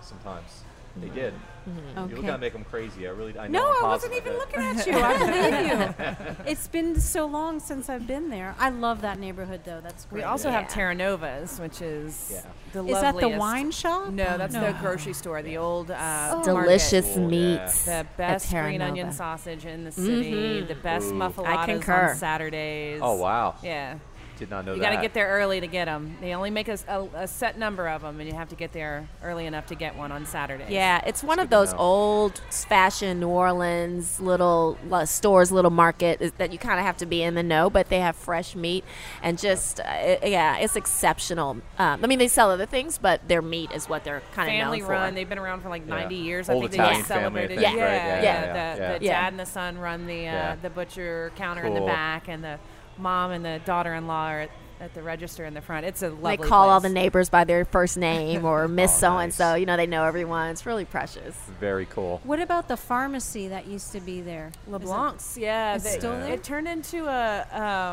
sometimes. 0.00 0.62
They 0.96 1.08
did. 1.08 1.34
You 1.66 1.72
look 2.02 2.12
Okay. 2.12 2.26
gotta 2.26 2.38
make 2.38 2.52
them 2.52 2.64
crazy. 2.64 3.06
I 3.06 3.10
really. 3.10 3.38
I 3.38 3.46
know 3.48 3.60
No, 3.60 3.68
I'm 3.78 3.84
I 3.84 3.88
wasn't 3.88 4.14
even 4.14 4.32
of 4.32 4.38
looking 4.38 4.60
at 4.60 4.86
you. 4.86 4.92
I 4.96 5.18
believe 5.18 6.36
you. 6.38 6.44
It's 6.50 6.66
been 6.68 7.00
so 7.00 7.26
long 7.26 7.60
since 7.60 7.88
I've 7.88 8.06
been 8.06 8.30
there. 8.30 8.54
I 8.58 8.70
love 8.70 9.00
that 9.02 9.18
neighborhood, 9.18 9.60
though. 9.64 9.80
That's 9.80 10.04
great. 10.06 10.20
We 10.20 10.24
also 10.24 10.50
have 10.50 10.62
Yeah. 10.62 10.68
Terra 10.68 10.94
Novas, 10.94 11.60
which 11.60 11.80
is 11.80 12.30
Yeah. 12.34 12.42
the 12.72 12.84
Is 12.86 13.00
that 13.00 13.16
the 13.18 13.28
wine 13.28 13.70
shop? 13.70 14.08
No, 14.10 14.36
that's 14.36 14.54
No. 14.54 14.60
the 14.72 14.78
grocery 14.80 15.12
store. 15.12 15.42
The 15.42 15.56
old 15.58 15.90
uh, 15.90 16.30
Oh. 16.34 16.44
Delicious 16.44 17.14
Cool, 17.14 17.28
meats. 17.28 17.86
market. 17.86 18.06
The 18.08 18.16
best 18.16 18.50
Terra 18.50 18.68
green 18.68 18.82
onion 18.82 19.12
sausage 19.12 19.64
in 19.64 19.84
the 19.84 19.92
city. 19.92 20.62
The 20.62 20.74
best 20.74 21.06
Ooh. 21.10 21.14
muffulettas 21.14 21.88
on 22.10 22.16
Saturdays. 22.16 23.00
Oh 23.02 23.14
wow. 23.16 23.54
Yeah. 23.62 23.98
Did 24.38 24.50
not 24.50 24.64
know 24.66 24.74
You 24.74 24.80
that. 24.80 24.90
got 24.90 24.96
to 24.96 25.02
get 25.02 25.14
there 25.14 25.28
early 25.28 25.60
to 25.60 25.66
get 25.66 25.84
them. 25.84 26.16
They 26.20 26.34
only 26.34 26.50
make 26.50 26.66
a 26.68 27.26
set 27.28 27.58
number 27.58 27.88
of 27.88 28.02
them, 28.02 28.18
and 28.18 28.28
you 28.28 28.34
have 28.34 28.48
to 28.48 28.56
get 28.56 28.72
there 28.72 29.06
early 29.22 29.46
enough 29.46 29.66
to 29.66 29.74
get 29.74 29.94
one 29.96 30.10
on 30.10 30.26
Saturday. 30.26 30.66
Yeah, 30.68 31.00
it's 31.06 31.22
one 31.22 31.38
of 31.38 31.48
those 31.50 31.72
old 31.74 32.40
fashioned 32.50 33.20
New 33.20 33.28
Orleans 33.28 34.18
little 34.20 34.78
uh, 34.90 35.04
stores, 35.04 35.52
little 35.52 35.70
market 35.70 36.36
that 36.38 36.52
you 36.52 36.58
kind 36.58 36.80
of 36.80 36.86
have 36.86 36.96
to 36.98 37.06
be 37.06 37.22
in 37.22 37.34
the 37.34 37.42
know, 37.42 37.70
but 37.70 37.88
they 37.88 38.00
have 38.00 38.16
fresh 38.16 38.56
meat 38.56 38.84
and 39.22 39.38
just, 39.38 39.80
uh, 39.80 39.84
it- 40.00 40.20
yeah, 40.30 40.56
it's 40.56 40.76
exceptional. 40.76 41.58
Um, 41.78 42.00
I 42.02 42.06
mean, 42.06 42.18
they 42.18 42.28
sell 42.28 42.50
other 42.50 42.66
things, 42.66 42.98
but 42.98 43.26
their 43.28 43.42
meat 43.42 43.70
is 43.72 43.88
what 43.88 44.02
they're 44.02 44.22
kind 44.34 44.48
of 44.48 44.54
Family 44.54 44.80
known 44.80 44.88
run. 44.88 45.08
for. 45.10 45.14
They've 45.14 45.28
been 45.28 45.38
around 45.38 45.60
for 45.60 45.68
like 45.68 45.82
Yeah. 45.86 45.94
90 45.94 46.14
years. 46.16 46.48
Old 46.48 46.64
I 46.64 46.68
think 46.68 46.74
Italian 46.74 46.94
they 46.94 46.98
just 47.00 47.08
family, 47.08 47.20
I 47.20 47.22
celebrated. 47.22 47.58
think, 47.64 47.76
yeah, 47.76 47.84
right? 47.84 47.92
yeah, 47.92 48.06
Yeah, 48.06 48.22
yeah, 48.22 48.22
yeah, 48.22 48.74
The, 48.76 48.82
yeah. 48.82 48.98
the 48.98 49.06
dad 49.06 49.32
and 49.34 49.40
the 49.40 49.46
son 49.46 49.78
run 49.78 50.06
the 50.06 50.20
uh, 50.20 50.32
Yeah. 50.32 50.56
the 50.62 50.70
butcher 50.70 51.32
counter 51.36 51.62
in 51.64 51.74
the 51.74 51.80
back, 51.82 52.28
and 52.28 52.42
the 52.42 52.58
mom 53.02 53.32
and 53.32 53.44
the 53.44 53.60
daughter-in-law 53.66 54.28
are 54.28 54.48
at, 54.82 54.86
at 54.86 54.94
the 54.94 55.02
register 55.02 55.44
in 55.44 55.54
the 55.54 55.60
front. 55.60 55.86
It's 55.86 56.02
a 56.02 56.10
They 56.10 56.14
lovely. 56.16 56.48
call 56.48 56.68
all 56.70 56.80
the 56.80 56.88
neighbors 56.88 57.28
by 57.30 57.44
their 57.44 57.64
first 57.64 57.96
name 57.96 58.44
or 58.44 58.68
Miss 58.82 58.94
So 58.98 59.16
and 59.18 59.32
so. 59.32 59.54
You 59.54 59.66
know, 59.66 59.76
they 59.76 59.86
know 59.86 60.04
everyone. 60.04 60.50
It's 60.50 60.66
really 60.66 60.84
precious. 60.84 61.36
Very 61.60 61.86
cool. 61.86 62.20
What 62.24 62.40
about 62.40 62.68
the 62.68 62.76
pharmacy 62.76 63.48
that 63.48 63.66
used 63.66 63.92
to 63.92 64.00
be 64.00 64.20
there? 64.20 64.48
Is 64.48 64.68
it- 64.68 64.70
LeBlanc's, 64.72 65.38
yeah, 65.38 65.74
It's 65.74 65.84
they- 65.84 65.98
still 65.98 66.12
there? 66.18 66.32
It 66.34 66.44
turned 66.44 66.68
into 66.68 67.06
a 67.06 67.46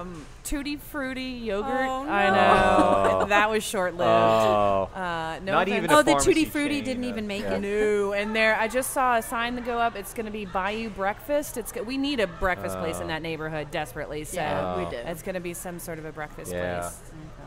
um, 0.04 0.26
tutti 0.44 0.78
frutti 0.78 1.22
yogurt. 1.22 1.70
Oh, 1.90 2.08
I 2.10 2.30
know 2.30 3.20
Oh. 3.22 3.26
that 3.30 3.50
was 3.50 3.64
short 3.64 3.96
lived. 3.96 4.10
Oh. 4.10 4.90
uh, 4.96 5.40
no 5.44 5.54
Not 5.54 5.68
offense- 5.68 5.78
even 5.86 5.92
Oh, 5.92 6.02
the 6.02 6.14
Tutti 6.14 6.46
pharmacy 6.46 6.46
Frutti 6.46 6.82
didn't 6.82 7.04
even 7.06 7.28
make 7.28 7.44
yeah. 7.44 7.56
it? 7.56 7.60
No, 7.62 8.14
and 8.14 8.36
there 8.36 8.56
I 8.56 8.68
just 8.68 8.92
saw 8.92 9.18
a 9.18 9.22
sign 9.22 9.56
to 9.56 9.62
go 9.62 9.78
up. 9.78 9.96
It's 9.96 10.14
going 10.14 10.26
to 10.26 10.32
be 10.32 10.46
Bayou 10.46 10.90
Breakfast. 10.90 11.58
It's 11.58 11.74
we 11.86 11.98
need 11.98 12.20
a 12.20 12.28
breakfast 12.28 12.78
place 12.80 12.98
in 12.98 13.04
Oh. 13.06 13.08
that 13.08 13.22
neighborhood 13.22 13.72
desperately. 13.72 14.24
So 14.24 14.38
Yeah, 14.38 14.78
we 14.78 14.90
do. 14.90 14.98
it's 14.98 15.22
going 15.22 15.36
to 15.36 15.40
be 15.42 15.54
some 15.54 15.80
sort 15.80 16.00
of 16.00 16.06
a 16.06 16.12
breakfast 16.12 16.52
Yeah. 16.52 16.79
place. 16.79 16.79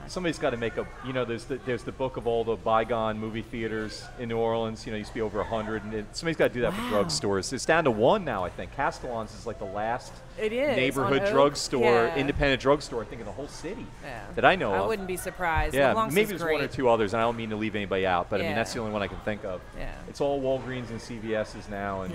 Somebody's 0.09 0.39
got 0.39 0.51
to 0.51 0.57
make 0.57 0.77
a. 0.77 0.87
You 1.07 1.13
know, 1.13 1.25
there's 1.25 1.45
the 1.45 1.59
there's 1.65 1.85
the 1.85 1.93
book 1.93 2.17
of 2.17 2.27
all 2.27 2.43
the 2.45 2.57
bygone 2.57 3.19
movie 3.19 3.41
theaters 3.41 4.05
in 4.19 4.29
New 4.29 4.37
Orleans. 4.37 4.85
You 4.85 4.93
know, 4.93 4.99
used 4.99 5.11
to 5.11 5.15
be 5.15 5.21
over 5.21 5.43
hundred, 5.45 5.85
and 5.85 5.95
it, 5.95 6.07
somebody's 6.13 6.37
got 6.37 6.49
to 6.49 6.55
do 6.55 6.61
that 6.63 6.75
for 6.75 6.83
drugstores. 6.83 7.53
It's 7.53 7.65
down 7.65 7.85
to 7.85 7.91
one 7.91 8.25
now, 8.25 8.45
I 8.45 8.51
think. 8.51 8.75
Castellon's 8.75 9.33
is 9.33 9.47
like 9.47 9.59
the 9.59 9.65
last 9.65 10.13
It 10.39 10.53
is 10.53 10.77
neighborhood 10.77 11.25
drugstore, 11.31 11.85
Yeah. 11.85 12.17
independent 12.17 12.61
drugstore, 12.61 13.03
I 13.03 13.05
think, 13.07 13.21
in 13.21 13.27
the 13.27 13.33
whole 13.33 13.49
city 13.49 13.87
Yeah. 14.03 14.21
that 14.35 14.45
I 14.45 14.57
know 14.57 14.73
I 14.73 14.79
of. 14.79 14.83
I 14.83 14.87
wouldn't 14.89 15.09
be 15.09 15.17
surprised. 15.17 15.75
Yeah, 15.75 15.89
LeBlanc's 15.91 16.15
maybe 16.15 16.23
is 16.25 16.29
there's 16.31 16.43
great. 16.43 16.55
one 16.57 16.65
or 16.65 16.69
two 16.69 16.89
others, 16.89 17.15
and 17.15 17.23
I 17.23 17.25
don't 17.25 17.37
mean 17.37 17.51
to 17.51 17.57
leave 17.57 17.77
anybody 17.77 18.05
out, 18.05 18.29
but 18.29 18.41
I 18.41 18.45
mean 18.45 18.57
that's 18.57 18.73
the 18.75 18.81
only 18.81 18.93
one 18.93 19.03
I 19.03 19.07
can 19.07 19.19
think 19.19 19.45
of. 19.45 19.61
Yeah. 19.79 19.95
It's 20.09 20.21
all 20.21 20.43
Walgreens 20.43 20.91
and 20.91 21.01
CVS's 21.01 21.69
now, 21.71 22.03
and 22.03 22.13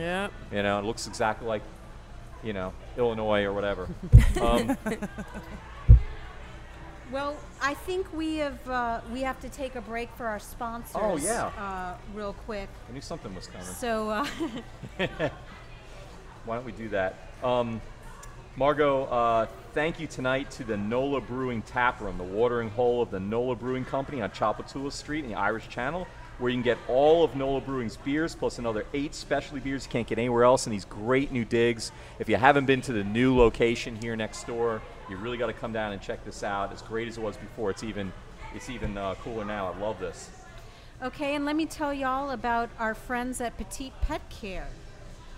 you 0.52 0.62
know, 0.62 0.78
it 0.78 0.84
looks 0.86 1.08
exactly 1.08 1.48
like, 1.48 1.64
you 2.44 2.54
know, 2.54 2.74
Illinois 2.98 3.44
or 3.44 3.54
whatever. 3.54 3.88
um, 4.42 4.78
Well, 7.12 7.38
I 7.62 7.74
think 7.74 8.06
we 8.14 8.38
have 8.38 8.70
uh, 8.70 9.02
we 9.14 9.22
have 9.22 9.40
to 9.42 9.50
take 9.50 9.76
a 9.76 9.82
break 9.82 10.10
for 10.18 10.26
our 10.26 10.40
sponsors. 10.40 10.96
Oh, 10.96 11.18
yeah. 11.18 11.48
Uh, 11.58 11.96
real 12.14 12.34
quick. 12.34 12.70
I 12.90 12.94
knew 12.94 13.02
something 13.02 13.34
was 13.34 13.48
coming. 13.48 13.66
So 13.66 14.10
uh, 14.10 14.28
Why 16.48 16.56
don't 16.56 16.66
we 16.66 16.72
do 16.72 16.88
that? 16.90 17.16
Um, 17.44 17.82
Margo, 18.56 19.04
uh, 19.04 19.48
thank 19.74 20.00
you 20.00 20.08
tonight 20.08 20.50
to 20.52 20.64
the 20.64 20.78
NOLA 20.78 21.20
Brewing 21.22 21.62
Tap 21.62 22.00
Room, 22.00 22.18
the 22.18 22.24
watering 22.24 22.70
hole 22.70 23.02
of 23.02 23.12
the 23.12 23.20
NOLA 23.20 23.56
Brewing 23.58 23.84
Company 23.84 24.22
on 24.22 24.30
Tchoupitoulas 24.30 24.94
Street 24.94 25.26
in 25.26 25.30
the 25.30 25.38
Irish 25.38 25.68
Channel, 25.68 26.08
where 26.40 26.50
you 26.50 26.56
can 26.56 26.64
get 26.64 26.78
all 26.88 27.26
of 27.26 27.36
NOLA 27.36 27.62
Brewing's 27.62 27.98
beers 27.98 28.34
plus 28.34 28.60
another 28.60 28.86
eight 28.94 29.14
specialty 29.14 29.60
beers 29.60 29.86
you 29.86 29.92
can't 29.92 30.08
get 30.08 30.18
anywhere 30.18 30.46
else 30.46 30.66
in 30.66 30.72
these 30.72 30.86
great 30.86 31.34
new 31.34 31.44
digs. 31.44 31.92
If 32.18 32.30
you 32.30 32.38
haven't 32.38 32.66
been 32.66 32.82
to 32.84 32.94
the 32.94 33.04
new 33.04 33.38
location 33.38 33.98
here 33.98 34.16
next 34.16 34.48
door, 34.48 34.82
you 35.10 35.18
really 35.18 35.38
got 35.38 35.48
to 35.48 35.54
come 35.54 35.74
down 35.74 35.94
and 35.94 36.02
check 36.02 36.24
this 36.26 36.44
out. 36.44 36.72
As 36.72 36.82
great 36.82 37.08
as 37.08 37.18
it 37.18 37.22
was 37.22 37.38
before, 37.38 37.70
it's 37.72 37.84
even 37.84 38.12
it's 38.54 38.70
even 38.70 38.98
uh, 38.98 39.16
cooler 39.16 39.46
now. 39.46 39.72
I 39.72 39.78
love 39.80 40.00
this. 40.00 40.30
Okay, 41.02 41.36
and 41.36 41.46
let 41.46 41.56
me 41.56 41.66
tell 41.66 41.94
y'all 41.94 42.32
about 42.32 42.70
our 42.80 42.96
friends 42.96 43.40
at 43.40 43.58
Petite 43.58 43.94
Pet 44.02 44.22
Care. 44.30 44.68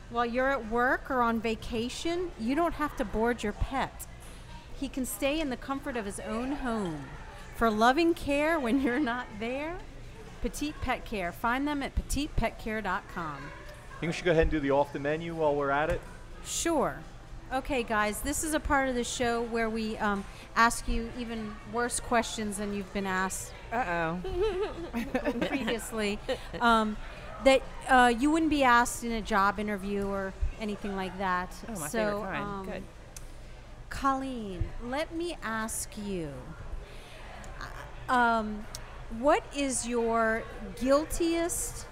While 0.09 0.25
you're 0.25 0.49
at 0.49 0.71
work 0.71 1.11
or 1.11 1.21
on 1.21 1.39
vacation, 1.39 2.31
you 2.39 2.55
don't 2.55 2.75
have 2.75 2.95
to 2.97 3.05
board 3.05 3.43
your 3.43 3.53
pet. 3.53 4.07
He 4.79 4.87
can 4.87 5.05
stay 5.05 5.39
in 5.39 5.49
the 5.49 5.57
comfort 5.57 5.97
of 5.97 6.05
his 6.05 6.19
own 6.21 6.53
home. 6.53 7.03
For 7.55 7.69
loving 7.69 8.13
care 8.13 8.57
when 8.57 8.81
you're 8.81 8.99
not 8.99 9.27
there, 9.39 9.77
Petite 10.41 10.79
Pet 10.81 11.05
Care. 11.05 11.33
Find 11.33 11.67
them 11.67 11.83
at 11.83 11.93
petitepetcare.com. 11.95 13.37
I 13.37 13.99
Think 13.99 14.09
we 14.09 14.13
should 14.13 14.25
go 14.25 14.31
ahead 14.31 14.43
and 14.43 14.51
do 14.51 14.61
the 14.61 14.71
off 14.71 14.93
the 14.93 14.99
menu 14.99 15.35
while 15.35 15.53
we're 15.53 15.71
at 15.71 15.89
it. 15.89 15.99
Sure. 16.45 16.99
Okay, 17.51 17.81
guys, 17.81 18.21
this 18.21 18.43
is 18.43 18.53
a 18.53 18.59
part 18.59 18.89
of 18.89 18.95
the 18.95 19.03
show 19.03 19.41
where 19.41 19.69
we 19.69 19.97
um, 19.97 20.23
ask 20.55 20.87
you 20.87 21.09
even 21.17 21.51
worse 21.73 21.99
questions 21.99 22.57
than 22.57 22.75
you've 22.75 22.91
been 22.93 23.07
asked 23.07 23.51
Uh 23.73 23.83
oh. 23.87 24.19
previously. 25.47 26.19
Um, 26.61 26.95
that 27.43 27.63
uh, 27.87 28.13
you 28.19 28.29
wouldn't 28.29 28.51
be 28.51 28.63
asked 28.63 29.03
in 29.03 29.13
a 29.13 29.21
job 29.21 29.59
interview 29.59 30.05
or 30.05 30.31
anything 30.59 30.95
like 30.95 31.17
that. 31.17 31.51
Oh, 31.69 31.79
my 31.79 31.87
so, 31.87 31.97
favorite 32.21 32.21
kind. 32.33 32.43
um, 32.43 32.65
Good. 32.65 32.83
Colleen, 33.89 34.63
let 34.83 35.15
me 35.15 35.35
ask 35.41 35.89
you. 36.05 36.29
uh, 38.09 38.13
Um, 38.13 38.65
what 39.17 39.43
is 39.55 39.87
your 39.87 40.43
guiltiest 40.79 41.87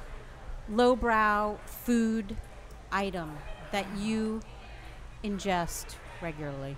lowbrow 0.70 1.58
food 1.66 2.36
item 2.92 3.38
that 3.72 3.88
you 3.98 4.42
ingest 5.30 5.96
regularly? 6.22 6.76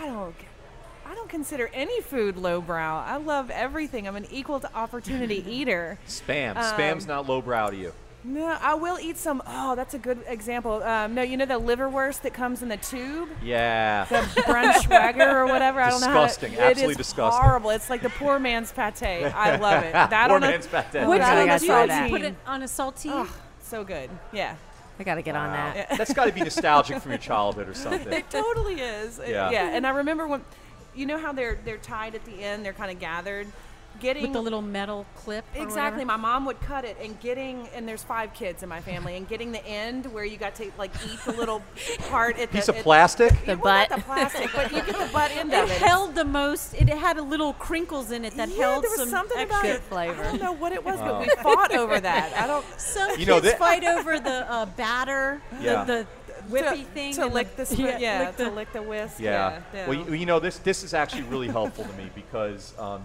I 0.00 0.06
don't. 0.06 0.34
I 1.06 1.14
don't 1.14 1.28
consider 1.28 1.70
any 1.74 2.00
food 2.00 2.36
lowbrow. 2.36 3.04
I 3.06 3.16
love 3.16 3.50
everything. 3.50 4.08
I'm 4.08 4.16
an 4.16 4.26
equal 4.30 4.58
to 4.60 4.74
opportunity 4.74 5.44
eater. 5.48 5.98
Spam. 6.08 6.56
Um, 6.56 6.62
Spam's 6.64 7.06
not 7.06 7.28
lowbrow 7.28 7.70
to 7.70 7.76
you. 7.76 7.92
No, 8.26 8.56
I 8.58 8.72
will 8.72 8.98
eat 8.98 9.18
some. 9.18 9.42
Oh, 9.46 9.74
that's 9.76 9.92
a 9.92 9.98
good 9.98 10.18
example. 10.26 10.82
Um, 10.82 11.14
no, 11.14 11.20
you 11.20 11.36
know 11.36 11.44
the 11.44 11.60
liverwurst 11.60 12.22
that 12.22 12.32
comes 12.32 12.62
in 12.62 12.70
the 12.70 12.78
tube, 12.78 13.28
Yeah. 13.42 14.06
the 14.06 14.16
Braunschweiger 14.40 15.34
or 15.34 15.46
whatever. 15.46 15.78
I 15.82 15.90
don't 15.90 16.00
know. 16.00 16.06
Disgusting. 16.06 16.52
How 16.52 16.58
to, 16.60 16.64
Absolutely 16.64 16.84
it 16.84 16.90
is 16.92 16.96
disgusting. 16.96 17.42
Horrible. 17.42 17.68
It's 17.68 17.90
like 17.90 18.00
the 18.00 18.08
poor 18.08 18.38
man's 18.38 18.72
pate. 18.72 19.02
I 19.02 19.56
love 19.60 19.84
it. 19.84 19.92
That 19.92 20.28
Poor 20.28 20.36
on 20.36 20.42
a- 20.42 20.48
man's 20.48 20.66
pate. 20.66 20.84
Put 20.90 21.06
What 21.06 21.18
that 21.18 21.34
do 21.34 21.40
on 21.42 21.46
you 21.46 21.92
a 21.92 21.98
do? 21.98 22.04
You 22.04 22.10
put 22.10 22.22
it 22.22 22.34
on 22.46 22.62
a 22.62 22.66
saltine? 22.66 23.10
Oh, 23.12 23.36
so 23.60 23.84
good. 23.84 24.08
Yeah. 24.32 24.56
I 24.98 25.02
got 25.04 25.16
to 25.16 25.22
get 25.22 25.34
on 25.36 25.50
Wow. 25.50 25.72
that. 25.74 25.98
That's 25.98 26.12
got 26.12 26.26
to 26.26 26.32
be 26.32 26.40
nostalgic 26.42 27.00
from 27.02 27.10
your 27.10 27.18
childhood 27.18 27.68
or 27.68 27.74
something. 27.74 28.12
It 28.12 28.30
totally 28.30 28.80
is. 28.80 29.18
Yeah. 29.26 29.50
yeah. 29.50 29.70
And 29.74 29.86
I 29.86 29.90
remember 29.90 30.26
when, 30.26 30.42
you 30.94 31.06
know 31.06 31.18
how 31.18 31.32
they're 31.32 31.58
they're 31.64 31.78
tied 31.78 32.14
at 32.14 32.24
the 32.24 32.42
end. 32.42 32.64
They're 32.64 32.72
kind 32.72 32.90
of 32.92 33.00
gathered. 33.00 33.48
Getting 34.00 34.22
With 34.24 34.32
the 34.32 34.40
little 34.42 34.60
metal 34.60 35.06
clip? 35.14 35.44
Exactly. 35.54 36.04
My 36.04 36.16
mom 36.16 36.44
would 36.46 36.60
cut 36.60 36.84
it 36.84 36.96
and 37.00 37.18
getting 37.20 37.68
and 37.74 37.88
there's 37.88 38.02
five 38.02 38.34
kids 38.34 38.62
in 38.62 38.68
my 38.68 38.80
family 38.80 39.16
and 39.16 39.26
getting 39.26 39.52
the 39.52 39.64
end 39.64 40.06
where 40.12 40.24
you 40.24 40.36
got 40.36 40.54
to 40.56 40.70
like 40.76 40.90
eat 41.06 41.18
the 41.24 41.32
little 41.32 41.62
part 42.10 42.38
at 42.38 42.50
Piece 42.50 42.66
the 42.66 42.72
of 42.72 42.78
at- 42.78 42.82
plastic. 42.84 43.32
The 43.46 43.56
well, 43.56 43.72
not 43.74 43.88
butt. 43.88 43.98
the 43.98 44.04
plastic, 44.04 44.50
but 44.54 44.70
you 44.72 44.82
get 44.82 44.86
the 44.98 45.08
butt 45.12 45.30
end 45.30 45.52
It 45.52 45.64
of 45.64 45.70
it. 45.70 45.78
held 45.78 46.14
the 46.14 46.24
most. 46.24 46.74
It 46.74 46.88
had 46.88 47.16
a 47.18 47.22
little 47.22 47.52
crinkles 47.54 48.10
in 48.10 48.24
it 48.24 48.34
that 48.34 48.48
yeah, 48.50 48.56
held 48.56 48.84
there 48.84 48.90
was 48.90 49.00
some 49.00 49.08
something 49.10 49.38
extra 49.38 49.58
about 49.60 49.76
it. 49.76 49.80
flavor. 49.82 50.22
I 50.22 50.26
don't 50.32 50.42
know 50.42 50.52
what 50.52 50.72
it 50.72 50.84
was, 50.84 50.98
Oh. 51.00 51.04
but 51.04 51.20
we 51.20 51.42
fought 51.42 51.74
over 51.74 51.98
that. 52.00 52.32
I 52.36 52.46
don't 52.46 52.64
Some 52.78 53.10
You 53.12 53.16
kids 53.18 53.28
know, 53.28 53.40
that- 53.40 53.58
fight 53.58 53.84
over 53.84 54.18
the 54.18 54.50
uh, 54.50 54.66
batter, 54.66 55.40
Yeah. 55.60 55.84
the, 55.84 56.06
the 56.26 56.34
whippy 56.50 56.78
to, 56.80 56.84
thing, 56.90 57.14
to 57.14 57.26
lick 57.26 57.56
the, 57.56 57.64
spoon. 57.64 57.94
Yeah, 58.00 58.26
lick 58.26 58.36
the- 58.36 58.44
to 58.44 58.50
lick 58.50 58.72
the 58.72 58.82
whisk. 58.82 59.18
Yeah. 59.20 59.60
yeah. 59.72 59.88
Well, 59.88 59.96
you, 59.98 60.12
you 60.14 60.26
know 60.26 60.40
this. 60.40 60.58
This 60.58 60.82
is 60.82 60.92
actually 60.94 61.22
really 61.22 61.48
helpful 61.48 61.84
to 61.84 61.92
me 61.94 62.10
because 62.14 62.74
um, 62.78 63.02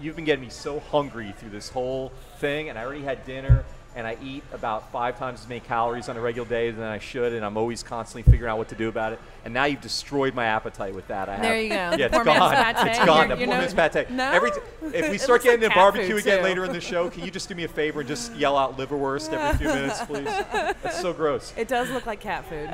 you've 0.00 0.16
been 0.16 0.24
getting 0.24 0.44
me 0.44 0.50
so 0.50 0.80
hungry 0.80 1.34
through 1.38 1.50
this 1.50 1.68
whole 1.68 2.12
thing, 2.38 2.68
and 2.68 2.78
I 2.78 2.84
already 2.84 3.02
had 3.02 3.24
dinner, 3.26 3.64
and 3.96 4.06
I 4.06 4.16
eat 4.22 4.44
about 4.52 4.92
five 4.92 5.18
times 5.18 5.40
as 5.40 5.48
many 5.48 5.60
calories 5.60 6.08
on 6.08 6.16
a 6.16 6.20
regular 6.20 6.48
day 6.48 6.70
than 6.70 6.84
I 6.84 6.98
should, 7.00 7.32
and 7.32 7.44
I'm 7.44 7.56
always 7.56 7.82
constantly 7.82 8.30
figuring 8.30 8.48
out 8.50 8.56
what 8.56 8.68
to 8.68 8.76
do 8.76 8.88
about 8.88 9.12
it. 9.12 9.18
And 9.44 9.52
now 9.52 9.64
you've 9.64 9.80
destroyed 9.80 10.32
my 10.32 10.44
appetite 10.44 10.94
with 10.94 11.08
that. 11.08 11.28
I 11.28 11.40
There 11.40 11.54
have, 11.54 11.62
you 11.62 11.68
go. 11.70 11.74
Yeah, 11.98 12.08
The 12.08 12.16
it's 12.16 12.24
gone. 12.24 12.86
It's 12.88 12.98
gone. 13.04 13.28
You're- 13.30 13.34
The 13.34 13.40
you 13.40 13.46
poor 13.46 13.54
know- 13.54 13.60
man's 13.60 13.74
pate. 13.74 14.10
No? 14.10 14.30
Every 14.30 14.50
t- 14.52 14.56
if 14.94 15.10
we 15.10 15.18
start 15.18 15.28
looks 15.28 15.28
like 15.28 15.42
getting 15.42 15.62
into 15.64 15.74
barbecue 15.74 16.16
again 16.18 16.38
too. 16.38 16.44
later 16.44 16.64
in 16.64 16.72
the 16.72 16.80
show, 16.80 17.10
can 17.10 17.24
you 17.24 17.32
just 17.32 17.48
do 17.48 17.56
me 17.56 17.64
a 17.64 17.68
favor 17.68 17.98
and 18.00 18.08
just 18.08 18.32
yell 18.36 18.56
out 18.56 18.78
liverwurst 18.78 19.32
every 19.32 19.58
few 19.58 19.66
minutes, 19.74 20.00
please? 20.04 20.24
That's 20.24 21.00
so 21.00 21.12
gross. 21.12 21.52
It 21.56 21.66
does 21.66 21.90
look 21.90 22.06
like 22.06 22.20
cat 22.20 22.44
food. 22.48 22.68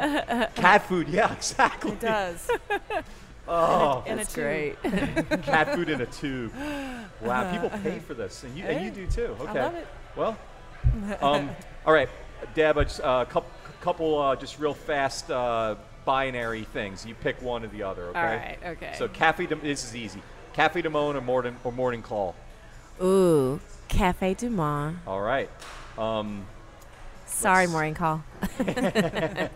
Cat 0.55 0.87
food. 0.87 1.09
Yeah, 1.09 1.33
exactly. 1.33 1.93
It 1.93 2.01
does. 2.01 2.47
Oh. 3.49 4.03
In 4.07 4.15
a 4.15 4.17
That's 4.17 4.35
great. 4.35 4.83
cat 5.43 5.75
food 5.75 5.89
in 5.89 6.01
a 6.01 6.07
tube. 6.07 6.53
Wow, 7.21 7.53
people 7.53 7.71
pay 7.79 7.99
for 8.01 8.15
this, 8.15 8.43
and 8.43 8.57
you, 8.57 8.65
and 8.65 8.85
you 8.85 8.91
do 8.91 9.11
too. 9.11 9.37
Okay. 9.41 9.63
love 9.63 9.75
it. 9.75 9.87
Well, 10.17 10.37
Um, 11.21 11.51
all 11.85 11.93
right, 11.93 12.09
Deb, 12.55 12.77
a 12.79 13.05
uh, 13.05 13.25
couple, 13.25 13.51
couple 13.81 14.19
uh, 14.19 14.37
just 14.37 14.59
real 14.59 14.75
fast 14.75 15.31
uh, 15.31 15.77
binary 16.05 16.65
things. 16.65 17.05
You 17.07 17.15
pick 17.15 17.41
one 17.43 17.65
or 17.65 17.69
the 17.69 17.83
other, 17.83 18.05
okay? 18.09 18.19
All 18.19 18.25
right, 18.25 18.59
okay. 18.65 18.95
So 18.99 19.09
cafe, 19.09 19.47
de, 19.47 19.57
this 19.57 19.85
is 19.85 19.95
easy. 19.95 20.23
Cafe 20.53 20.83
de 20.83 20.91
Monde 20.91 21.17
or 21.17 21.21
morning, 21.21 21.57
or 21.65 21.73
morning 21.73 22.03
call? 22.03 22.35
Ooh, 23.03 23.61
Cafe 23.89 24.35
Du 24.35 24.49
Monde. 24.49 24.99
All 25.07 25.21
right. 25.21 25.51
Um, 25.99 26.47
Sorry, 27.27 27.67
morning 27.67 27.95
call. 27.95 28.25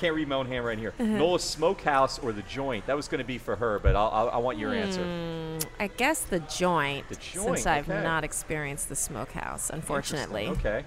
can't 0.00 0.14
read 0.14 0.28
my 0.28 0.36
own 0.36 0.46
handwriting 0.46 0.82
here. 0.82 0.94
Uh-huh. 0.98 1.04
Nola's 1.04 1.44
Smokehouse 1.44 2.18
or 2.18 2.32
the 2.32 2.42
Joint? 2.42 2.86
That 2.86 2.96
was 2.96 3.06
going 3.06 3.18
to 3.18 3.24
be 3.24 3.36
for 3.38 3.54
her, 3.54 3.78
but 3.78 3.94
I'll, 3.94 4.10
I'll, 4.12 4.30
I 4.30 4.36
want 4.38 4.58
your 4.58 4.74
answer. 4.74 5.02
Mm, 5.02 5.64
I 5.78 5.88
guess 5.88 6.22
the 6.22 6.40
joint, 6.40 7.08
The 7.10 7.16
joint, 7.16 7.58
since 7.58 7.66
I've 7.66 7.88
not 7.88 8.24
experienced 8.24 8.88
the 8.88 8.96
smokehouse, 8.96 9.70
unfortunately. 9.70 10.48
Okay. 10.48 10.84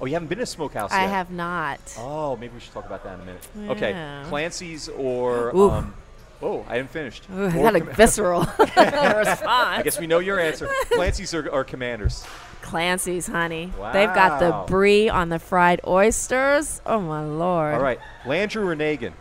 Oh, 0.00 0.04
you 0.04 0.12
haven't 0.12 0.28
been 0.28 0.38
to 0.38 0.44
a 0.44 0.46
Smokehouse 0.46 0.92
I 0.92 1.02
yet? 1.02 1.10
have 1.10 1.30
not. 1.30 1.80
Oh, 1.96 2.36
maybe 2.36 2.52
we 2.54 2.60
should 2.60 2.72
talk 2.72 2.84
about 2.84 3.02
that 3.04 3.14
in 3.14 3.20
a 3.20 3.24
minute. 3.24 3.70
Okay, 3.70 4.22
Clancy's 4.28 4.90
or 4.90 5.56
um, 5.56 5.94
oh, 6.42 6.66
I 6.68 6.76
haven't 6.76 6.90
finished. 6.90 7.26
Ooh, 7.34 7.46
I 7.46 7.62
got 7.62 7.76
a 7.76 7.80
visceral 7.80 8.40
response. 8.58 9.40
I 9.48 9.80
guess 9.82 9.98
we 9.98 10.06
know 10.06 10.18
your 10.18 10.38
answer. 10.38 10.68
Clancy's 10.90 11.32
or, 11.32 11.48
or 11.48 11.64
Commanders? 11.64 12.26
Clancy's, 12.66 13.28
honey. 13.28 13.72
They've 13.92 14.12
got 14.12 14.40
the 14.40 14.50
Wow. 14.50 14.66
brie 14.66 15.08
on 15.08 15.28
the 15.28 15.38
fried 15.38 15.80
oysters. 15.86 16.80
Oh 16.84 17.00
my 17.00 17.24
lord! 17.24 17.74
All 17.74 17.80
right, 17.80 18.00
Landrieu 18.24 18.66
or 18.66 18.74
Nagin? 18.76 19.12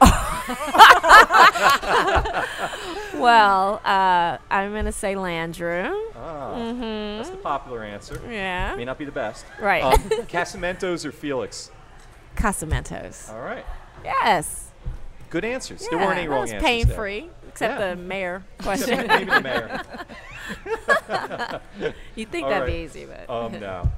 Well, 3.14 3.80
uh, 3.84 4.38
I'm 4.50 4.72
gonna 4.72 4.92
say 4.92 5.14
Landrieu. 5.14 5.92
Ah, 6.16 6.54
Mm-hmm. 6.54 7.18
that's 7.18 7.28
the 7.30 7.36
popular 7.36 7.82
answer. 7.82 8.18
Yeah. 8.30 8.74
May 8.76 8.84
not 8.86 8.96
be 8.98 9.04
the 9.04 9.12
best. 9.12 9.44
Right. 9.60 9.82
Um, 9.82 9.92
Casamentos 10.26 11.04
or 11.04 11.12
Felix? 11.12 11.70
Casamentos. 12.36 13.30
All 13.30 13.40
right, 13.40 13.64
Yes. 14.04 14.70
good 15.28 15.44
answers. 15.44 15.82
Yeah, 15.82 15.98
there 15.98 16.06
weren't 16.06 16.18
any 16.18 16.28
wrong 16.28 16.42
answers. 16.44 16.62
pain 16.62 16.86
free, 16.86 17.28
except 17.48 17.78
Yeah. 17.80 17.90
the 17.90 17.96
mayor 17.96 18.42
Except 18.60 18.84
question. 18.86 19.06
maybe 19.06 19.24
the 19.30 19.40
mayor. 19.42 19.80
You'd 22.16 22.30
think 22.30 22.44
All 22.44 22.50
that'd 22.50 22.66
right. 22.68 22.72
be 22.72 22.78
easy, 22.84 23.06
but 23.06 23.28
Um, 23.30 23.52
no. 23.60 23.90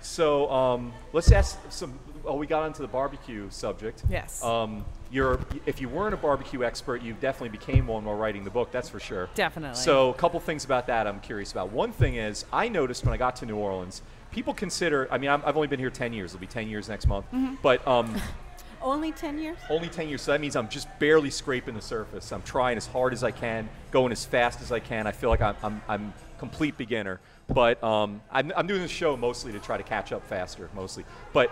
So 0.00 0.50
um, 0.50 0.92
let's 1.12 1.32
ask 1.32 1.58
some. 1.70 1.98
Oh, 2.26 2.36
we 2.36 2.46
got 2.46 2.62
onto 2.62 2.82
the 2.82 2.88
barbecue 2.88 3.46
subject. 3.50 4.04
Yes. 4.08 4.42
Um, 4.44 4.84
you're 5.10 5.40
if 5.64 5.80
you 5.80 5.88
weren't 5.88 6.12
a 6.12 6.18
barbecue 6.18 6.62
expert, 6.62 7.00
you 7.02 7.14
definitely 7.14 7.56
became 7.56 7.86
one 7.86 8.04
while 8.04 8.16
writing 8.16 8.44
the 8.44 8.50
book. 8.50 8.70
That's 8.70 8.88
for 8.88 9.00
sure. 9.00 9.30
Definitely. 9.34 9.76
So 9.76 10.10
a 10.10 10.14
couple 10.14 10.38
things 10.40 10.64
about 10.64 10.86
that 10.88 11.06
I'm 11.06 11.20
curious 11.20 11.52
about. 11.52 11.72
One 11.72 11.90
thing 11.90 12.16
is 12.16 12.44
I 12.52 12.68
noticed 12.68 13.04
when 13.04 13.14
I 13.14 13.16
got 13.16 13.36
to 13.36 13.46
New 13.46 13.56
Orleans, 13.56 14.02
people 14.30 14.52
consider. 14.52 15.08
I 15.10 15.16
mean, 15.16 15.30
I'm, 15.30 15.42
I've 15.46 15.56
only 15.56 15.68
been 15.68 15.80
here 15.80 15.90
10 15.90 16.12
years. 16.12 16.32
It'll 16.34 16.40
be 16.40 16.46
10 16.46 16.68
years 16.68 16.88
next 16.88 17.06
month. 17.06 17.26
Mm-hmm. 17.32 17.54
But 17.62 17.86
um, 17.88 18.14
Only 18.84 19.12
10 19.12 19.38
years? 19.38 19.56
only 19.70 19.88
10 19.88 20.10
years. 20.10 20.20
So 20.20 20.32
that 20.32 20.42
means 20.42 20.56
I'm 20.56 20.68
just 20.68 20.86
barely 20.98 21.30
scraping 21.30 21.74
the 21.74 21.80
surface. 21.80 22.30
I'm 22.32 22.42
trying 22.42 22.76
as 22.76 22.86
hard 22.86 23.14
as 23.14 23.24
I 23.24 23.30
can, 23.30 23.66
going 23.90 24.12
as 24.12 24.26
fast 24.26 24.60
as 24.60 24.70
I 24.70 24.78
can. 24.78 25.06
I 25.06 25.12
feel 25.12 25.30
like 25.30 25.40
I'm, 25.40 25.56
I'm, 25.62 25.82
I'm 25.88 26.12
complete 26.38 26.76
beginner. 26.76 27.18
But 27.48 27.82
um, 27.82 28.20
I'm, 28.30 28.52
I'm 28.54 28.66
doing 28.66 28.82
this 28.82 28.90
show 28.90 29.16
mostly 29.16 29.52
to 29.52 29.58
try 29.58 29.78
to 29.78 29.82
catch 29.82 30.12
up 30.12 30.26
faster, 30.26 30.68
mostly. 30.74 31.06
But 31.32 31.50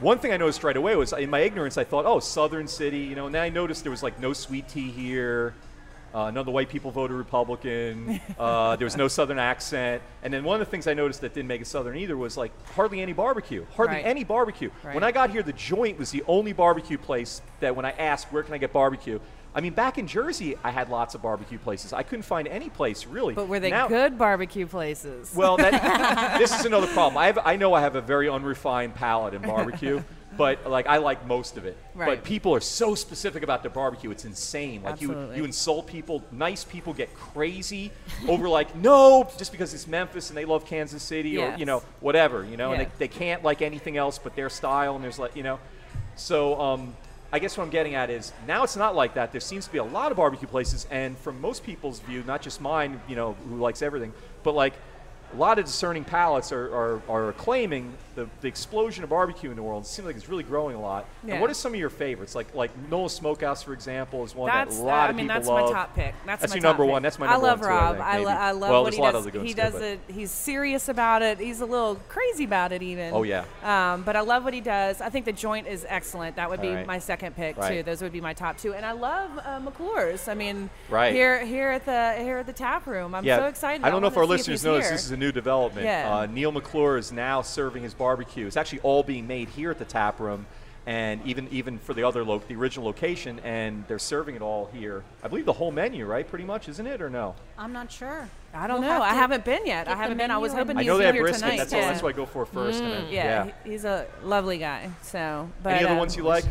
one 0.00 0.18
thing 0.18 0.32
I 0.32 0.36
noticed 0.36 0.64
right 0.64 0.76
away 0.76 0.96
was 0.96 1.12
in 1.12 1.30
my 1.30 1.40
ignorance, 1.40 1.78
I 1.78 1.84
thought, 1.84 2.06
oh, 2.06 2.18
Southern 2.18 2.66
City, 2.66 2.98
you 2.98 3.14
know, 3.14 3.26
and 3.26 3.34
then 3.34 3.42
I 3.42 3.50
noticed 3.50 3.84
there 3.84 3.92
was 3.92 4.02
like 4.02 4.18
no 4.18 4.32
sweet 4.32 4.68
tea 4.68 4.90
here. 4.90 5.54
Uh, 6.14 6.26
none 6.26 6.36
of 6.38 6.46
the 6.46 6.52
white 6.52 6.68
people 6.68 6.92
voted 6.92 7.16
Republican. 7.16 8.20
Uh, 8.38 8.76
there 8.76 8.84
was 8.84 8.96
no 8.96 9.08
Southern 9.08 9.38
accent. 9.38 10.02
And 10.22 10.32
then 10.32 10.44
one 10.44 10.60
of 10.60 10.66
the 10.66 10.70
things 10.70 10.86
I 10.86 10.94
noticed 10.94 11.20
that 11.22 11.34
didn't 11.34 11.46
make 11.48 11.60
it 11.60 11.66
Southern 11.66 11.96
either 11.96 12.16
was 12.16 12.36
like 12.36 12.52
hardly 12.72 13.00
any 13.00 13.12
barbecue. 13.12 13.64
Hardly 13.76 13.96
Right. 13.96 14.04
any 14.06 14.24
barbecue. 14.24 14.70
Right. 14.82 14.94
When 14.94 15.04
I 15.04 15.12
got 15.12 15.30
here, 15.30 15.42
the 15.42 15.52
joint 15.52 15.98
was 15.98 16.10
the 16.10 16.22
only 16.26 16.52
barbecue 16.52 16.98
place 16.98 17.42
that 17.60 17.74
when 17.76 17.84
I 17.84 17.90
asked, 17.92 18.32
where 18.32 18.42
can 18.42 18.54
I 18.54 18.58
get 18.58 18.72
barbecue? 18.72 19.18
I 19.54 19.60
mean, 19.60 19.72
back 19.72 19.98
in 19.98 20.06
Jersey, 20.08 20.56
I 20.64 20.70
had 20.72 20.88
lots 20.88 21.14
of 21.14 21.22
barbecue 21.22 21.58
places. 21.58 21.92
I 21.92 22.02
couldn't 22.02 22.24
find 22.24 22.48
any 22.48 22.70
place 22.70 23.06
really. 23.06 23.34
but 23.34 23.46
were 23.48 23.60
they 23.60 23.70
Now- 23.70 23.86
good 23.88 24.18
barbecue 24.18 24.66
places? 24.66 25.32
Well, 25.34 25.56
that, 25.58 26.38
this 26.38 26.58
is 26.58 26.66
another 26.66 26.88
problem. 26.88 27.16
I, 27.16 27.26
have, 27.26 27.38
I 27.44 27.56
know 27.56 27.72
I 27.72 27.80
have 27.80 27.94
a 27.94 28.00
very 28.00 28.28
unrefined 28.28 28.94
palate 28.96 29.32
in 29.34 29.42
barbecue, 29.42 30.02
but 30.36 30.68
like 30.68 30.86
I 30.86 30.98
like 30.98 31.26
most 31.26 31.56
of 31.56 31.64
it. 31.64 31.76
Right. 31.94 32.06
But 32.06 32.24
people 32.24 32.54
are 32.54 32.60
so 32.60 32.94
specific 32.94 33.42
about 33.42 33.62
their 33.62 33.70
barbecue; 33.70 34.10
it's 34.10 34.24
insane. 34.24 34.82
Like 34.82 35.00
you, 35.00 35.10
Absolutely. 35.10 35.36
you 35.36 35.44
insult 35.44 35.86
people. 35.86 36.22
Nice 36.32 36.64
people 36.64 36.92
get 36.92 37.14
crazy 37.14 37.90
over 38.28 38.48
like 38.48 38.74
no, 38.76 39.28
just 39.38 39.52
because 39.52 39.74
it's 39.74 39.86
Memphis 39.86 40.30
and 40.30 40.36
they 40.36 40.44
love 40.44 40.66
Kansas 40.66 41.02
City 41.02 41.38
or 41.38 41.54
you 41.56 41.66
know 41.66 41.82
whatever, 42.00 42.44
you 42.44 42.56
know, 42.56 42.72
and 42.72 42.80
they, 42.82 42.88
they 42.98 43.08
can't 43.08 43.42
like 43.42 43.62
anything 43.62 43.96
else 43.96 44.18
but 44.18 44.34
their 44.36 44.50
style. 44.50 44.94
And 44.94 45.04
there's 45.04 45.18
like 45.18 45.36
you 45.36 45.42
know, 45.42 45.58
so 46.16 46.60
um, 46.60 46.94
I 47.32 47.38
guess 47.38 47.56
what 47.58 47.64
I'm 47.64 47.70
getting 47.70 47.94
at 47.94 48.10
is 48.10 48.32
now 48.46 48.64
it's 48.64 48.76
not 48.76 48.94
like 48.94 49.14
that. 49.14 49.32
There 49.32 49.40
seems 49.40 49.66
to 49.66 49.72
be 49.72 49.78
a 49.78 49.84
lot 49.84 50.10
of 50.10 50.16
barbecue 50.16 50.48
places, 50.48 50.86
and 50.90 51.18
from 51.18 51.40
most 51.40 51.64
people's 51.64 52.00
view, 52.00 52.22
not 52.24 52.42
just 52.42 52.60
mine, 52.60 53.00
you 53.08 53.16
know, 53.16 53.32
who 53.48 53.56
likes 53.56 53.82
everything, 53.82 54.12
but 54.42 54.54
like 54.54 54.74
a 55.32 55.36
lot 55.36 55.58
of 55.58 55.64
discerning 55.64 56.04
palates 56.04 56.52
are, 56.52 56.72
are, 56.74 57.02
are 57.08 57.32
claiming 57.32 57.92
the, 58.14 58.28
the 58.40 58.48
explosion 58.48 59.04
of 59.04 59.10
barbecue 59.10 59.50
in 59.50 59.56
New 59.56 59.62
Orleans. 59.62 59.88
Seems 59.88 60.06
like 60.06 60.16
it's 60.16 60.28
really 60.28 60.42
growing 60.42 60.76
a 60.76 60.80
lot. 60.80 61.06
And 61.26 61.40
what 61.40 61.50
are 61.50 61.54
some 61.54 61.72
of 61.74 61.80
your 61.80 61.90
favorites? 61.90 62.34
Like 62.34 62.54
like 62.54 62.70
Nola 62.90 63.10
Smokehouse, 63.10 63.62
for 63.62 63.72
example, 63.72 64.24
is 64.24 64.34
one 64.34 64.48
That's 64.52 64.76
that 64.76 64.82
a 64.82 64.86
lot 64.86 65.06
I 65.06 65.10
of 65.10 65.16
mean 65.16 65.24
people 65.26 65.34
that's 65.36 65.48
love. 65.48 65.66
my 65.70 65.72
top 65.72 65.94
pick. 65.94 66.14
That's, 66.26 66.40
That's 66.40 66.52
my 66.52 66.56
your 66.56 66.62
number 66.62 66.84
pick. 66.84 66.92
one. 66.92 67.02
That's 67.02 67.18
my 67.18 67.26
I 67.26 67.30
number 67.32 67.46
love 67.46 67.60
one, 67.60 67.68
too, 67.68 67.74
I 67.74 67.80
Rob. 67.80 67.94
think, 67.96 68.06
I, 68.06 68.18
lo-. 68.18 68.30
I 68.30 68.50
love 68.52 68.70
Well, 68.70 68.82
what 68.82 68.84
there's 68.84 68.94
he 68.96 69.00
a 69.00 69.04
lot 69.04 69.14
of 69.14 69.24
does. 69.32 69.42
He 69.42 69.48
too, 69.48 69.54
does 69.54 69.74
it. 69.80 70.00
He's 70.08 70.30
serious 70.30 70.88
about 70.88 71.22
it. 71.22 71.38
He's 71.38 71.60
a 71.60 71.66
little 71.66 71.96
crazy 72.08 72.44
about 72.44 72.72
it 72.72 72.82
even. 72.82 73.12
Oh, 73.14 73.22
yeah. 73.22 73.44
Um, 73.62 74.02
but 74.02 74.16
I 74.16 74.20
love 74.20 74.44
what 74.44 74.54
he 74.54 74.60
does. 74.60 75.00
I 75.00 75.08
think 75.10 75.24
the 75.24 75.32
joint 75.32 75.66
is 75.66 75.84
excellent. 75.88 76.36
That 76.36 76.48
would 76.50 76.60
be 76.60 76.70
right. 76.70 76.86
my 76.86 76.98
second 76.98 77.36
pick 77.36 77.56
Right. 77.56 77.78
too. 77.78 77.82
Those 77.82 78.02
would 78.02 78.12
be 78.12 78.20
my 78.20 78.32
top 78.34 78.58
two. 78.58 78.74
And 78.74 78.84
I 78.86 78.92
love 78.92 79.30
uh, 79.44 79.60
McClure's. 79.60 80.28
I 80.28 80.34
mean, 80.34 80.70
Right. 80.88 81.12
here 81.12 81.44
here 81.44 81.70
at 81.70 81.84
the 81.84 82.14
here 82.22 82.38
at 82.38 82.46
the 82.46 82.52
tap 82.52 82.86
room. 82.86 83.14
I'm 83.14 83.24
yeah, 83.24 83.38
so 83.38 83.46
excited. 83.46 83.84
I 83.84 83.90
don't 83.90 84.00
know 84.00 84.08
if 84.08 84.16
our 84.16 84.26
listeners 84.26 84.64
know 84.64 84.76
this. 84.76 84.90
This 84.90 85.04
is 85.04 85.10
a 85.10 85.16
new 85.16 85.32
development. 85.32 85.86
Uh, 85.86 86.26
Neil 86.26 86.52
McClure 86.52 86.96
is 86.98 87.12
now 87.12 87.42
serving 87.42 87.82
his 87.82 87.94
barbecue. 88.08 88.46
It's 88.46 88.58
actually 88.58 88.80
all 88.80 89.02
being 89.02 89.26
made 89.26 89.48
here 89.48 89.70
at 89.70 89.78
the 89.78 89.84
tap 89.86 90.20
room, 90.20 90.44
and 90.86 91.22
even 91.24 91.48
even 91.50 91.78
for 91.78 91.94
the 91.94 92.04
other 92.04 92.22
lo- 92.22 92.42
the 92.46 92.54
original 92.54 92.84
location, 92.84 93.40
and 93.42 93.82
they're 93.88 93.98
serving 93.98 94.34
it 94.36 94.42
all 94.42 94.68
here. 94.74 95.02
I 95.22 95.28
believe 95.28 95.46
the 95.46 95.54
whole 95.54 95.70
menu, 95.72 96.04
right? 96.04 96.28
Pretty 96.28 96.44
much, 96.44 96.68
isn't 96.68 96.86
it, 96.86 97.00
or 97.00 97.08
no? 97.08 97.34
I'm 97.56 97.72
not 97.72 97.90
sure. 97.90 98.28
I 98.52 98.66
don't 98.66 98.80
We'll 98.80 98.88
know. 98.90 99.02
have 99.02 99.02
I 99.02 99.14
haven't 99.14 99.44
been 99.46 99.64
yet. 99.66 99.88
I 99.88 99.96
haven't 99.96 100.18
been. 100.18 100.30
I 100.30 100.36
was 100.36 100.52
hoping 100.52 100.70
and- 100.72 100.80
I 100.80 100.82
he's 100.82 100.88
know 100.88 100.98
they 100.98 101.06
have 101.06 101.14
here 101.14 101.24
brisket. 101.24 101.42
tonight. 101.44 101.56
That's 101.56 101.72
yeah. 101.72 101.78
all. 101.80 101.86
That's 101.88 102.02
what 102.02 102.14
I 102.14 102.16
go 102.16 102.26
for 102.26 102.44
first. 102.44 102.82
and 102.82 102.92
then- 102.92 103.10
yeah, 103.10 103.46
he- 103.64 103.70
he's 103.70 103.86
a 103.86 104.06
lovely 104.22 104.58
guy. 104.58 104.90
So, 105.00 105.48
but 105.62 105.72
Any 105.72 105.86
other 105.86 105.94
uh, 105.94 105.98
ones 105.98 106.14
you 106.14 106.24
like? 106.24 106.44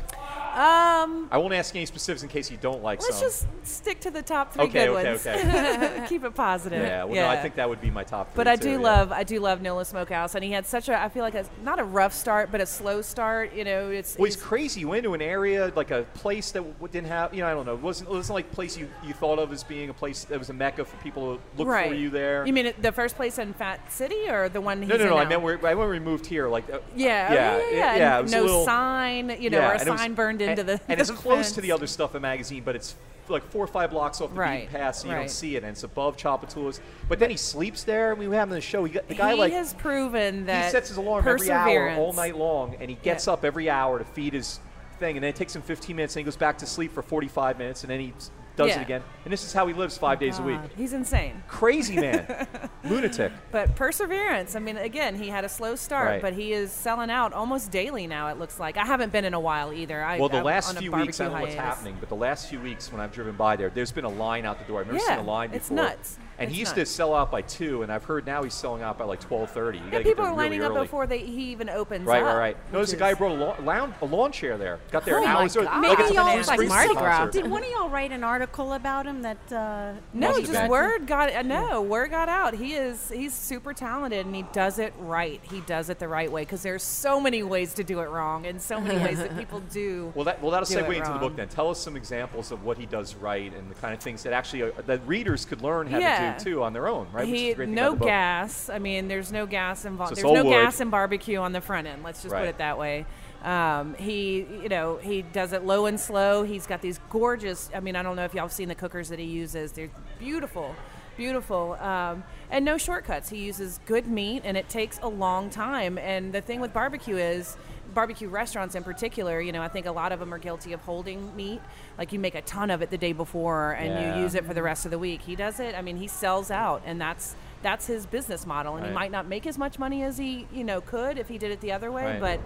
Um, 0.54 1.28
I 1.32 1.38
won't 1.38 1.54
ask 1.54 1.76
any 1.76 1.86
specifics 1.86 2.22
in 2.24 2.30
case 2.30 2.52
you 2.52 2.58
don't 2.58 2.84
like 2.84 3.02
let's 3.02 3.16
some. 3.18 3.28
just 3.28 3.48
stick 3.64 4.00
to 4.02 4.12
the 4.12 4.22
top 4.22 4.54
three 4.54 4.64
Okay, 4.66 4.86
good 4.86 4.90
okay, 4.90 5.10
ones. 5.10 5.26
okay. 5.28 6.06
Keep 6.10 6.24
it 6.26 6.36
positive. 6.36 6.82
yeah, 6.84 7.04
well, 7.04 7.16
no, 7.16 7.28
I 7.28 7.38
think 7.42 7.56
that 7.56 7.68
would 7.68 7.82
be 7.82 7.90
my 7.90 8.04
top 8.04 8.28
three. 8.30 8.38
But 8.38 8.48
I 8.48 8.56
too, 8.56 8.64
do 8.64 8.70
yeah. 8.72 8.78
love, 8.78 9.12
I 9.12 9.24
do 9.24 9.40
love 9.40 9.62
Nola 9.62 9.84
Smokehouse, 9.86 10.36
and 10.36 10.44
he 10.44 10.52
had 10.52 10.66
such 10.66 10.90
a, 10.90 11.02
I 11.02 11.10
feel 11.10 11.24
like 11.24 11.34
a 11.36 11.46
not 11.64 11.80
a 11.80 11.84
rough 11.84 12.14
start, 12.14 12.52
but 12.52 12.62
a 12.62 12.66
slow 12.66 13.02
start. 13.02 13.54
You 13.54 13.64
know, 13.64 13.90
it's 13.90 14.18
Well, 14.18 14.26
he's 14.26 14.36
he's- 14.36 14.46
crazy. 14.46 14.82
You 14.82 14.90
went 14.90 15.04
to 15.04 15.14
an 15.16 15.22
area 15.22 15.72
like 15.76 15.90
a 15.92 16.04
place 16.14 16.52
that 16.52 16.64
didn't 16.92 17.08
have, 17.08 17.34
you 17.34 17.42
know, 17.42 17.48
I 17.48 17.54
don't 17.54 17.66
know. 17.66 17.74
It 17.74 17.82
wasn't, 17.82 18.10
it 18.10 18.14
wasn't 18.14 18.36
like 18.36 18.52
a 18.52 18.56
place 18.56 18.78
you, 18.78 18.88
you 19.04 19.14
thought 19.14 19.40
of 19.40 19.52
as 19.52 19.64
being 19.64 19.90
a 19.90 19.94
place 19.94 20.26
that 20.26 20.38
was 20.38 20.50
a 20.50 20.54
mecca 20.54 20.86
for 20.86 20.96
people 20.98 21.36
to 21.38 21.42
look 21.58 21.68
right. 21.68 21.90
for 21.90 21.96
you 21.96 22.10
there. 22.12 22.46
You 22.46 22.54
mean 22.54 22.74
the 22.80 22.92
first 22.92 23.16
place 23.16 23.40
in 23.40 23.54
Fat 23.54 23.92
City, 23.92 24.30
or 24.30 24.50
the 24.50 24.62
one 24.62 24.82
no, 24.82 24.98
no, 24.98 25.06
no. 25.06 25.18
I 25.18 25.26
meant 25.26 25.42
where, 25.42 25.66
I 25.66 25.74
when 25.74 25.90
we 25.90 26.00
moved 26.00 26.26
here, 26.28 26.48
like 26.48 26.70
uh, 26.72 26.80
Yeah, 26.96 27.28
oh, 27.30 27.34
yeah, 27.34 27.58
yeah, 27.58 27.72
yeah. 27.72 27.96
yeah, 27.96 28.20
it 28.20 28.22
was 28.24 28.34
a 28.34 28.36
no 28.36 28.42
little- 28.44 28.66
sign, 28.66 29.36
you 29.40 29.50
know, 29.50 29.58
yeah, 29.60 29.70
or 29.70 29.74
a 29.74 29.82
it 29.82 29.90
was- 29.90 30.00
sign 30.00 30.14
burned 30.14 30.42
into 30.50 30.62
and, 30.62 30.70
the. 30.70 30.82
and 30.88 31.00
it's 31.00 31.10
the 31.10 31.16
close 31.16 31.52
to 31.54 31.62
the 31.62 31.72
other 31.72 31.88
stuff 31.88 32.16
in 32.16 32.22
magazine, 32.22 32.64
but 32.64 32.76
it's 32.76 32.96
like 33.30 33.44
four 33.52 33.64
or 33.64 33.68
five 33.68 33.90
blocks 33.90 34.20
off 34.22 34.32
the 34.32 34.36
Right, 34.36 34.62
beaten 34.68 34.82
path, 34.82 34.96
so 34.96 35.08
you 35.08 35.14
don't 35.14 35.30
see 35.30 35.56
it, 35.56 35.64
and 35.64 35.72
it's 35.72 35.84
above 35.84 36.18
Tchoupitoulas. 36.18 36.80
But 37.08 37.20
then 37.20 37.30
he 37.30 37.38
sleeps 37.38 37.84
there. 37.84 38.16
Mean, 38.16 38.30
we 38.30 38.36
have 38.36 38.48
him 38.50 38.54
on 38.54 38.56
the 38.56 38.62
show. 38.62 38.84
He 38.84 39.00
the 39.08 39.16
guy 39.16 39.32
he 39.34 39.40
like 39.40 39.54
has 39.54 39.74
proven 39.74 40.46
that 40.46 40.66
he 40.66 40.72
sets 40.72 40.90
his 40.90 40.98
alarm 40.98 41.28
every 41.28 41.50
hour 41.52 41.92
all 41.92 42.14
night 42.14 42.38
long, 42.38 42.76
and 42.80 42.90
he 42.90 42.98
gets 43.02 43.28
Yeah. 43.28 43.34
up 43.34 43.46
every 43.46 43.70
hour 43.70 44.00
to 44.00 44.06
feed 44.06 44.34
his 44.34 44.60
thing, 45.00 45.16
and 45.18 45.24
then 45.24 45.30
it 45.30 45.36
takes 45.36 45.56
him 45.56 45.62
15 45.62 45.96
minutes, 45.96 46.16
and 46.16 46.22
he 46.22 46.26
goes 46.26 46.36
back 46.36 46.58
to 46.60 46.66
sleep 46.66 46.94
for 46.94 47.02
45 47.02 47.58
minutes, 47.58 47.84
and 47.84 47.90
then 47.90 48.00
he 48.00 48.14
does 48.56 48.70
Yeah. 48.70 48.80
it 48.80 48.84
again. 48.84 49.04
And 49.26 49.32
this 49.34 49.44
is 49.44 49.54
how 49.54 49.66
he 49.68 49.74
lives 49.74 49.98
five 49.98 50.18
oh, 50.18 50.22
days 50.22 50.40
a 50.40 50.42
week. 50.44 50.60
He's 50.78 50.94
insane. 50.94 51.44
Crazy 51.48 51.96
man, 51.96 52.48
lunatic. 52.84 53.32
But 53.52 53.76
perseverance. 53.76 54.56
I 54.56 54.60
mean, 54.60 54.78
again, 54.78 55.16
he 55.16 55.30
had 55.30 55.44
a 55.46 55.50
slow 55.50 55.76
start, 55.76 56.08
Right. 56.08 56.22
but 56.22 56.34
he 56.34 56.54
is 56.54 56.72
selling 56.72 57.10
out 57.10 57.34
almost 57.34 57.72
daily 57.72 58.06
now. 58.08 58.28
It 58.30 58.38
looks 58.38 58.60
like. 58.60 58.78
I 58.78 58.86
haven't 58.86 59.12
been 59.12 59.26
in 59.26 59.34
a 59.34 59.40
while 59.40 59.74
either. 59.74 60.04
I, 60.04 60.20
Well, 60.20 60.30
the 60.30 60.38
I'm 60.38 60.44
last 60.44 60.78
few 60.78 60.92
weeks, 60.92 61.20
I 61.20 61.26
don't 61.26 61.34
know 61.34 61.42
what's 61.42 61.56
happening, 61.56 61.98
but 62.00 62.10
the 62.10 62.16
last 62.16 62.50
few 62.50 62.60
weeks 62.60 62.92
when 62.92 63.02
I've 63.02 63.12
driven 63.12 63.36
by 63.36 63.56
there, 63.56 63.70
there's 63.70 63.92
been 63.92 64.06
a 64.06 64.10
line 64.10 64.46
out 64.46 64.60
the 64.60 64.66
door. 64.66 64.82
I've 64.82 64.88
never 64.88 65.00
Yeah, 65.00 65.18
seen 65.18 65.20
a 65.20 65.24
line 65.24 65.50
before. 65.50 65.58
it's 65.58 65.72
nuts. 65.72 66.18
And 66.40 66.48
It's 66.50 66.54
he 66.56 66.60
used 66.62 66.76
nuts. 66.76 66.90
to 66.90 66.96
sell 66.96 67.14
out 67.14 67.30
by 67.32 67.42
two, 67.44 67.84
and 67.84 67.92
I've 67.92 68.04
heard 68.06 68.26
now 68.26 68.42
he's 68.44 68.54
selling 68.56 68.82
out 68.82 68.98
by 68.98 69.06
like 69.06 69.20
twelve 69.20 69.52
thirty. 69.52 69.78
You 69.78 69.84
got 69.86 69.98
to 70.00 70.04
get 70.04 70.12
people 70.12 70.24
there 70.24 70.34
are 70.34 70.36
really 70.38 70.58
lining 70.58 70.64
up 70.64 70.74
before 70.84 71.06
they, 71.06 71.20
he 71.20 71.52
even 71.52 71.70
opens 71.70 72.06
Right, 72.08 72.22
up. 72.24 72.28
right, 72.30 72.38
right. 72.38 72.74
Notice 72.74 72.94
a 72.94 72.98
guy 72.98 73.14
brought 73.14 73.32
a 73.32 73.36
lawn, 73.36 73.66
lounge, 73.66 73.94
a 74.02 74.06
lawn 74.06 74.32
chair 74.32 74.58
there. 74.58 74.80
Got 74.92 75.06
there 75.06 75.20
Oh 75.20 75.26
hours 75.28 75.56
early. 75.56 75.68
God. 75.68 75.84
Like 75.88 75.98
Maybe 76.00 76.14
y'all- 76.16 76.26
like 76.26 76.46
Springsteen 76.60 76.68
Mardi 76.70 76.94
Gras. 76.96 77.26
Did 77.28 77.50
one 77.52 77.64
of 77.64 77.70
y'all 77.70 77.90
write 77.90 78.12
an 78.12 78.24
article 78.24 78.74
about 78.74 79.06
him 79.06 79.22
that? 79.22 79.38
Uh, 79.52 79.94
No, 80.14 80.40
just 80.40 80.52
been. 80.54 80.70
word 80.70 81.06
got 81.08 81.32
uh, 81.34 81.42
no 81.44 81.82
word 81.82 82.10
got 82.12 82.30
out. 82.30 82.56
He 82.56 82.74
is 82.74 83.12
he's 83.14 83.34
super 83.36 83.74
talented 83.74 84.26
and 84.26 84.36
he 84.36 84.44
does 84.54 84.80
it 84.80 84.94
right. 85.00 85.40
He 85.44 85.62
does 85.62 85.90
it 85.90 86.00
the 86.00 86.08
right 86.08 86.32
way 86.32 86.42
because 86.42 86.64
there's 86.64 86.84
so 86.84 87.20
many 87.22 87.44
ways 87.44 87.74
to 87.76 87.84
do 87.84 88.00
it 88.00 88.10
wrong 88.10 88.46
and 88.48 88.60
so 88.62 88.82
many 88.82 89.00
ways 89.00 89.20
that 89.20 89.38
people 89.38 89.60
do. 89.72 90.12
Well, 90.16 90.26
that 90.26 90.42
well 90.42 90.50
that'll 90.52 90.68
do 90.68 90.76
segue 90.76 90.96
into 90.98 91.12
the 91.14 91.20
book 91.20 91.36
then. 91.36 91.48
Tell 91.48 91.70
us 91.70 91.80
some 91.80 91.96
examples 91.96 92.52
of 92.52 92.64
what 92.64 92.78
he 92.78 92.86
does 92.88 93.14
right 93.16 93.54
and 93.54 93.70
the 93.70 93.76
kind 93.76 93.94
of 93.94 94.00
things 94.00 94.24
that 94.24 94.34
actually 94.34 94.64
uh, 94.64 94.72
that 94.88 95.06
readers 95.08 95.46
could 95.46 95.62
learn 95.62 95.86
how 95.88 96.00
Yeah. 96.00 96.18
to 96.18 96.23
do 96.23 96.23
too 96.32 96.64
on 96.64 96.74
their 96.74 96.88
own, 96.88 97.08
right? 97.12 97.28
He 97.28 97.54
no 97.56 97.96
gas. 97.96 98.70
I 98.70 98.80
mean, 98.80 99.08
there's 99.08 99.32
no 99.32 99.46
gas 99.46 99.86
involved. 99.86 100.18
So 100.18 100.22
there's 100.22 100.34
no 100.34 100.44
wood. 100.44 100.52
gas 100.52 100.80
in 100.80 100.90
barbecue 100.90 101.38
on 101.38 101.52
the 101.52 101.62
front 101.62 101.88
end. 101.88 102.04
Let's 102.04 102.22
just 102.24 102.34
Right. 102.34 102.42
put 102.42 102.50
it 102.50 102.58
that 102.58 102.78
way. 102.78 103.06
Um, 103.44 103.96
he, 103.96 104.46
you 104.62 104.70
know, 104.70 104.98
he 104.98 105.22
does 105.22 105.52
it 105.54 105.66
low 105.66 105.86
and 105.86 106.00
slow. 106.00 106.44
He's 106.44 106.66
got 106.66 106.82
these 106.82 107.00
gorgeous. 107.10 107.70
I 107.76 107.80
mean, 107.82 107.96
I 107.96 108.02
don't 108.04 108.16
know 108.16 108.24
if 108.24 108.34
y'all 108.34 108.44
have 108.46 108.54
seen 108.54 108.70
the 108.70 108.76
cookers 108.76 109.10
that 109.10 109.20
he 109.20 109.26
uses. 109.26 109.74
They're 109.74 109.90
beautiful, 110.18 110.74
beautiful, 111.18 111.74
um, 111.74 112.24
and 112.50 112.64
no 112.64 112.78
shortcuts. 112.78 113.30
He 113.30 113.40
uses 113.40 113.80
good 113.86 114.08
meat, 114.08 114.44
and 114.46 114.56
it 114.56 114.70
takes 114.70 114.98
a 115.04 115.10
long 115.10 115.50
time. 115.50 115.98
And 115.98 116.32
the 116.34 116.42
thing 116.42 116.60
with 116.62 116.74
barbecue 116.74 117.18
is. 117.18 117.58
Barbecue 117.94 118.28
restaurants 118.30 118.76
in 118.76 118.84
particular, 118.84 119.40
you 119.40 119.52
know, 119.52 119.62
I 119.62 119.68
think 119.68 119.86
a 119.86 119.92
lot 119.92 120.12
of 120.12 120.20
them 120.20 120.34
are 120.34 120.38
guilty 120.40 120.74
of 120.74 120.82
holding 120.82 121.36
meat. 121.36 121.62
Like 121.98 122.12
you 122.14 122.20
make 122.20 122.36
a 122.36 122.42
ton 122.42 122.70
of 122.72 122.82
it 122.82 122.90
the 122.90 122.98
day 122.98 123.14
before 123.14 123.72
and 123.74 123.88
Yeah. 123.88 124.16
you 124.18 124.24
use 124.24 124.36
it 124.36 124.46
for 124.46 124.54
the 124.54 124.64
rest 124.64 124.86
of 124.86 124.92
the 124.92 125.00
week. 125.00 125.22
He 125.22 125.36
does 125.36 125.60
it. 125.60 125.76
I 125.76 125.82
mean, 125.82 125.98
he 125.98 126.08
sells 126.08 126.50
out, 126.52 126.82
and 126.86 127.00
that's 127.00 127.36
that's 127.62 127.88
his 127.88 128.06
business 128.06 128.46
model. 128.46 128.76
And 128.76 128.86
he 128.86 128.92
might 128.92 129.12
not 129.12 129.26
make 129.26 129.48
as 129.48 129.58
much 129.58 129.80
money 129.80 130.04
as 130.04 130.18
he 130.18 130.48
you 130.52 130.64
know 130.64 130.82
could 130.82 131.18
if 131.18 131.28
he 131.30 131.38
did 131.38 131.52
it 131.52 131.62
the 131.62 131.72
other 131.72 131.92
way, 131.92 132.04
Right. 132.06 132.20
but 132.20 132.40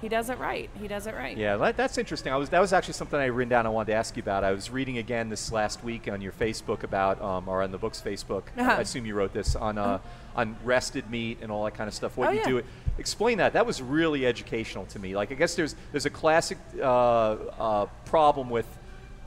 he 0.00 0.08
does 0.08 0.28
it 0.28 0.38
right. 0.38 0.68
He 0.80 0.86
does 0.88 1.06
it 1.06 1.14
right. 1.14 1.36
Yeah, 1.36 1.72
that's 1.72 1.96
interesting. 1.96 2.32
I 2.32 2.36
was 2.36 2.48
that 2.50 2.60
was 2.60 2.72
actually 2.72 2.94
something 2.94 3.18
I 3.18 3.26
written 3.26 3.50
down. 3.50 3.66
I 3.66 3.70
wanted 3.70 3.92
to 3.92 3.98
ask 3.98 4.16
you 4.16 4.22
about. 4.22 4.42
I 4.44 4.52
was 4.52 4.70
reading 4.70 4.98
again 4.98 5.28
this 5.30 5.52
last 5.52 5.84
week 5.84 6.08
on 6.10 6.20
your 6.20 6.32
Facebook 6.32 6.82
about, 6.82 7.22
um, 7.22 7.48
or 7.48 7.62
on 7.62 7.70
the 7.70 7.78
book's 7.78 8.00
Facebook. 8.00 8.42
Uh-huh. 8.58 8.70
I 8.72 8.80
assume 8.80 9.06
you 9.06 9.14
wrote 9.14 9.32
this 9.32 9.54
on 9.56 9.78
uh, 9.78 9.98
on 10.36 10.56
rested 10.64 11.08
meat 11.10 11.38
and 11.42 11.50
all 11.50 11.64
that 11.64 11.74
kind 11.74 11.88
of 11.88 11.94
stuff. 11.94 12.16
What 12.16 12.28
Oh, 12.28 12.32
you 12.32 12.38
yeah. 12.40 12.48
do 12.48 12.56
it. 12.58 12.66
Explain 12.98 13.38
that. 13.38 13.52
That 13.54 13.66
was 13.66 13.80
really 13.82 14.26
educational 14.26 14.86
to 14.86 14.98
me. 14.98 15.14
Like 15.16 15.30
I 15.32 15.34
guess 15.34 15.54
there's 15.54 15.74
there's 15.92 16.06
a 16.06 16.10
classic 16.10 16.58
uh, 16.80 16.84
uh, 16.84 17.86
problem 18.04 18.50
with, 18.50 18.66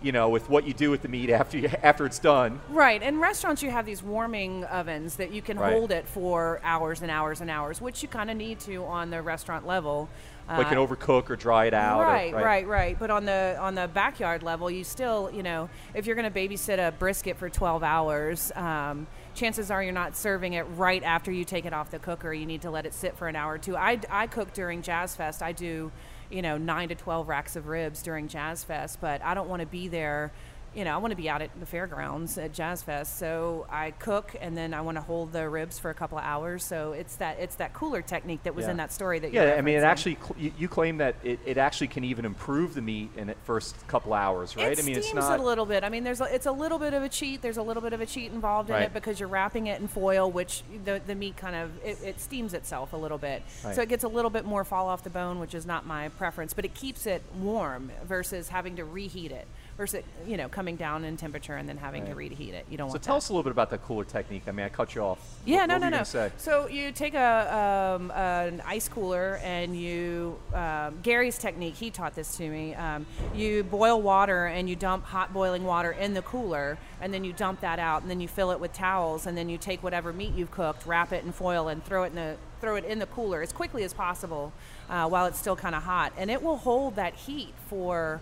you 0.01 0.11
know, 0.11 0.29
with 0.29 0.49
what 0.49 0.65
you 0.67 0.73
do 0.73 0.89
with 0.91 1.01
the 1.01 1.07
meat 1.07 1.29
after 1.41 1.57
you, 1.57 1.69
after 1.83 2.05
it's 2.05 2.19
done. 2.19 2.59
Right. 2.69 3.01
In 3.01 3.19
restaurants, 3.19 3.63
you 3.63 3.71
have 3.71 3.85
these 3.85 4.03
warming 4.03 4.63
ovens 4.65 5.15
that 5.17 5.31
you 5.31 5.41
can 5.41 5.57
Right. 5.59 5.73
hold 5.73 5.91
it 5.91 6.07
for 6.07 6.59
hours 6.63 7.01
and 7.01 7.11
hours 7.11 7.41
and 7.41 7.49
hours, 7.49 7.81
which 7.81 8.03
you 8.03 8.09
kind 8.09 8.29
of 8.29 8.37
need 8.37 8.59
to 8.61 8.83
on 8.85 9.09
the 9.09 9.21
restaurant 9.21 9.65
level. 9.65 10.09
Like 10.49 10.69
can 10.69 10.77
Uh, 10.77 10.85
overcook 10.87 11.29
or 11.29 11.35
dry 11.35 11.65
it 11.65 11.73
out. 11.73 11.99
or- 11.99 12.03
Right, 12.05 12.33
right, 12.33 12.65
right, 12.65 12.97
But 12.97 13.09
on 13.11 13.25
the 13.25 13.57
on 13.59 13.75
the 13.75 13.89
backyard 13.89 14.43
level, 14.43 14.71
you 14.71 14.85
still, 14.85 15.29
you 15.33 15.43
know, 15.43 15.67
if 15.93 16.05
you're 16.05 16.15
going 16.15 16.31
to 16.31 16.39
babysit 16.39 16.79
a 16.87 16.91
brisket 16.93 17.35
for 17.35 17.49
12 17.49 17.83
hours, 17.83 18.53
um, 18.55 19.07
chances 19.37 19.69
are 19.71 19.81
you're 19.83 19.93
not 19.93 20.17
serving 20.17 20.53
it 20.53 20.63
right 20.75 21.03
after 21.03 21.31
you 21.31 21.45
take 21.45 21.65
it 21.65 21.73
off 21.73 21.91
the 21.91 21.99
cooker. 21.99 22.33
You 22.33 22.45
need 22.45 22.63
to 22.63 22.71
let 22.71 22.85
it 22.85 22.93
sit 22.93 23.15
for 23.15 23.27
an 23.27 23.35
hour 23.35 23.53
or 23.53 23.57
two. 23.57 23.77
I, 23.77 23.99
I 24.09 24.27
cook 24.27 24.51
during 24.51 24.81
Jazz 24.81 25.15
Fest. 25.15 25.41
I 25.43 25.51
do, 25.51 25.91
you 26.29 26.41
know, 26.41 26.57
nine 26.57 26.89
to 26.89 26.95
12 26.95 27.29
racks 27.29 27.55
of 27.55 27.67
ribs 27.67 28.01
during 28.01 28.27
Jazz 28.27 28.63
Fest, 28.63 28.99
but 28.99 29.21
I 29.23 29.33
don't 29.33 29.47
want 29.47 29.61
to 29.61 29.67
be 29.67 29.87
there. 29.87 30.33
You 30.75 30.83
know, 30.85 30.93
I 30.93 30.97
want 30.97 31.09
to 31.11 31.15
be 31.17 31.27
out 31.27 31.41
at 31.41 31.49
the 31.59 31.65
fairgrounds 31.65 32.37
at 32.37 32.53
Jazz 32.53 32.83
Fest, 32.83 33.17
so 33.17 33.65
I 33.67 33.91
cook 33.91 34.35
and 34.39 34.55
then 34.55 34.75
I 34.75 34.81
want 34.81 34.97
to 34.97 35.01
hold 35.01 35.33
the 35.33 35.49
ribs 35.49 35.79
for 35.79 35.89
a 35.89 35.93
couple 35.95 36.19
of 36.19 36.23
hours. 36.23 36.63
So 36.63 36.91
it's 36.91 37.15
that 37.15 37.39
it's 37.39 37.55
that 37.55 37.73
cooler 37.73 38.03
technique 38.03 38.43
that 38.43 38.53
was 38.53 38.65
Yeah. 38.65 38.71
in 38.71 38.77
that 38.77 38.91
story 38.93 39.17
that 39.17 39.33
you're 39.33 39.43
Yeah, 39.47 39.55
I 39.55 39.61
mean, 39.61 39.75
it 39.75 39.83
actually, 39.83 40.17
cl- 40.21 40.35
you, 40.37 40.51
you 40.55 40.67
claim 40.67 40.97
that 40.97 41.15
it, 41.23 41.39
it 41.47 41.57
actually 41.57 41.87
can 41.87 42.03
even 42.03 42.25
improve 42.25 42.75
the 42.75 42.81
meat 42.83 43.09
in 43.17 43.29
its 43.29 43.39
first 43.43 43.87
couple 43.87 44.13
hours, 44.13 44.55
right? 44.55 44.71
It 44.71 44.79
I 44.79 44.83
mean, 44.83 45.01
steams 45.01 45.07
it's 45.07 45.15
not. 45.15 45.39
a 45.39 45.43
little 45.43 45.65
bit. 45.65 45.83
I 45.83 45.89
mean, 45.89 46.03
there's 46.03 46.21
a, 46.21 46.25
it's 46.25 46.45
a 46.45 46.51
little 46.51 46.77
bit 46.77 46.93
of 46.93 47.01
a 47.01 47.09
cheat. 47.09 47.41
There's 47.41 47.57
a 47.57 47.63
little 47.63 47.81
bit 47.81 47.93
of 47.93 48.01
a 48.01 48.05
cheat 48.05 48.31
involved 48.31 48.69
in 48.69 48.75
Right. 48.75 48.83
it 48.83 48.93
because 48.93 49.19
you're 49.19 49.29
wrapping 49.29 49.65
it 49.65 49.81
in 49.81 49.87
foil, 49.87 50.29
which 50.29 50.61
the, 50.85 51.01
the 51.07 51.15
meat 51.15 51.37
kind 51.37 51.55
of 51.55 51.71
it, 51.83 51.97
it 52.03 52.19
steams 52.19 52.53
itself 52.53 52.93
a 52.93 52.97
little 52.97 53.17
bit, 53.17 53.41
Right. 53.65 53.73
so 53.73 53.81
it 53.81 53.89
gets 53.89 54.03
a 54.03 54.07
little 54.09 54.29
bit 54.29 54.45
more 54.45 54.63
fall 54.63 54.89
off 54.89 55.03
the 55.03 55.09
bone, 55.09 55.39
which 55.39 55.55
is 55.55 55.65
not 55.65 55.87
my 55.87 56.09
preference. 56.09 56.53
But 56.53 56.65
it 56.65 56.75
keeps 56.75 57.07
it 57.07 57.23
warm 57.39 57.91
versus 58.03 58.49
having 58.49 58.75
to 58.75 58.85
reheat 58.85 59.31
it, 59.31 59.47
versus 59.77 60.03
you 60.25 60.35
know 60.37 60.49
coming 60.49 60.75
down 60.75 61.05
in 61.05 61.15
temperature 61.15 61.55
and 61.55 61.69
then 61.69 61.77
having 61.77 62.05
to 62.07 62.15
reheat 62.15 62.53
it. 62.53 62.65
You 62.69 62.77
don't 62.77 62.89
So 62.89 62.93
want 62.93 63.03
tell 63.03 63.13
that. 63.15 63.17
us 63.17 63.29
a 63.29 63.33
little 63.33 63.43
bit 63.43 63.51
about 63.51 63.69
the 63.69 63.77
cooler 63.77 64.03
technique. 64.03 64.43
I 64.47 64.51
mean, 64.51 64.65
I 64.65 64.69
cut 64.69 64.95
you 64.95 65.01
off. 65.03 65.19
Yeah, 65.45 65.59
What- 65.59 65.67
no, 65.67 65.73
what 65.75 65.89
no, 65.89 65.97
no. 65.99 66.31
So 66.37 66.67
you 66.67 66.91
take 66.91 67.13
a 67.13 67.95
um, 67.95 68.11
an 68.11 68.61
ice 68.65 68.89
cooler 68.89 69.39
and 69.43 69.79
you 69.79 70.37
um, 70.53 70.99
Gary's 71.03 71.37
technique. 71.37 71.75
He 71.75 71.91
taught 71.91 72.15
this 72.15 72.35
to 72.37 72.49
me. 72.49 72.73
Um, 72.75 73.05
you 73.35 73.63
boil 73.63 74.01
water 74.01 74.47
and 74.47 74.67
you 74.67 74.75
dump 74.75 75.05
hot 75.05 75.31
boiling 75.33 75.63
water 75.63 75.91
in 75.91 76.13
the 76.15 76.23
cooler, 76.23 76.77
and 76.99 77.13
then 77.13 77.23
you 77.23 77.31
dump 77.33 77.61
that 77.61 77.77
out, 77.79 78.01
and 78.01 78.09
then 78.09 78.19
you 78.19 78.27
fill 78.27 78.51
it 78.51 78.59
with 78.59 78.73
towels, 78.73 79.27
and 79.27 79.37
then 79.37 79.47
you 79.47 79.57
take 79.57 79.83
whatever 79.83 80.11
meat 80.11 80.33
you've 80.33 80.51
cooked, 80.51 80.85
wrap 80.87 81.13
it 81.13 81.23
in 81.23 81.31
foil, 81.31 81.67
and 81.67 81.83
throw 81.85 82.03
it 82.03 82.07
in 82.07 82.15
the 82.15 82.35
throw 82.59 82.75
it 82.75 82.85
in 82.85 82.97
the 82.97 83.05
cooler 83.05 83.43
as 83.43 83.53
quickly 83.53 83.83
as 83.83 83.93
possible 83.93 84.51
uh, 84.89 85.07
while 85.07 85.27
it's 85.27 85.37
still 85.37 85.55
kind 85.55 85.75
of 85.75 85.83
hot, 85.83 86.11
and 86.17 86.31
it 86.31 86.41
will 86.41 86.57
hold 86.57 86.95
that 86.95 87.13
heat 87.13 87.53
for. 87.69 88.19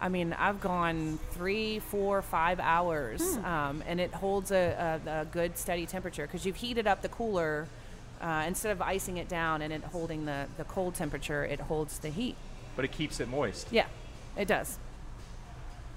I 0.00 0.08
mean, 0.08 0.32
I've 0.32 0.60
gone 0.60 1.18
three, 1.32 1.80
four, 1.80 2.22
five 2.22 2.60
hours, 2.60 3.20
um, 3.38 3.82
and 3.86 4.00
it 4.00 4.12
holds 4.14 4.52
a, 4.52 5.00
a, 5.06 5.20
a 5.22 5.24
good 5.24 5.58
steady 5.58 5.86
temperature 5.86 6.26
because 6.26 6.46
you've 6.46 6.56
heated 6.56 6.86
up 6.86 7.02
the 7.02 7.08
cooler 7.08 7.66
uh, 8.20 8.44
instead 8.46 8.70
of 8.72 8.80
icing 8.80 9.16
it 9.16 9.28
down 9.28 9.60
and 9.62 9.72
it 9.72 9.82
holding 9.82 10.24
the, 10.24 10.46
the 10.56 10.64
cold 10.64 10.94
temperature. 10.94 11.44
It 11.44 11.60
holds 11.60 11.98
the 11.98 12.10
heat. 12.10 12.36
But 12.76 12.84
it 12.84 12.92
keeps 12.92 13.18
it 13.18 13.28
moist. 13.28 13.68
Yeah, 13.72 13.86
it 14.36 14.46
does. 14.46 14.78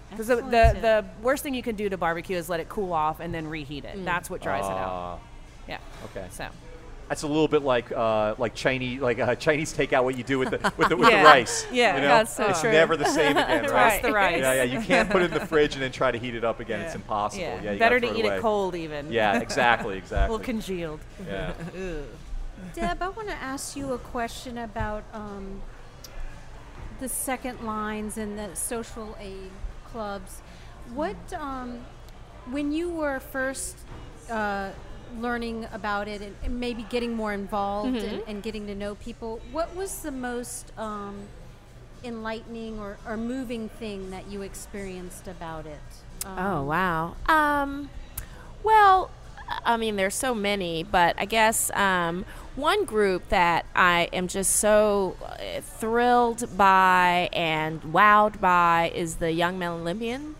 Because 0.09 0.27
the, 0.27 0.37
the, 0.37 0.77
the 0.81 1.05
worst 1.21 1.43
thing 1.43 1.53
you 1.53 1.63
can 1.63 1.75
do 1.75 1.87
to 1.87 1.97
barbecue 1.97 2.35
is 2.35 2.49
let 2.49 2.59
it 2.59 2.67
cool 2.69 2.91
off 2.93 3.19
and 3.19 3.33
then 3.33 3.47
reheat 3.47 3.83
Mm. 3.85 3.93
it. 3.95 4.05
That's 4.05 4.29
what 4.29 4.41
dries 4.41 4.65
it 4.65 4.71
out. 4.71 4.89
Ah, 4.91 5.19
Yeah. 5.67 5.77
Okay. 6.05 6.25
So. 6.31 6.47
That's 7.11 7.23
a 7.23 7.27
little 7.27 7.49
bit 7.49 7.61
like 7.61 7.91
uh, 7.91 8.35
like 8.37 8.55
Chinese 8.55 9.01
like 9.01 9.19
uh, 9.19 9.35
Chinese 9.35 9.73
takeout. 9.75 10.05
What 10.05 10.17
you 10.17 10.23
do 10.23 10.39
with 10.39 10.51
the 10.51 10.73
with 10.77 10.87
the, 10.87 10.95
with 10.95 11.09
Yeah. 11.11 11.23
the 11.23 11.25
rice. 11.25 11.65
Yeah, 11.69 11.95
you 11.97 12.01
know? 12.03 12.07
that's 12.07 12.33
so 12.33 12.45
it's 12.47 12.61
true. 12.61 12.71
never 12.71 12.95
the 12.95 13.03
same 13.03 13.31
again, 13.37 13.65
Trust 13.65 13.73
right? 13.73 14.01
the 14.01 14.13
rice. 14.13 14.39
Yeah, 14.39 14.53
yeah. 14.53 14.63
You 14.63 14.79
can't 14.79 15.09
put 15.09 15.21
it 15.21 15.25
in 15.25 15.31
the 15.37 15.45
fridge 15.45 15.73
and 15.73 15.83
then 15.83 15.91
try 15.91 16.09
to 16.11 16.17
heat 16.17 16.35
it 16.35 16.45
up 16.45 16.61
again. 16.61 16.79
It's 16.79 16.95
impossible. 16.95 17.43
Yeah. 17.43 17.61
Yeah, 17.63 17.71
you 17.73 17.79
Better 17.79 17.99
gotta 17.99 18.13
to 18.13 18.13
throw 18.13 18.17
eat 18.17 18.25
away. 18.27 18.37
it 18.37 18.41
cold 18.41 18.75
even. 18.75 19.11
Yeah, 19.11 19.39
exactly, 19.41 19.95
A 19.95 19.97
exactly. 19.97 20.31
little 20.37 20.45
congealed. 20.45 21.01
yeah. 21.27 21.51
Deb, 22.75 23.01
I 23.01 23.09
want 23.09 23.27
to 23.27 23.35
ask 23.35 23.75
you 23.75 23.91
a 23.91 23.97
question 23.97 24.59
about 24.59 25.03
um, 25.11 25.61
the 27.01 27.09
second 27.09 27.59
lines 27.65 28.17
and 28.17 28.39
the 28.39 28.55
social 28.55 29.17
aid 29.19 29.51
clubs. 29.91 30.41
What, 30.93 31.17
um, 31.33 31.81
when 32.49 32.71
you 32.71 32.89
were 32.89 33.19
first 33.19 33.75
uh, 34.29 34.69
learning 35.19 35.67
about 35.73 36.07
it 36.07 36.21
and, 36.21 36.35
and 36.43 36.59
maybe 36.59 36.83
getting 36.83 37.13
more 37.15 37.33
involved 37.33 37.95
and, 37.97 38.21
and 38.27 38.43
getting 38.43 38.67
to 38.67 38.75
know 38.75 38.95
people, 38.95 39.41
what 39.51 39.75
was 39.75 40.01
the 40.01 40.11
most 40.11 40.71
um, 40.77 41.27
enlightening 42.03 42.79
or, 42.79 42.97
or 43.07 43.17
moving 43.17 43.69
thing 43.69 44.11
that 44.11 44.27
you 44.27 44.41
experienced 44.41 45.27
about 45.27 45.65
it? 45.65 45.79
Um, 46.25 46.37
Oh 46.37 46.63
wow. 46.63 47.15
Um, 47.27 47.89
well, 48.63 49.11
I 49.65 49.77
mean, 49.77 49.95
there's 49.95 50.15
so 50.15 50.33
many, 50.33 50.83
but 50.83 51.15
I 51.17 51.25
guess 51.25 51.71
um, 51.71 52.25
one 52.55 52.85
group 52.85 53.29
that 53.29 53.65
I 53.75 54.09
am 54.13 54.27
just 54.27 54.55
so 54.55 55.17
uh, 55.23 55.61
thrilled 55.61 56.57
by 56.57 57.29
and 57.33 57.81
wowed 57.81 58.39
by 58.39 58.91
is 58.95 59.15
the 59.15 59.31
Young 59.31 59.59
Men 59.59 59.71
Olympians. 59.71 60.37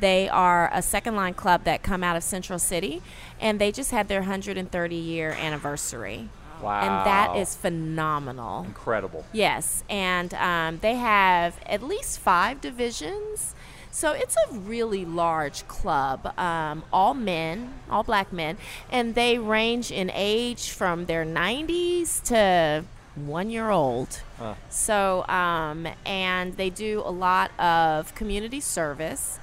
They 0.00 0.28
are 0.28 0.70
a 0.72 0.82
second 0.82 1.16
line 1.16 1.34
club 1.34 1.64
that 1.64 1.82
come 1.82 2.02
out 2.02 2.16
of 2.16 2.22
Central 2.22 2.58
City, 2.58 3.00
and 3.44 3.60
they 3.60 3.70
just 3.70 3.90
had 3.90 4.08
their 4.08 4.20
130 4.20 4.96
year 4.96 5.30
anniversary. 5.38 6.30
Wow. 6.62 6.80
And 6.80 7.06
that 7.06 7.36
is 7.36 7.54
phenomenal. 7.54 8.64
incredible. 8.64 9.26
Yes, 9.32 9.84
and 9.90 10.32
um, 10.34 10.78
they 10.80 10.94
have 10.94 11.60
at 11.66 11.82
least 11.82 12.18
five 12.18 12.60
divisions. 12.60 13.54
So 13.90 14.12
it's 14.12 14.34
a 14.48 14.54
really 14.54 15.04
large 15.04 15.68
club, 15.68 16.36
um, 16.38 16.82
all 16.92 17.14
men, 17.14 17.74
all 17.88 18.02
black 18.02 18.32
men, 18.32 18.56
and 18.90 19.14
they 19.14 19.38
range 19.38 19.92
in 19.92 20.10
age 20.12 20.70
from 20.70 21.04
their 21.04 21.24
90s 21.24 22.20
to 22.24 22.84
one 23.14 23.50
year 23.50 23.70
old. 23.70 24.20
So, 24.68 25.24
um, 25.28 25.86
and 26.04 26.56
they 26.56 26.70
do 26.70 27.02
a 27.04 27.10
lot 27.10 27.52
of 27.60 28.14
community 28.14 28.60
service. 28.60 29.38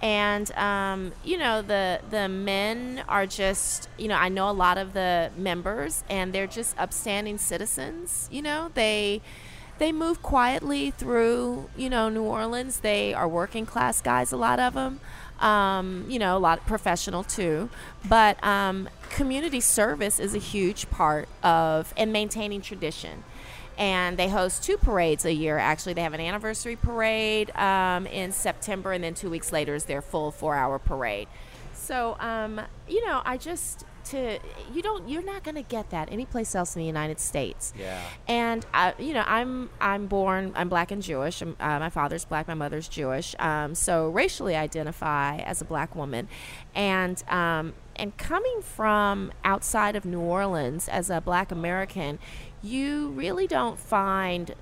And 0.00 0.50
um, 0.52 1.12
you 1.24 1.36
know 1.38 1.60
the 1.60 2.00
the 2.08 2.28
men 2.28 3.02
are 3.08 3.26
just 3.26 3.88
you 3.98 4.06
know 4.08 4.14
I 4.16 4.28
know 4.28 4.48
a 4.48 4.52
lot 4.52 4.78
of 4.78 4.92
the 4.92 5.30
members 5.36 6.04
and 6.08 6.32
they're 6.32 6.46
just 6.46 6.78
upstanding 6.78 7.38
citizens. 7.38 8.28
You 8.30 8.42
know 8.42 8.70
they 8.74 9.20
they 9.78 9.90
move 9.92 10.22
quietly 10.22 10.92
through 10.92 11.68
you 11.76 11.90
know 11.90 12.08
New 12.08 12.22
Orleans. 12.22 12.80
They 12.80 13.12
are 13.12 13.26
working 13.28 13.66
class 13.66 14.00
guys, 14.00 14.30
a 14.32 14.36
lot 14.36 14.60
of 14.60 14.74
them, 14.74 15.00
Um, 15.40 16.04
you 16.08 16.18
know, 16.18 16.36
a 16.36 16.38
lot 16.40 16.66
professional 16.66 17.22
too, 17.22 17.68
but 18.08 18.42
um, 18.44 18.88
community 19.10 19.60
service 19.60 20.18
is 20.18 20.34
a 20.34 20.38
huge 20.38 20.90
part 20.90 21.28
of 21.42 21.94
and 21.96 22.12
maintaining 22.12 22.60
tradition 22.60 23.22
and 23.78 24.18
they 24.18 24.28
host 24.28 24.62
two 24.64 24.76
parades 24.76 25.24
a 25.24 25.32
year. 25.32 25.56
Actually, 25.56 25.94
they 25.94 26.02
have 26.02 26.12
an 26.12 26.20
anniversary 26.20 26.76
parade 26.76 27.50
um, 27.56 28.06
in 28.06 28.32
September, 28.32 28.92
and 28.92 29.02
then 29.02 29.14
two 29.14 29.30
weeks 29.30 29.52
later 29.52 29.74
is 29.74 29.84
their 29.84 30.02
full 30.02 30.32
four-hour 30.32 30.80
parade. 30.80 31.28
So, 31.72 32.16
um, 32.18 32.60
you 32.88 33.06
know, 33.06 33.22
I 33.24 33.38
just 33.38 33.84
to 34.10 34.38
you 34.72 34.82
don't 34.82 35.08
you're 35.08 35.22
not 35.22 35.44
going 35.44 35.54
to 35.54 35.62
get 35.62 35.90
that 35.90 36.10
anyplace 36.10 36.54
else 36.54 36.74
in 36.76 36.80
the 36.80 36.86
United 36.86 37.20
States. 37.20 37.72
Yeah. 37.78 38.00
And 38.26 38.64
uh, 38.74 38.92
you 38.98 39.14
know, 39.14 39.24
I'm 39.26 39.70
I'm 39.80 40.06
born 40.06 40.52
I'm 40.54 40.68
black 40.68 40.90
and 40.90 41.02
Jewish. 41.02 41.40
I'm, 41.42 41.56
uh, 41.60 41.78
my 41.78 41.90
father's 41.90 42.24
black, 42.24 42.48
my 42.48 42.54
mother's 42.54 42.88
Jewish. 42.88 43.34
Um, 43.38 43.74
so 43.74 44.08
racially 44.08 44.56
identify 44.56 45.38
as 45.38 45.60
a 45.60 45.64
black 45.64 45.94
woman, 45.94 46.28
and 46.74 47.22
um, 47.28 47.74
and 47.96 48.16
coming 48.16 48.62
from 48.62 49.32
outside 49.44 49.96
of 49.96 50.04
New 50.04 50.20
Orleans 50.20 50.88
as 50.88 51.10
a 51.10 51.20
black 51.20 51.50
American, 51.50 52.18
you 52.62 53.08
really 53.08 53.46
don't 53.46 53.78
find 53.78 54.54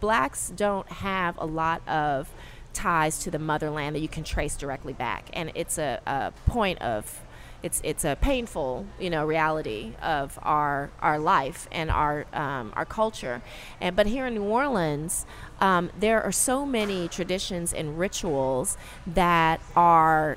blacks 0.00 0.52
don't 0.54 0.88
have 0.88 1.36
a 1.38 1.46
lot 1.46 1.86
of 1.88 2.30
ties 2.72 3.18
to 3.20 3.30
the 3.30 3.38
motherland 3.38 3.96
that 3.96 4.00
you 4.00 4.08
can 4.08 4.22
trace 4.24 4.56
directly 4.56 4.92
back, 4.92 5.30
and 5.32 5.50
it's 5.54 5.78
a, 5.78 6.00
a 6.06 6.32
point 6.50 6.80
of 6.82 7.22
it's 7.62 7.80
it's 7.84 8.04
a 8.04 8.16
painful 8.20 8.86
you 9.00 9.10
know 9.10 9.24
reality 9.24 9.92
of 10.02 10.38
our 10.42 10.90
our 11.00 11.18
life 11.18 11.68
and 11.72 11.90
our 11.90 12.26
um, 12.32 12.72
our 12.76 12.84
culture 12.84 13.42
and 13.80 13.96
but 13.96 14.06
here 14.06 14.26
in 14.26 14.34
New 14.34 14.44
Orleans 14.44 15.26
um, 15.60 15.90
there 15.98 16.22
are 16.22 16.32
so 16.32 16.66
many 16.66 17.08
traditions 17.08 17.72
and 17.72 17.98
rituals 17.98 18.76
that 19.06 19.60
are 19.74 20.36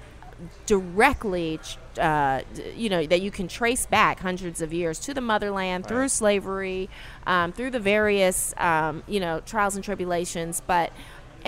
directly 0.65 1.59
uh, 1.99 2.41
you 2.75 2.89
know 2.89 3.05
that 3.05 3.21
you 3.21 3.29
can 3.31 3.47
trace 3.47 3.85
back 3.85 4.21
hundreds 4.21 4.61
of 4.61 4.71
years 4.71 4.97
to 4.99 5.13
the 5.13 5.19
motherland 5.21 5.83
Right. 5.83 5.89
through 5.89 6.09
slavery 6.09 6.89
um, 7.27 7.51
through 7.51 7.71
the 7.71 7.79
various 7.79 8.53
um, 8.57 9.03
you 9.07 9.19
know 9.19 9.41
trials 9.45 9.75
and 9.75 9.83
tribulations 9.83 10.61
but 10.65 10.91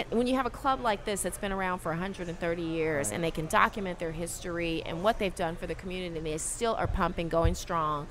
when 0.10 0.28
you 0.28 0.36
have 0.36 0.46
a 0.46 0.50
club 0.52 0.82
like 0.82 1.06
this 1.06 1.22
that's 1.22 1.38
been 1.38 1.52
around 1.52 1.80
for 1.80 1.90
130 1.90 2.62
years 2.62 3.08
Right. 3.08 3.16
and 3.16 3.24
they 3.24 3.32
can 3.32 3.48
document 3.48 4.00
their 4.00 4.12
history 4.12 4.82
and 4.86 5.04
what 5.04 5.20
they've 5.20 5.36
done 5.36 5.56
for 5.56 5.68
the 5.68 5.76
community 5.76 6.18
and 6.18 6.26
they 6.26 6.38
still 6.38 6.76
are 6.76 6.88
pumping 6.88 7.30
going 7.30 7.56
strong 7.56 8.08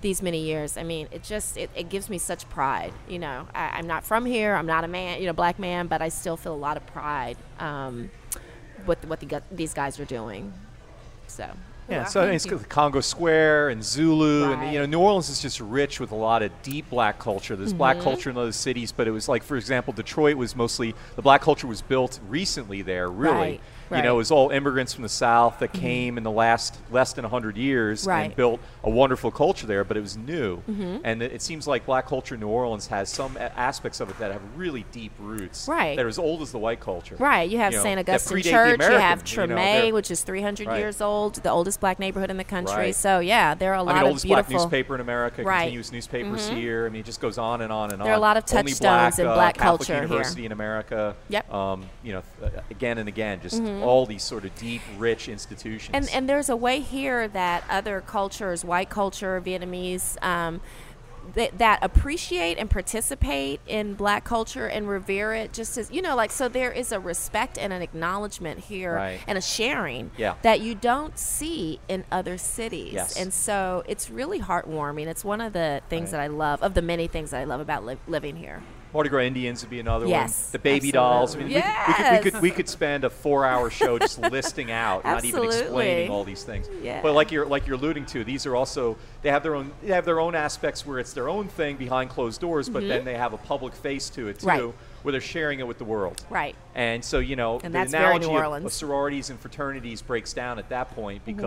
these 0.00 0.22
many 0.22 0.40
years 0.42 0.76
i 0.76 0.82
mean 0.82 1.06
it 1.10 1.22
just 1.22 1.56
it, 1.56 1.70
it 1.76 1.88
gives 1.90 2.08
me 2.08 2.16
such 2.18 2.48
pride 2.48 2.92
you 3.08 3.18
know 3.18 3.46
I, 3.54 3.78
i'm 3.78 3.86
not 3.86 4.04
from 4.04 4.24
here 4.24 4.54
i'm 4.54 4.66
not 4.66 4.82
a 4.82 4.88
man 4.88 5.20
you 5.20 5.26
know 5.26 5.32
black 5.34 5.58
man 5.58 5.88
but 5.88 6.00
i 6.00 6.08
still 6.08 6.36
feel 6.36 6.54
a 6.54 6.56
lot 6.56 6.76
of 6.76 6.86
pride 6.86 7.36
um, 7.58 8.10
with 8.86 9.04
what 9.04 9.20
the, 9.20 9.42
these 9.52 9.74
guys 9.74 10.00
are 10.00 10.06
doing 10.06 10.52
so 11.26 11.50
Yeah, 11.90 12.04
so 12.04 12.22
it's 12.28 12.46
got 12.46 12.68
Congo 12.68 13.00
Square 13.00 13.70
and 13.70 13.82
Zulu, 13.84 14.52
and 14.52 14.72
you 14.72 14.78
know 14.78 14.86
New 14.86 15.00
Orleans 15.00 15.28
is 15.28 15.42
just 15.42 15.60
rich 15.60 15.98
with 15.98 16.12
a 16.12 16.16
lot 16.16 16.42
of 16.42 16.52
deep 16.62 16.88
black 16.90 17.18
culture. 17.18 17.56
There's 17.56 17.72
black 17.72 17.96
Mm-hmm. 17.96 18.04
culture 18.04 18.30
in 18.30 18.36
other 18.36 18.52
cities, 18.52 18.92
but 18.92 19.08
it 19.08 19.10
was 19.10 19.28
like, 19.28 19.42
for 19.42 19.56
example, 19.56 19.92
Detroit 19.92 20.36
was 20.36 20.54
mostly 20.54 20.94
the 21.16 21.22
black 21.22 21.42
culture 21.42 21.66
was 21.66 21.82
built 21.82 22.20
recently 22.28 22.82
there. 22.82 23.10
Really, 23.10 23.34
Right, 23.34 23.60
you 23.90 23.96
know. 24.02 24.02
Mm-hmm. 24.02 24.14
it 24.14 24.16
was 24.18 24.30
all 24.30 24.50
immigrants 24.50 24.92
from 24.94 25.02
the 25.02 25.08
South 25.08 25.58
that 25.60 25.72
came 25.72 26.16
in 26.18 26.24
the 26.24 26.30
last 26.30 26.76
less 26.90 27.12
than 27.12 27.24
hundred 27.24 27.56
years 27.56 28.06
and 28.06 28.34
built 28.36 28.60
a 28.84 28.90
wonderful 28.90 29.30
culture 29.30 29.66
there. 29.66 29.84
But 29.84 29.96
it 29.96 30.00
was 30.00 30.16
new, 30.16 30.58
Mm-hmm. 30.68 30.98
and 31.04 31.22
it, 31.22 31.32
it 31.32 31.42
seems 31.42 31.66
like 31.66 31.86
black 31.86 32.06
culture 32.06 32.34
in 32.34 32.40
New 32.40 32.48
Orleans 32.48 32.86
has 32.88 33.08
some 33.10 33.36
aspects 33.36 34.00
of 34.00 34.10
it 34.10 34.18
that 34.18 34.32
have 34.32 34.42
really 34.56 34.84
deep 34.92 35.12
roots. 35.18 35.66
Right. 35.68 35.96
that 35.96 36.04
are 36.04 36.08
as 36.08 36.18
old 36.18 36.42
as 36.42 36.52
the 36.52 36.58
white 36.58 36.80
culture. 36.80 37.16
Right, 37.18 37.48
you 37.48 37.58
have 37.58 37.72
You 37.72 37.78
know, 37.78 37.82
St. 37.84 37.98
Augustine 38.00 38.42
Church. 38.42 38.80
You 38.80 38.84
have 38.86 39.22
American, 39.22 39.50
you 39.50 39.56
know, 39.56 39.62
Treme, 39.62 39.92
which 39.92 40.10
is 40.10 40.22
300 40.22 40.66
Right. 40.66 40.78
years 40.78 41.00
old, 41.00 41.36
the 41.36 41.50
oldest 41.50 41.80
black 41.80 41.98
neighborhood 41.98 42.30
in 42.30 42.36
the 42.36 42.44
country. 42.44 42.74
Right. 42.76 42.94
So 42.94 43.18
yeah, 43.20 43.54
there 43.54 43.72
are 43.72 43.76
a 43.76 43.82
lot 43.82 43.92
I 43.92 43.98
mean, 43.98 44.02
of 44.02 44.08
oldest 44.08 44.24
beautiful. 44.26 44.52
black 44.52 44.64
newspaper 44.64 44.94
in 44.94 45.00
America, 45.00 45.42
Right. 45.42 45.62
continuous 45.62 45.92
newspapers 45.92 46.48
here. 46.48 46.86
I 46.86 46.88
mean, 46.90 47.00
it 47.00 47.06
just 47.06 47.20
goes 47.20 47.38
on 47.38 47.60
and 47.62 47.72
on 47.72 47.90
and 47.92 48.00
on. 48.00 48.06
There 48.06 48.14
are 48.14 48.16
a 48.16 48.20
lot 48.20 48.36
of 48.36 48.44
touchstones 48.44 48.80
black, 48.80 49.18
in 49.18 49.26
uh, 49.26 49.34
black 49.34 49.54
Catholic 49.56 49.78
culture 49.80 49.94
here. 49.94 50.02
University 50.02 50.46
in 50.46 50.52
America. 50.52 51.14
Yep. 51.28 51.46
Mm-hmm. 51.46 51.54
Um, 51.54 51.86
you 52.02 52.12
know, 52.12 52.22
again 52.70 52.98
and 52.98 53.08
again, 53.08 53.40
just 53.42 53.60
all 53.82 54.06
these 54.06 54.22
sort 54.22 54.44
of 54.44 54.54
deep, 54.56 54.82
rich 54.98 55.28
institutions. 55.28 55.90
And 55.94 56.08
and 56.14 56.28
there's 56.28 56.48
a 56.48 56.56
way 56.56 56.80
here 56.80 57.28
that 57.28 57.64
other 57.68 58.00
cultures, 58.00 58.64
white 58.64 58.90
culture, 58.90 59.40
Vietnamese, 59.40 60.22
um, 60.24 60.60
that, 61.34 61.58
that 61.58 61.78
appreciate 61.82 62.58
and 62.58 62.68
participate 62.68 63.60
in 63.66 63.94
black 63.94 64.24
culture 64.24 64.66
and 64.66 64.88
revere 64.88 65.32
it 65.34 65.52
just 65.52 65.76
as 65.78 65.88
you 65.90 66.00
know 66.02 66.16
like 66.16 66.30
so 66.32 66.48
there 66.48 66.72
is 66.72 66.90
a 66.92 66.98
respect 66.98 67.56
and 67.58 67.72
an 67.72 67.82
acknowledgement 67.82 68.58
here 68.58 68.94
Right. 68.94 69.20
and 69.28 69.36
a 69.38 69.40
sharing 69.40 70.10
Yeah. 70.16 70.34
that 70.42 70.60
you 70.60 70.74
don't 70.74 71.16
see 71.18 71.78
in 71.88 72.04
other 72.10 72.36
cities 72.38 72.94
Yes. 72.94 73.16
and 73.16 73.32
so 73.32 73.84
it's 73.86 74.10
really 74.10 74.40
heartwarming 74.40 75.06
it's 75.06 75.24
one 75.24 75.40
of 75.40 75.52
the 75.52 75.82
things 75.88 76.06
Right. 76.06 76.12
that 76.18 76.20
i 76.22 76.26
love 76.26 76.62
of 76.62 76.74
the 76.74 76.82
many 76.82 77.06
things 77.06 77.30
that 77.30 77.40
i 77.40 77.44
love 77.44 77.60
about 77.60 77.84
li- 77.84 77.98
living 78.08 78.34
here 78.36 78.62
Mardi 78.92 79.08
Gras 79.08 79.22
Indians 79.22 79.62
would 79.62 79.70
be 79.70 79.80
another 79.80 80.06
Yes, 80.06 80.44
one. 80.46 80.52
The 80.52 80.58
baby 80.58 80.90
dolls. 80.90 81.36
I 81.36 81.38
mean, 81.38 81.48
we, 81.48 81.54
could, 81.54 81.64
we, 81.88 81.94
could, 81.94 82.12
we 82.24 82.30
could 82.30 82.42
we 82.42 82.50
could 82.50 82.68
spend 82.68 83.04
a 83.04 83.10
four-hour 83.10 83.70
show 83.70 83.98
just 83.98 84.18
listing 84.30 84.70
out, 84.70 85.04
not 85.04 85.24
even 85.24 85.44
explaining 85.44 86.10
all 86.10 86.24
these 86.24 86.42
things. 86.42 86.68
Yeah. 86.82 87.00
But 87.02 87.12
like 87.14 87.30
you're 87.30 87.46
like 87.46 87.66
you're 87.66 87.76
alluding 87.76 88.06
to, 88.06 88.24
these 88.24 88.46
are 88.46 88.56
also 88.56 88.96
they 89.22 89.30
have 89.30 89.42
their 89.42 89.54
own 89.54 89.70
they 89.82 89.92
have 89.94 90.04
their 90.04 90.18
own 90.20 90.34
aspects 90.34 90.84
where 90.84 90.98
it's 90.98 91.12
their 91.12 91.28
own 91.28 91.48
thing 91.48 91.76
behind 91.76 92.10
closed 92.10 92.40
doors, 92.40 92.68
but 92.68 92.86
then 92.86 93.04
they 93.04 93.14
have 93.16 93.32
a 93.32 93.38
public 93.38 93.74
face 93.74 94.10
to 94.10 94.28
it 94.28 94.38
too, 94.40 94.46
Mm-hmm. 94.46 94.66
Right. 94.66 94.74
where 95.02 95.12
they're 95.12 95.20
sharing 95.20 95.60
it 95.60 95.66
with 95.66 95.78
the 95.78 95.84
world. 95.84 96.24
Right. 96.28 96.54
And 96.74 97.04
so 97.04 97.18
you 97.20 97.36
know 97.36 97.60
And 97.62 97.74
the 97.74 97.80
analogy 97.82 98.26
of- 98.26 98.64
of 98.66 98.72
sororities 98.72 99.30
and 99.30 99.38
fraternities 99.38 100.02
breaks 100.02 100.32
down 100.32 100.58
at 100.58 100.68
that 100.70 100.90
point 100.94 101.22
Mm-hmm. 101.24 101.38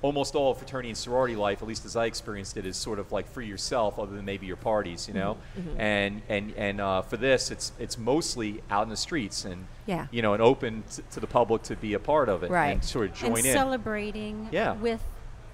Because 0.00 0.06
almost 0.10 0.34
all 0.34 0.50
of 0.52 0.58
fraternity 0.58 0.88
and 0.88 0.98
sorority 0.98 1.36
life, 1.36 1.62
at 1.62 1.68
least 1.68 1.84
as 1.84 1.96
I 1.96 2.06
experienced 2.06 2.56
it, 2.56 2.66
is 2.66 2.76
sort 2.76 2.98
of 2.98 3.12
like 3.12 3.28
for 3.28 3.42
yourself, 3.42 3.98
other 3.98 4.14
than 4.16 4.24
maybe 4.24 4.46
your 4.46 4.56
parties, 4.56 5.08
you 5.08 5.14
know. 5.14 5.36
Mm-hmm. 5.58 5.80
And 5.80 6.22
and 6.28 6.54
and 6.56 6.80
uh, 6.80 7.02
for 7.02 7.16
this, 7.16 7.50
it's 7.50 7.72
it's 7.78 7.98
mostly 7.98 8.62
out 8.70 8.82
in 8.84 8.88
the 8.90 8.96
streets 8.96 9.44
and 9.44 9.66
Yeah. 9.86 10.06
you 10.10 10.22
know 10.22 10.34
and 10.34 10.42
open 10.42 10.84
t- 10.90 11.02
to 11.12 11.20
the 11.20 11.26
public 11.26 11.62
to 11.64 11.76
be 11.76 11.94
a 11.94 11.98
part 11.98 12.28
of 12.28 12.42
it 12.42 12.50
Right. 12.50 12.70
and 12.72 12.84
sort 12.84 13.10
of 13.10 13.14
join 13.16 13.36
and 13.38 13.46
in. 13.46 13.52
celebrating 13.52 14.48
Yeah. 14.52 14.72
with 14.74 15.02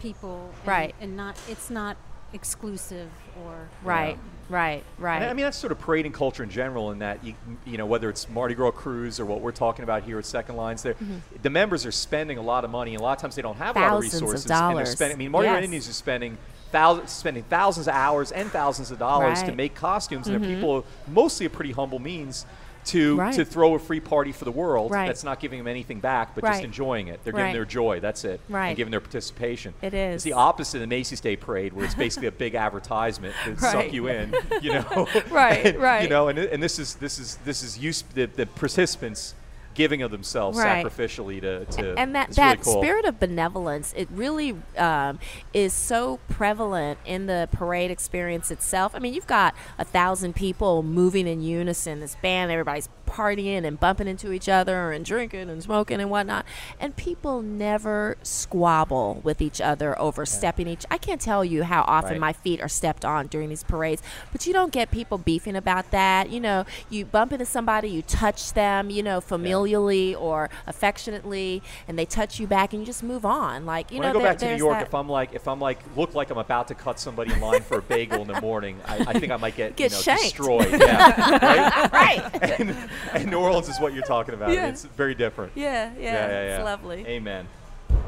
people 0.01 0.51
and, 0.61 0.69
Right. 0.69 0.95
and 1.01 1.17
not 1.17 1.37
it's 1.49 1.71
not 1.71 1.97
exclusive 2.33 3.11
or 3.45 3.69
right 3.83 4.19
right 4.49 4.85
right 4.99 5.17
And 5.23 5.31
I 5.31 5.33
mean, 5.33 5.45
that's 5.45 5.57
sort 5.57 5.73
of 5.73 5.79
parading 5.81 6.13
culture 6.13 6.43
in 6.43 6.51
general, 6.51 6.91
in 6.93 7.01
that 7.01 7.25
you, 7.25 7.35
you 7.65 7.77
know 7.79 7.87
whether 7.87 8.09
it's 8.09 8.29
Mardi 8.29 8.55
Gras 8.55 8.71
cruise 8.71 9.19
or 9.19 9.27
what 9.27 9.41
we're 9.41 9.53
talking 9.53 9.83
about 9.83 10.03
here 10.05 10.19
at 10.19 10.25
Second 10.27 10.57
Lines, 10.57 10.83
there 10.83 10.95
the 11.43 11.51
members 11.51 11.85
are 11.87 11.93
spending 11.93 12.39
a 12.39 12.43
lot 12.43 12.65
of 12.65 12.71
money, 12.71 12.93
and 12.93 13.01
a 13.01 13.05
lot 13.05 13.13
of 13.17 13.23
times 13.23 13.35
they 13.35 13.43
don't 13.43 13.57
have 13.57 13.77
a 13.77 13.81
lot 13.81 13.87
of 13.87 13.93
Mm-hmm. 13.95 14.03
Thousands 14.05 14.23
of 14.23 14.29
resources, 14.31 14.45
and 14.45 14.51
they're 14.51 14.69
dollars. 14.71 14.91
spending. 14.91 15.17
I 15.17 15.19
mean, 15.19 15.31
Mardi 15.31 15.49
Gras 15.49 15.55
Yes. 15.57 15.65
Indians 15.65 15.89
are 15.89 15.93
spending 15.93 16.39
thousands, 16.73 17.11
spending 17.13 17.43
thousands 17.45 17.89
of 17.89 17.95
hours 17.95 18.33
and 18.33 18.51
thousands 18.51 18.91
of 18.91 18.99
dollars 18.99 19.39
to 19.39 19.43
Right. 19.43 19.49
Mm-hmm. 19.51 19.57
make 19.57 19.75
costumes, 19.75 20.27
and 20.29 20.43
they're 20.45 20.55
people 20.55 20.85
mostly 21.09 21.47
a 21.47 21.51
pretty 21.51 21.73
humble 21.73 21.99
means. 21.99 22.47
To, 22.87 23.17
Right. 23.17 23.35
to 23.35 23.45
throw 23.45 23.75
a 23.75 23.79
free 23.81 23.99
party 24.01 24.31
for 24.33 24.45
the 24.45 24.53
world 24.53 24.93
Right. 24.93 25.07
that's 25.09 25.25
not 25.25 25.41
giving 25.41 25.59
them 25.59 25.67
anything 25.67 25.99
back 25.99 26.35
but 26.37 26.45
just 26.45 26.63
enjoying 26.63 27.09
it 27.09 27.19
they're 27.25 27.33
giving 27.33 27.47
Right. 27.47 27.53
their 27.53 27.65
joy 27.65 27.99
that's 28.01 28.25
it 28.25 28.41
Right. 28.49 28.69
and 28.69 28.77
giving 28.77 28.91
their 28.93 29.01
participation 29.01 29.75
It 29.83 29.93
is. 29.93 30.15
it's 30.17 30.25
the 30.25 30.35
opposite 30.35 30.77
of 30.77 30.81
the 30.83 30.87
Macy's 30.87 31.21
Day 31.21 31.35
Parade 31.37 31.73
where 31.73 31.85
it's 31.85 31.95
basically 32.07 32.29
a 32.29 32.33
big 32.33 32.55
advertisement 32.55 33.35
to 33.45 33.57
suck 33.59 33.93
you 33.93 34.07
in 34.09 34.35
you 34.63 34.73
know 34.75 35.09
Right, 35.31 35.67
And, 35.75 35.79
right. 35.83 36.03
You 36.05 36.09
know, 36.09 36.29
and, 36.29 36.39
and 36.39 36.63
this 36.63 36.79
is 36.79 36.95
this 36.97 37.19
is 37.19 37.37
this 37.45 37.63
is 37.63 37.77
use 37.79 38.03
the, 38.15 38.27
the 38.27 38.47
participants 38.47 39.35
giving 39.77 40.03
of 40.03 40.11
themselves 40.11 40.59
Right. 40.59 40.85
sacrificially 40.85 41.41
to, 41.43 41.65
to 41.67 41.95
and 41.99 42.15
that 42.17 42.31
that 42.33 42.53
really 42.55 42.65
cool. 42.65 42.83
spirit 42.83 43.05
of 43.05 43.21
benevolence 43.21 43.93
it 43.97 44.09
really 44.11 44.57
um, 44.79 45.21
is 45.53 45.73
so 45.73 46.19
prevalent 46.29 46.99
in 47.05 47.27
the 47.27 47.49
parade 47.53 47.91
experience 47.91 48.51
itself 48.51 48.95
i 48.95 48.99
mean 48.99 49.13
you've 49.15 49.27
got 49.27 49.55
a 49.79 49.85
thousand 49.85 50.35
people 50.35 50.83
moving 50.83 51.27
in 51.29 51.43
unison 51.43 52.01
this 52.01 52.17
band 52.23 52.51
everybody's 52.51 52.89
partying 53.07 53.65
and 53.65 53.79
bumping 53.81 54.09
into 54.09 54.33
each 54.33 54.49
other 54.49 54.93
and 54.93 55.05
drinking 55.05 55.49
and 55.49 55.63
smoking 55.63 56.01
and 56.01 56.11
whatnot. 56.11 56.45
And 56.81 56.97
people 56.97 57.41
never 57.43 58.17
squabble 58.23 59.21
with 59.23 59.41
each 59.41 59.61
other 59.61 59.99
over 60.01 60.25
stepping 60.27 60.67
each 60.69 60.85
i 60.91 60.99
can't 60.99 61.21
tell 61.21 61.45
you 61.45 61.63
how 61.65 61.83
often 61.83 62.13
Right. 62.13 62.21
my 62.21 62.33
feet 62.33 62.61
are 62.61 62.69
stepped 62.69 63.05
on 63.05 63.27
during 63.27 63.49
these 63.49 63.63
parades 63.65 64.03
but 64.33 64.47
you 64.47 64.53
don't 64.53 64.73
get 64.73 64.91
people 64.91 65.19
beefing 65.19 65.57
about 65.57 65.91
that. 65.91 66.31
You 66.31 66.41
know 66.41 66.65
you 66.91 67.05
bump 67.05 67.33
into 67.33 67.45
somebody 67.45 67.89
you 67.89 68.03
touch 68.03 68.53
them 68.53 68.91
you 68.91 69.03
know 69.03 69.21
familially 69.21 70.19
or 70.21 70.51
affectionately 70.67 71.63
and 71.89 71.99
they 71.99 72.05
touch 72.05 72.39
you 72.41 72.47
back 72.47 72.73
and 72.73 72.81
you 72.83 72.87
just 72.87 73.03
move 73.03 73.25
on. 73.25 73.67
Like 73.67 73.91
you 73.91 73.99
when 73.99 74.05
know 74.05 74.11
I 74.11 74.13
go 74.13 74.19
there- 74.21 74.29
back 74.33 74.39
to 74.39 74.51
New 74.51 74.57
York, 74.57 74.83
if 74.83 74.95
I'm 74.95 75.09
like, 75.09 75.35
if 75.35 75.47
I'm 75.49 75.61
like, 75.61 75.79
look 75.97 76.15
like 76.15 76.31
I'm 76.31 76.39
about 76.39 76.69
to 76.69 76.75
cut 76.75 76.99
somebody 76.99 77.33
in 77.33 77.41
line 77.41 77.63
for 77.63 77.79
a 77.79 77.83
bagel 77.83 78.23
in 78.23 78.29
the 78.29 78.41
morning, 78.41 78.79
I, 78.87 78.97
I 79.09 79.19
think 79.19 79.33
I 79.33 79.37
might 79.37 79.57
get, 79.57 79.77
Get 79.83 79.93
you 80.07 80.13
know, 80.13 80.19
destroyed. 80.19 80.71
Yeah, 80.81 81.89
right. 81.93 82.33
right. 82.43 82.61
And, 82.61 82.77
and 83.13 83.31
New 83.31 83.39
Orleans 83.39 83.69
is 83.69 83.79
what 83.81 83.95
you're 83.95 84.05
talking 84.05 84.35
about. 84.35 84.53
Yeah. 84.53 84.69
It's 84.69 84.85
very 84.85 85.15
different. 85.15 85.53
yeah, 85.55 85.93
yeah 85.99 86.01
yeah, 86.01 86.29
yeah, 86.29 86.57
it's 86.57 86.65
lovely 86.65 87.07
Amen. 87.07 87.47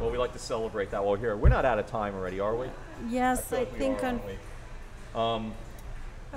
Well, 0.00 0.10
we 0.10 0.18
like 0.18 0.32
to 0.32 0.38
celebrate 0.38 0.90
that 0.90 1.02
while 1.02 1.12
we're 1.12 1.18
here. 1.18 1.36
We're 1.36 1.48
not 1.48 1.64
out 1.64 1.78
of 1.78 1.86
time 1.86 2.14
already, 2.14 2.40
are 2.40 2.56
we? 2.56 2.68
yes 3.08 3.44
feel 3.48 3.58
i 3.58 3.60
like 3.62 3.72
we 3.72 3.78
think 3.78 4.02
are, 4.02 4.06
on 4.06 4.20
we? 4.26 5.20
Um, 5.20 5.52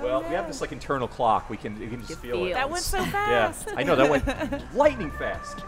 well, 0.00 0.22
we 0.22 0.34
have 0.34 0.46
this 0.46 0.60
like 0.60 0.72
internal 0.72 1.08
clock. 1.08 1.50
We 1.50 1.56
can 1.56 1.78
we 1.78 1.86
can 1.88 2.00
just 2.00 2.10
You 2.10 2.16
feel, 2.16 2.46
it. 2.46 2.54
That 2.54 2.70
went 2.70 2.82
so 2.82 3.04
fast. 3.04 3.68
Yeah. 3.68 3.74
I 3.76 3.82
know 3.82 3.96
that 3.96 4.10
went 4.10 4.74
lightning 4.74 5.10
fast. 5.12 5.60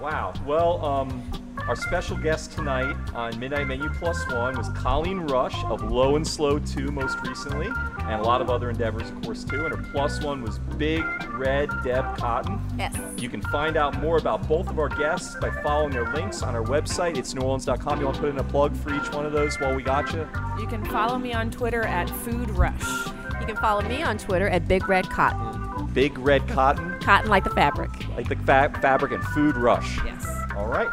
Wow. 0.00 0.32
Well, 0.46 0.84
um, 0.84 1.22
our 1.68 1.76
special 1.76 2.16
guest 2.16 2.52
tonight 2.52 2.96
on 3.14 3.38
Midnight 3.38 3.66
Menu 3.66 3.90
Plus 3.90 4.26
One 4.32 4.56
was 4.56 4.70
Colleen 4.70 5.20
Rush 5.20 5.62
of 5.64 5.82
Low 5.82 6.16
and 6.16 6.26
Slow 6.26 6.58
2 6.58 6.90
most 6.90 7.18
recently, 7.26 7.66
and 7.66 8.20
a 8.20 8.22
lot 8.22 8.40
of 8.40 8.48
other 8.48 8.70
endeavors, 8.70 9.10
of 9.10 9.22
course, 9.22 9.44
too. 9.44 9.66
And 9.66 9.74
her 9.74 9.82
plus 9.92 10.22
one 10.24 10.42
was 10.42 10.58
Big 10.78 11.04
Red 11.34 11.70
Deb 11.84 12.16
Cotton. 12.16 12.60
Yes. 12.78 12.96
You 13.18 13.28
can 13.28 13.42
find 13.42 13.76
out 13.76 14.00
more 14.00 14.16
about 14.16 14.48
both 14.48 14.70
of 14.70 14.78
our 14.78 14.88
guests 14.88 15.36
by 15.36 15.50
following 15.62 15.92
their 15.92 16.10
links 16.14 16.42
on 16.42 16.54
our 16.54 16.64
website. 16.64 17.18
It's 17.18 17.34
neworleans.com. 17.34 18.00
You 18.00 18.06
want 18.06 18.16
to 18.16 18.22
put 18.22 18.30
in 18.30 18.38
a 18.38 18.44
plug 18.44 18.74
for 18.76 18.94
each 18.94 19.12
one 19.12 19.26
of 19.26 19.32
those 19.32 19.60
while 19.60 19.74
we 19.74 19.82
got 19.82 20.12
you? 20.14 20.26
You 20.58 20.66
can 20.66 20.84
follow 20.86 21.18
me 21.18 21.34
on 21.34 21.50
Twitter 21.50 21.82
at 21.82 22.08
Food 22.08 22.50
Rush. 22.50 23.06
You 23.40 23.46
can 23.46 23.56
follow 23.56 23.82
me 23.82 24.02
on 24.02 24.18
Twitter 24.18 24.48
at 24.48 24.66
Big 24.66 24.88
Red 24.88 25.08
Cotton. 25.08 25.86
Big 25.92 26.16
Red 26.18 26.46
Cotton, 26.46 26.89
Cotton 27.00 27.30
like 27.30 27.44
the 27.44 27.50
fabric. 27.50 27.90
like 28.16 28.28
the 28.28 28.36
fa- 28.36 28.72
fabric 28.80 29.12
and 29.12 29.22
food 29.28 29.56
rush. 29.56 29.98
Yes. 30.04 30.26
All 30.56 30.66
right. 30.68 30.90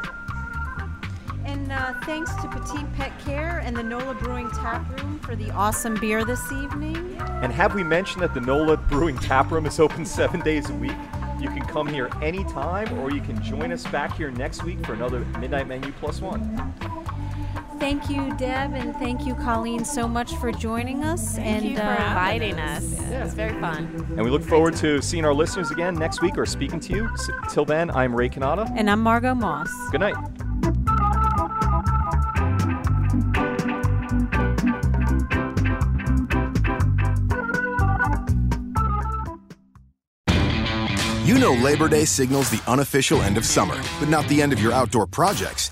And 1.46 1.72
uh, 1.72 1.94
thanks 2.04 2.34
to 2.42 2.48
Petite 2.50 2.92
Pet 2.96 3.18
Care 3.20 3.60
and 3.60 3.76
the 3.76 3.84
NOLA 3.84 4.16
Brewing 4.16 4.50
Tap 4.52 4.90
Room 5.00 5.20
for 5.20 5.36
the 5.36 5.50
awesome 5.52 5.96
beer 6.00 6.26
this 6.26 6.52
evening. 6.52 7.16
And 7.20 7.52
have 7.54 7.74
we 7.74 7.84
mentioned 7.84 8.22
that 8.22 8.34
the 8.34 8.42
NOLA 8.42 8.78
Brewing 8.78 9.18
Tap 9.18 9.50
Room 9.52 9.66
is 9.66 9.80
open 9.80 10.06
seven 10.06 10.42
days 10.42 10.70
a 10.70 10.74
week? 10.74 10.92
You 11.40 11.50
can 11.50 11.62
come 11.62 11.88
here 11.88 12.10
anytime, 12.22 12.98
or 13.00 13.12
you 13.12 13.22
can 13.22 13.42
join 13.44 13.72
us 13.72 13.86
back 13.88 14.18
here 14.18 14.32
next 14.32 14.64
week 14.64 14.84
for 14.86 14.94
another 14.94 15.20
Midnight 15.40 15.68
Menu 15.68 15.92
Plus 15.94 16.20
One. 16.20 16.74
Thank 17.80 18.10
you, 18.10 18.34
Deb, 18.38 18.74
and 18.74 18.96
thank 18.96 19.26
you, 19.26 19.36
Colleen, 19.36 19.86
so 19.86 20.08
much 20.08 20.36
for 20.36 20.52
joining 20.52 21.04
us. 21.04 21.36
Thank 21.36 21.48
and 21.48 21.66
you 21.66 21.76
for 21.78 21.84
uh, 21.84 22.08
inviting 22.10 22.60
us. 22.60 22.84
It 23.00 23.24
was 23.24 23.34
very 23.34 23.60
fun. 23.62 23.86
And 24.18 24.24
we 24.24 24.30
look 24.30 24.44
forward 24.44 24.76
to 24.78 25.02
seeing 25.02 25.26
our 25.26 25.34
listeners 25.34 25.72
again 25.72 25.96
next 25.96 26.22
week 26.22 26.38
or 26.38 26.46
speaking 26.46 26.80
to 26.82 26.94
you. 26.94 27.06
S- 27.14 27.30
till 27.50 27.66
then, 27.66 27.92
I'm 27.92 28.16
Ray 28.16 28.30
Cannata. 28.30 28.72
and 28.76 28.90
I'm 28.90 29.00
Margo 29.00 29.34
Moss. 29.36 29.70
Good 29.92 30.02
night. 30.02 30.16
You 41.26 41.38
know 41.40 41.54
Labor 41.54 41.90
Day 41.90 42.06
signals 42.06 42.50
the 42.50 42.62
unofficial 42.68 43.22
end 43.22 43.38
of 43.38 43.46
summer, 43.46 43.76
but 44.00 44.08
not 44.08 44.26
the 44.30 44.42
end 44.42 44.54
of 44.54 44.62
your 44.62 44.72
outdoor 44.72 45.06
projects. 45.06 45.72